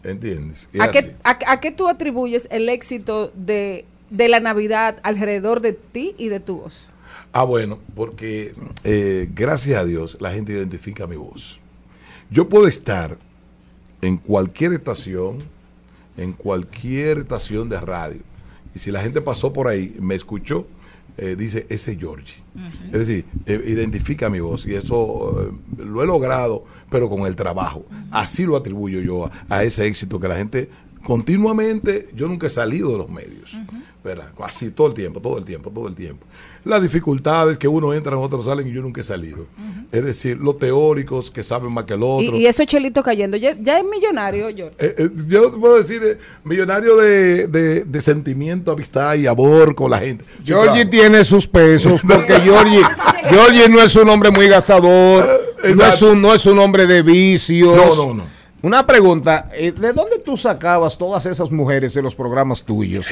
[0.07, 0.69] ¿Entiendes?
[0.73, 0.93] Y ¿A así.
[0.93, 6.15] qué, a, a qué tú atribuyes el éxito de, de la Navidad alrededor de ti
[6.17, 6.87] y de tu voz?
[7.33, 11.59] Ah, bueno, porque eh, gracias a Dios la gente identifica mi voz.
[12.31, 13.17] Yo puedo estar
[14.01, 15.43] en cualquier estación,
[16.15, 18.21] en cualquier estación de radio,
[18.73, 20.67] y si la gente pasó por ahí, me escuchó,
[21.17, 22.43] eh, dice, ese es Georgie.
[22.91, 27.35] Es decir, eh, identifica mi voz y eso eh, lo he logrado, pero con el
[27.35, 27.85] trabajo.
[28.11, 30.69] Así lo atribuyo yo a, a ese éxito que la gente
[31.03, 33.55] continuamente, yo nunca he salido de los medios.
[34.03, 34.31] ¿verdad?
[34.41, 36.25] Así todo el tiempo, todo el tiempo, todo el tiempo.
[36.67, 39.45] Las dificultades que uno entra, otros salen y yo nunca he salido.
[39.91, 42.35] Es decir, los teóricos que saben más que el otro.
[42.35, 43.37] Y, y esos chelitos cayendo.
[43.37, 44.75] Ya, ya es millonario, George.
[44.79, 49.91] Eh, eh, yo puedo decir, eh, millonario de, de- de sentimiento, amistad y amor con
[49.91, 50.25] la gente.
[50.39, 50.89] Sí, Georgie claro.
[50.89, 52.81] tiene sus pesos, porque Georgie,
[53.29, 55.25] Georgie no es un hombre muy gastador,
[55.75, 57.75] no es, un, no es un hombre de vicios.
[57.75, 58.36] No, no, no.
[58.67, 63.07] Una pregunta, eh, ¿de dónde tú sacabas todas esas mujeres en los programas tuyos?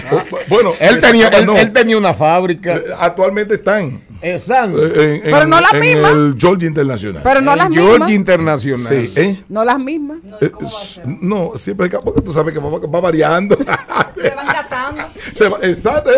[0.49, 1.55] Bueno, él tenía, él, no.
[1.57, 2.75] él tenía una fábrica.
[2.75, 4.01] Eh, Actualmente están.
[4.21, 4.73] Están.
[4.75, 6.09] eh, en, Pero no la en misma.
[6.09, 7.21] el Georgia Internacional.
[7.23, 8.11] Pero no las Georgie mismas.
[8.11, 8.85] Internacional.
[8.85, 9.43] Sí, ¿eh?
[9.47, 10.17] No las mismas.
[10.41, 13.57] Eh, s- no, siempre que- porque tú sabes que va, va variando.
[14.21, 15.03] Se van casando.
[15.33, 16.09] Se va- exacto,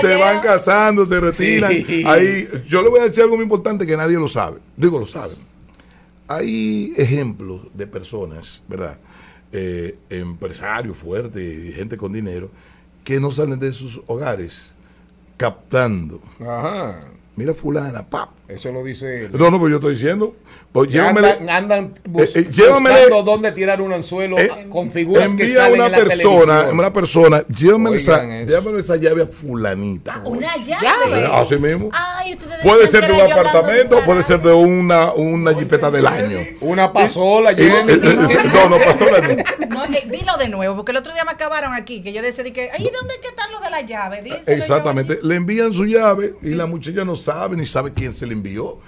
[0.00, 1.70] se van casando, se retiran.
[1.70, 2.02] Sí.
[2.06, 4.58] Ahí, yo le voy a decir algo muy importante que nadie lo sabe.
[4.74, 5.36] Digo, lo saben.
[6.28, 8.98] Hay ejemplos de personas, ¿verdad?
[9.50, 12.50] Eh, empresarios fuertes y gente con dinero
[13.02, 14.72] que no salen de sus hogares
[15.38, 16.20] captando.
[16.40, 17.08] Ajá.
[17.34, 18.37] Mira fulana, pap.
[18.48, 19.30] Eso lo dice él.
[19.32, 20.34] No, no, pues yo estoy diciendo.
[20.72, 24.36] Pues Que llévamele- andan, andan bus- Eh, eh, llévamele- buscando dónde tirar un anzuelo
[24.70, 26.78] con figuras que envía salen una en la persona, televisión.
[26.78, 30.22] una persona, llévamele esa, llévamele esa llave a fulanita.
[30.24, 31.24] Una Eh, llave.
[31.32, 31.90] Así mismo.
[31.92, 36.38] Ay, Puede ser que de un apartamento, puede ser de una, una jipeta del año.
[36.60, 39.68] Una pasola, Eh, eh, eh, no, no, pasola no.
[39.68, 42.44] No, eh, dilo de nuevo, porque el otro día me acabaron aquí, que yo decía
[42.44, 44.22] de que, ay, ¿dónde es que están los de la llave.
[44.46, 48.34] Exactamente, le envían su llave y la muchacha no sabe ni sabe quién se le
[48.38, 48.78] envió.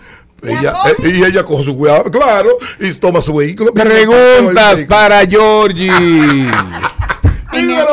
[0.43, 3.75] La Ella, eh, y ella coge su cuidado, claro, y toma su vehículo.
[3.75, 5.91] Preguntas para Georgie.
[7.61, 7.87] En el,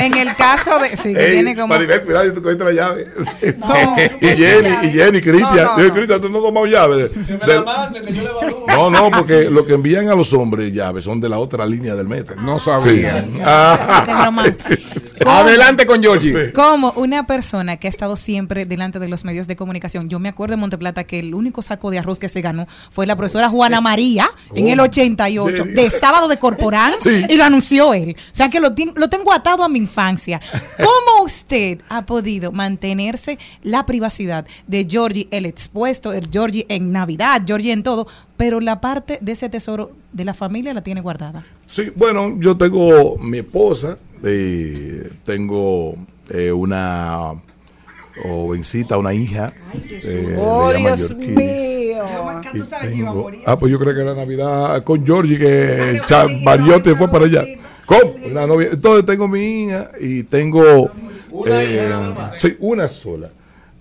[0.00, 0.96] en el caso de.
[0.96, 1.68] Sí, que Ey, tiene como.
[1.68, 3.06] Maribel, cuidado, tú cogiste la llave.
[3.58, 3.96] No.
[4.20, 5.56] y Jenny, y Jenny, Cristian.
[5.56, 5.94] No, no, Yo, no.
[5.94, 6.96] Cristian, tú no tomado llave.
[6.96, 7.64] de- del-
[8.68, 11.94] no, no, porque lo que envían a los hombres llaves son de la otra línea
[11.94, 12.36] del metro.
[12.36, 13.24] No sabía.
[13.24, 13.38] Sí.
[13.44, 14.30] Ah.
[15.26, 16.52] Adelante con Georgie.
[16.52, 20.28] Como una persona que ha estado siempre delante de los medios de comunicación, yo me
[20.28, 23.48] acuerdo en Monteplata que el único saco de arroz que se ganó fue la profesora
[23.48, 27.24] Juana María en el 88, de sábado de Corporán, Sí.
[27.28, 28.16] y lo anunció él.
[28.18, 30.40] O sea que lo, tien- lo tengo atado a mi infancia.
[30.78, 37.42] ¿Cómo usted ha podido mantenerse la privacidad de Georgie, el expuesto, el Georgie en Navidad,
[37.46, 38.06] Georgie en todo,
[38.36, 41.44] pero la parte de ese tesoro de la familia la tiene guardada?
[41.66, 45.96] Sí, bueno, yo tengo mi esposa, eh, tengo
[46.30, 47.32] eh, una
[48.22, 49.52] jovencita, una hija.
[49.90, 51.34] eh, Oh, Dios mío.
[52.52, 56.00] Y tengo- ah, pues yo creo que era Navidad con Georgie, que
[56.42, 57.44] Mariotti fue para allá.
[57.86, 58.14] ¿Cómo?
[58.30, 58.68] Una novia.
[58.72, 60.90] Entonces tengo mi hija y tengo.
[61.46, 61.92] eh,
[62.32, 63.30] sí, una sola.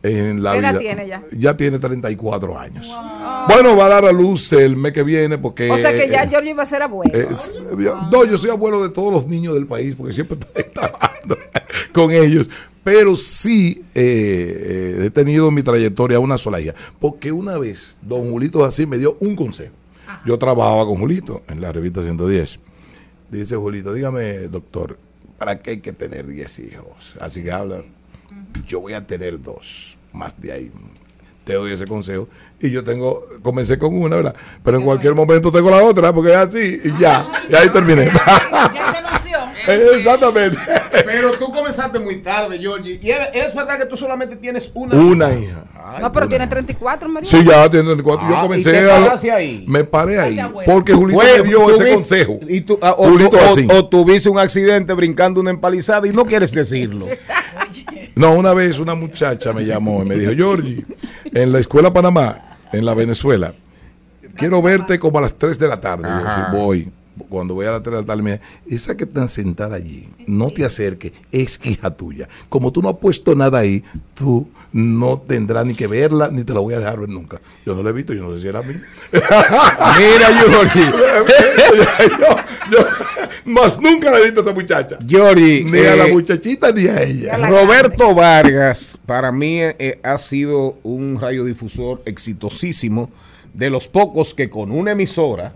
[0.05, 0.79] En la ¿Qué vida.
[0.79, 1.23] tiene ya?
[1.31, 2.85] Ya tiene 34 años.
[3.47, 5.71] Bueno, va a dar a luz el mes que viene porque.
[5.71, 7.09] o sea que ya eh, Georgie va a ser abuelo.
[7.17, 7.25] eh,
[8.11, 11.37] no, yo soy abuelo de todos los niños del país porque siempre estoy trabajando
[11.93, 12.49] con ellos.
[12.83, 16.73] Pero sí eh, eh, he tenido en mi trayectoria una sola hija.
[16.99, 19.71] Porque una vez don Julito así me dio un consejo.
[20.25, 22.59] Yo trabajaba con Julito en la revista 110.
[23.33, 24.99] Dice Julito, dígame, doctor,
[25.39, 27.15] ¿para qué hay que tener 10 hijos?
[27.19, 27.81] Así que habla,
[28.67, 30.71] yo voy a tener dos, más de ahí.
[31.43, 32.27] Te doy ese consejo.
[32.59, 34.35] Y yo tengo, comencé con una, ¿verdad?
[34.63, 38.11] Pero en cualquier momento tengo la otra, porque es así, y ya, y ahí terminé.
[39.67, 40.57] Exactamente.
[41.05, 42.99] Pero tú comenzaste muy tarde, Georgie.
[43.01, 45.63] Y es, verdad que tú solamente tienes una Una hija.
[46.01, 47.29] no, pero tiene 34, María.
[47.29, 48.27] Sí, ya tiene cuatro.
[48.29, 48.91] Yo Ah, comencé ¿y te
[49.31, 49.65] a- ahí?
[49.67, 50.37] Me paré ahí.
[50.65, 52.39] Porque Julito me dio tú ese viste- consejo.
[52.47, 53.67] Y tú, ah, o, Julito o- así.
[53.71, 57.07] o tuviste un accidente brincando una empalizada y no quieres decirlo.
[58.15, 60.85] No, una vez una muchacha me llamó y me dijo, Georgie,
[61.25, 63.53] en la escuela Panamá, en la Venezuela,
[64.35, 66.07] quiero verte como a las 3 de la tarde.
[66.07, 66.91] Yo, sí, voy.
[67.29, 70.09] Cuando voy a las 3 de la tarde, me dice, esa que está sentada allí,
[70.27, 72.27] no te acerques, es hija tuya.
[72.49, 73.83] Como tú no has puesto nada ahí,
[74.13, 77.39] tú no tendrás ni que verla, ni te la voy a dejar ver nunca.
[77.65, 78.73] Yo no la he visto, yo no sé si era a mí.
[79.13, 80.91] Mira, Georgie.
[82.19, 82.35] yo,
[82.71, 82.87] yo,
[83.45, 84.97] más nunca la he visto a esa muchacha.
[85.07, 85.63] Georgie.
[85.63, 87.37] Ni a la eh, muchachita ni a ella.
[87.37, 93.11] Roberto Vargas, para mí eh, ha sido un radiodifusor exitosísimo,
[93.53, 95.53] de los pocos que con una emisora,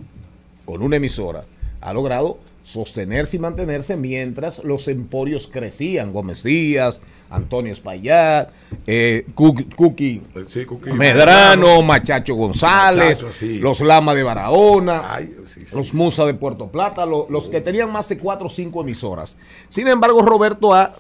[0.68, 1.46] con una emisora,
[1.82, 6.12] ha logrado sostenerse y mantenerse mientras los emporios crecían.
[6.12, 7.00] Gómez Díaz,
[7.30, 8.50] Antonio Espaillat,
[8.86, 13.60] eh, Cook- Cookie Sí, Medrano, Machacho González, Machacho, sí.
[13.60, 17.62] los Lama de Barahona, Ay, sí, sí, los Musa de Puerto Plata, lo- los que
[17.62, 19.38] tenían más de cuatro o cinco emisoras.
[19.70, 20.94] Sin embargo, Roberto ha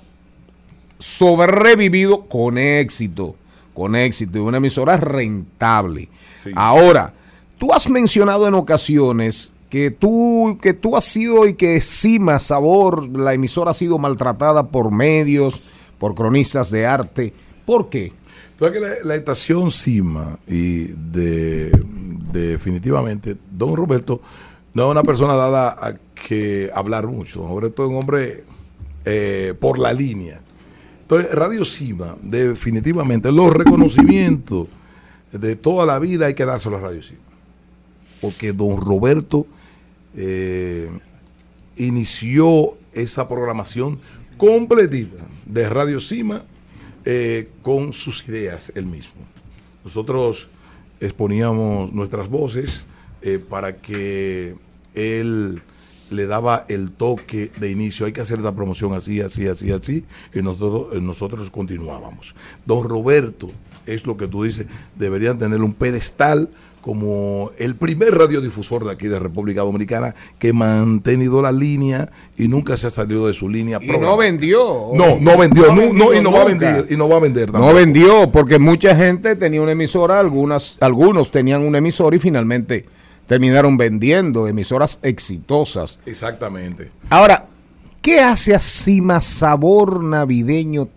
[0.99, 3.35] sobrevivido con éxito,
[3.73, 6.09] con éxito, una emisora rentable.
[6.55, 7.13] Ahora,
[7.57, 13.07] tú has mencionado en ocasiones que tú, que tú has sido y que Cima Sabor,
[13.17, 15.61] la emisora ha sido maltratada por medios,
[15.97, 17.33] por cronistas de arte.
[17.65, 18.13] ¿Por qué?
[18.51, 21.71] Entonces la, estación Cima y de,
[22.31, 24.21] definitivamente Don Roberto
[24.73, 27.41] no es una persona dada a que hablar mucho.
[27.41, 28.45] Don Roberto es un hombre
[29.05, 30.41] eh, por la línea.
[31.01, 34.67] Entonces, Radio Cima, definitivamente, los reconocimientos
[35.31, 37.21] de toda la vida hay que dárselo a Radio Cima.
[38.19, 39.45] Porque Don Roberto
[40.17, 40.89] eh,
[41.77, 43.99] inició esa programación
[44.37, 46.43] completita de Radio Cima
[47.05, 49.21] eh, con sus ideas él mismo.
[49.83, 50.49] Nosotros
[50.99, 52.85] exponíamos nuestras voces
[53.21, 54.55] eh, para que
[54.95, 55.61] él
[56.09, 58.05] le daba el toque de inicio.
[58.05, 60.03] Hay que hacer la promoción así, así, así, así.
[60.33, 62.33] Y nosotros, nosotros continuábamos.
[62.65, 63.51] Don Roberto,
[63.85, 64.65] es lo que tú dices,
[64.95, 66.49] deberían tener un pedestal
[66.87, 72.47] como el primer radiodifusor de aquí de República Dominicana que ha mantenido la línea y
[72.47, 73.77] nunca se ha salido de su línea.
[73.81, 74.91] Y no vendió.
[74.93, 77.51] No, no vendió, no, no, y no va a vender, y no va a vender
[77.51, 82.85] No vendió, porque mucha gente tenía una emisora, algunas, algunos tenían una emisora y finalmente
[83.25, 85.99] terminaron vendiendo emisoras exitosas.
[86.05, 86.89] Exactamente.
[87.09, 87.47] Ahora,
[88.01, 90.87] ¿qué hace a Cima Sabor Navideño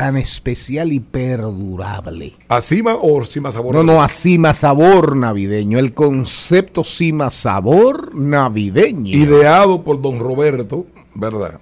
[0.00, 2.32] tan especial y perdurable?
[2.48, 3.74] ¿A Cima o Cima Sabor?
[3.74, 5.78] No, no, a Cima Sabor Navideño.
[5.78, 9.14] El concepto Cima Sabor Navideño.
[9.14, 11.60] Ideado por don Roberto, ¿verdad?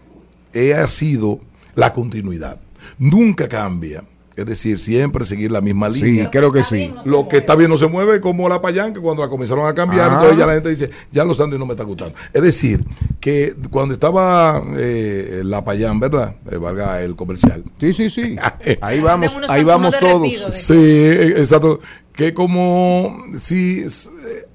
[0.52, 1.40] He ha sido
[1.74, 2.60] la continuidad.
[2.97, 4.05] Nunca cambia.
[4.39, 6.31] Es decir, siempre seguir la misma Sí, línea.
[6.31, 6.94] creo que sí.
[7.05, 10.10] Lo que está bien no se mueve como la payanca cuando la comenzaron a cambiar,
[10.10, 10.15] Ah.
[10.15, 12.15] entonces ya la gente dice, ya los Andes no me está gustando.
[12.32, 12.85] Es decir,
[13.20, 16.36] que cuando estaba eh, la payán, ¿verdad?
[16.51, 17.65] Eh, valga el comercial.
[17.78, 18.36] Sí, sí, sí.
[18.81, 20.28] Ahí vamos, unos- ahí vamos todos.
[20.52, 21.81] Sí, eh, exacto.
[22.12, 24.47] Que como si eh,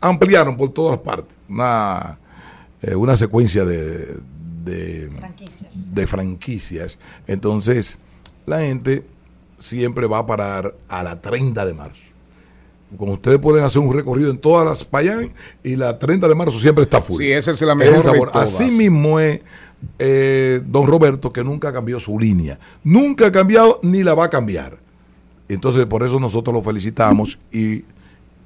[0.00, 2.18] ampliaron por todas partes una,
[2.82, 4.06] eh, una secuencia de,
[4.64, 5.10] de,
[5.92, 6.98] de franquicias.
[7.26, 7.98] Entonces,
[8.46, 9.04] la gente
[9.60, 12.00] siempre va a parar a la 30 de marzo.
[12.98, 15.32] Como ustedes pueden hacer un recorrido en todas las Payán
[15.62, 17.18] y la 30 de marzo siempre está full.
[17.18, 18.32] Sí, esa es la mejor de sabor.
[18.32, 18.52] todas.
[18.52, 19.40] Así mismo es
[20.00, 22.58] eh, don Roberto que nunca cambió su línea.
[22.82, 24.78] Nunca ha cambiado ni la va a cambiar.
[25.48, 27.84] Entonces, por eso nosotros lo felicitamos y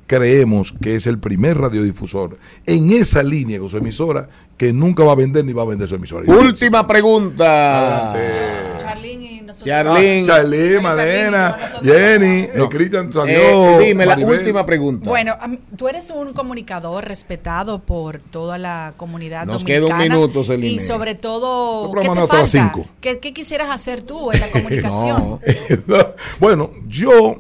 [0.07, 4.29] creemos que es el primer radiodifusor en esa línea con su emisora
[4.59, 6.31] que nunca va a vender ni va a vender su emisora.
[6.31, 8.13] Última pregunta.
[9.65, 10.23] Charlene.
[10.23, 13.81] Ah, Charlene, Malena, Jenny, eh, Cristian salió.
[13.81, 15.09] Eh, dime la última pregunta.
[15.09, 15.37] Bueno,
[15.77, 20.15] tú eres un comunicador respetado por toda la comunidad Nos queda un dominicana.
[20.17, 20.67] minuto, Celine.
[20.75, 22.47] Y sobre todo, ¿qué te hasta las falta?
[22.47, 22.87] cinco.
[23.01, 25.41] ¿Qué, qué quisieras hacer tú en la comunicación?
[26.41, 27.37] bueno, yo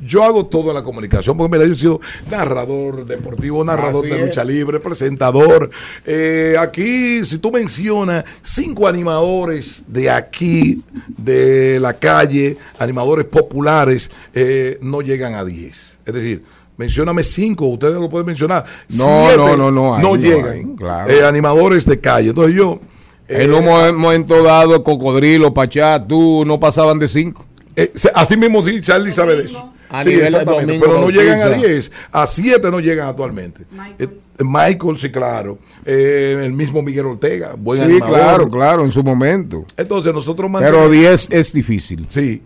[0.00, 2.00] yo hago todo en la comunicación, porque mira, yo he sido
[2.30, 4.48] narrador deportivo, narrador Así de lucha es.
[4.48, 5.70] libre, presentador.
[6.06, 10.82] Eh, aquí, si tú mencionas cinco animadores de aquí,
[11.16, 15.98] de la calle, animadores populares, eh, no llegan a 10.
[16.06, 16.42] Es decir,
[16.76, 18.64] mencióname cinco, ustedes lo pueden mencionar.
[18.88, 20.50] No, Siete no, no, no, no llegan.
[20.52, 21.10] hay, claro.
[21.10, 22.30] Eh, animadores de calle.
[22.30, 22.80] Entonces yo...
[23.28, 27.44] en un mo- momento dado, Cocodrilo, Pachá, tú no pasaban de cinco.
[27.78, 29.72] Eh, así mismo sí, Charlie sabe de eso.
[29.90, 31.22] A Sí, exactamente, Domingo pero no Bautista.
[31.22, 33.64] llegan a 10, a 7 no llegan actualmente.
[33.98, 34.06] Eh,
[34.40, 35.58] Michael, sí, claro.
[35.84, 38.14] Eh, el mismo Miguel Ortega, buen Sí, animador.
[38.14, 39.64] claro, claro, en su momento.
[39.76, 42.06] Entonces nosotros Pero mantenemos- 10 es difícil.
[42.10, 42.42] Sí,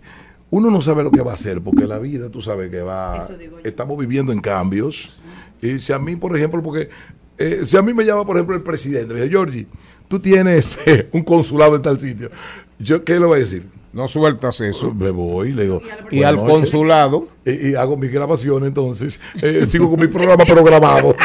[0.51, 3.27] uno no sabe lo que va a hacer, porque la vida, tú sabes que va,
[3.65, 5.13] estamos viviendo en cambios.
[5.61, 6.91] Y si a mí, por ejemplo, porque
[7.39, 9.67] eh, si a mí me llama, por ejemplo, el presidente, me dice, Georgie,
[10.07, 12.31] tú tienes eh, un consulado en tal sitio,
[12.79, 13.67] yo ¿qué le voy a decir?
[13.93, 14.95] No sueltas eso.
[14.95, 15.83] Me voy, le digo.
[16.11, 16.53] Y "Buenas al noches".
[16.53, 17.27] consulado.
[17.45, 21.15] Y, y hago mis grabaciones, entonces eh, sigo con mi programa programado.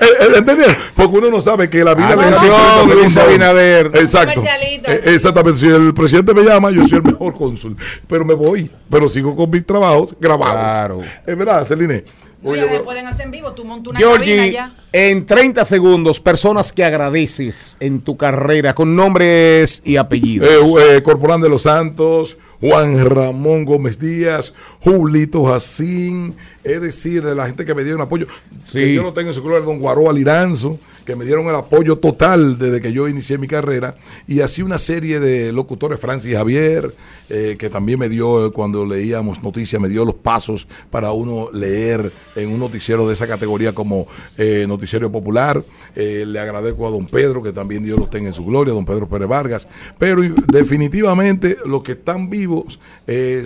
[0.00, 0.76] Eh, eh, ¿Entendieron?
[0.96, 3.90] Porque uno no sabe que la vida Ah, Luis Abinader.
[3.94, 4.42] Exacto.
[4.44, 5.58] Eh, exactamente.
[5.60, 7.76] Si el presidente me llama, yo soy el mejor cónsul.
[8.08, 8.68] Pero me voy.
[8.90, 10.54] Pero sigo con mis trabajos grabados.
[10.54, 10.98] Claro.
[11.24, 12.04] Es verdad, Celine.
[12.44, 14.74] Oye, Oye, bueno, pueden hacer en vivo, tú montas una cabina Georgie, ya.
[14.92, 20.48] en 30 segundos, personas que agradeces en tu carrera con nombres y apellidos.
[20.48, 27.34] eh, eh, Corporán de los Santos, Juan Ramón Gómez Díaz, Julito Jacín, es decir, de
[27.34, 28.26] la gente que me dieron apoyo.
[28.72, 31.98] Que yo no tengo en su color, don Guaró Aliranzo, que me dieron el apoyo
[31.98, 33.96] total desde que yo inicié mi carrera.
[34.26, 36.94] Y así una serie de locutores, Francis Javier,
[37.28, 41.50] eh, que también me dio, eh, cuando leíamos noticias, me dio los pasos para uno
[41.52, 44.06] leer en un noticiero de esa categoría como
[44.36, 45.64] eh, Noticiero Popular.
[45.94, 49.08] Le agradezco a don Pedro, que también Dios los tenga en su gloria, don Pedro
[49.08, 49.68] Pérez Vargas.
[49.98, 50.22] Pero
[50.52, 52.78] definitivamente los que están vivos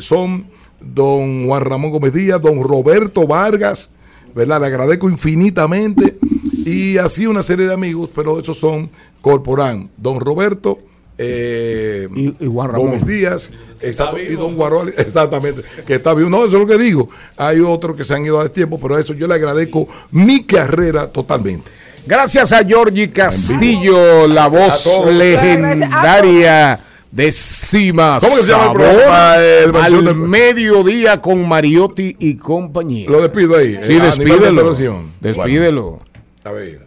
[0.01, 0.47] son
[0.81, 3.91] don Juan Ramón Gómez Díaz, don Roberto Vargas,
[4.37, 4.61] ¿verdad?
[4.61, 6.19] Le agradezco infinitamente.
[6.65, 8.91] Y así una serie de amigos, pero esos son
[9.23, 10.79] Corporán, don Roberto.
[11.19, 12.07] eh,
[12.47, 12.89] Juan Ramón.
[12.89, 13.51] Gómez Díaz,
[13.81, 16.29] exacto, y don Guarol, exactamente, que está vivo.
[16.29, 17.09] No, eso es lo que digo.
[17.39, 20.45] Hay otros que se han ido a tiempo, pero a eso yo le agradezco mi
[20.45, 21.71] carrera totalmente.
[22.07, 26.79] Gracias a Georgie Castillo, la voz legendaria
[27.17, 29.37] de Cima ¿Cómo que se llama el Sabor, programa?
[29.37, 33.09] El al de- mediodía con Mariotti y compañía.
[33.09, 33.79] Lo despido ahí.
[33.83, 34.75] Sí, eh, de despídelo.
[35.21, 35.99] Despídelo.
[36.45, 36.85] A ver.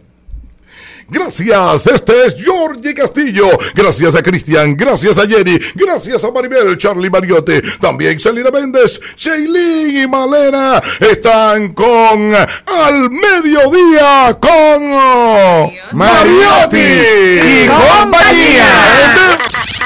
[1.08, 3.44] Gracias, este es Georgie Castillo.
[3.74, 10.04] Gracias a Cristian, gracias a Jenny, gracias a Maribel, Charlie Mariotti, también Celina Méndez, Shailin
[10.04, 14.84] y Malena están con Al Mediodía con
[15.98, 19.38] Mariotti y compañía.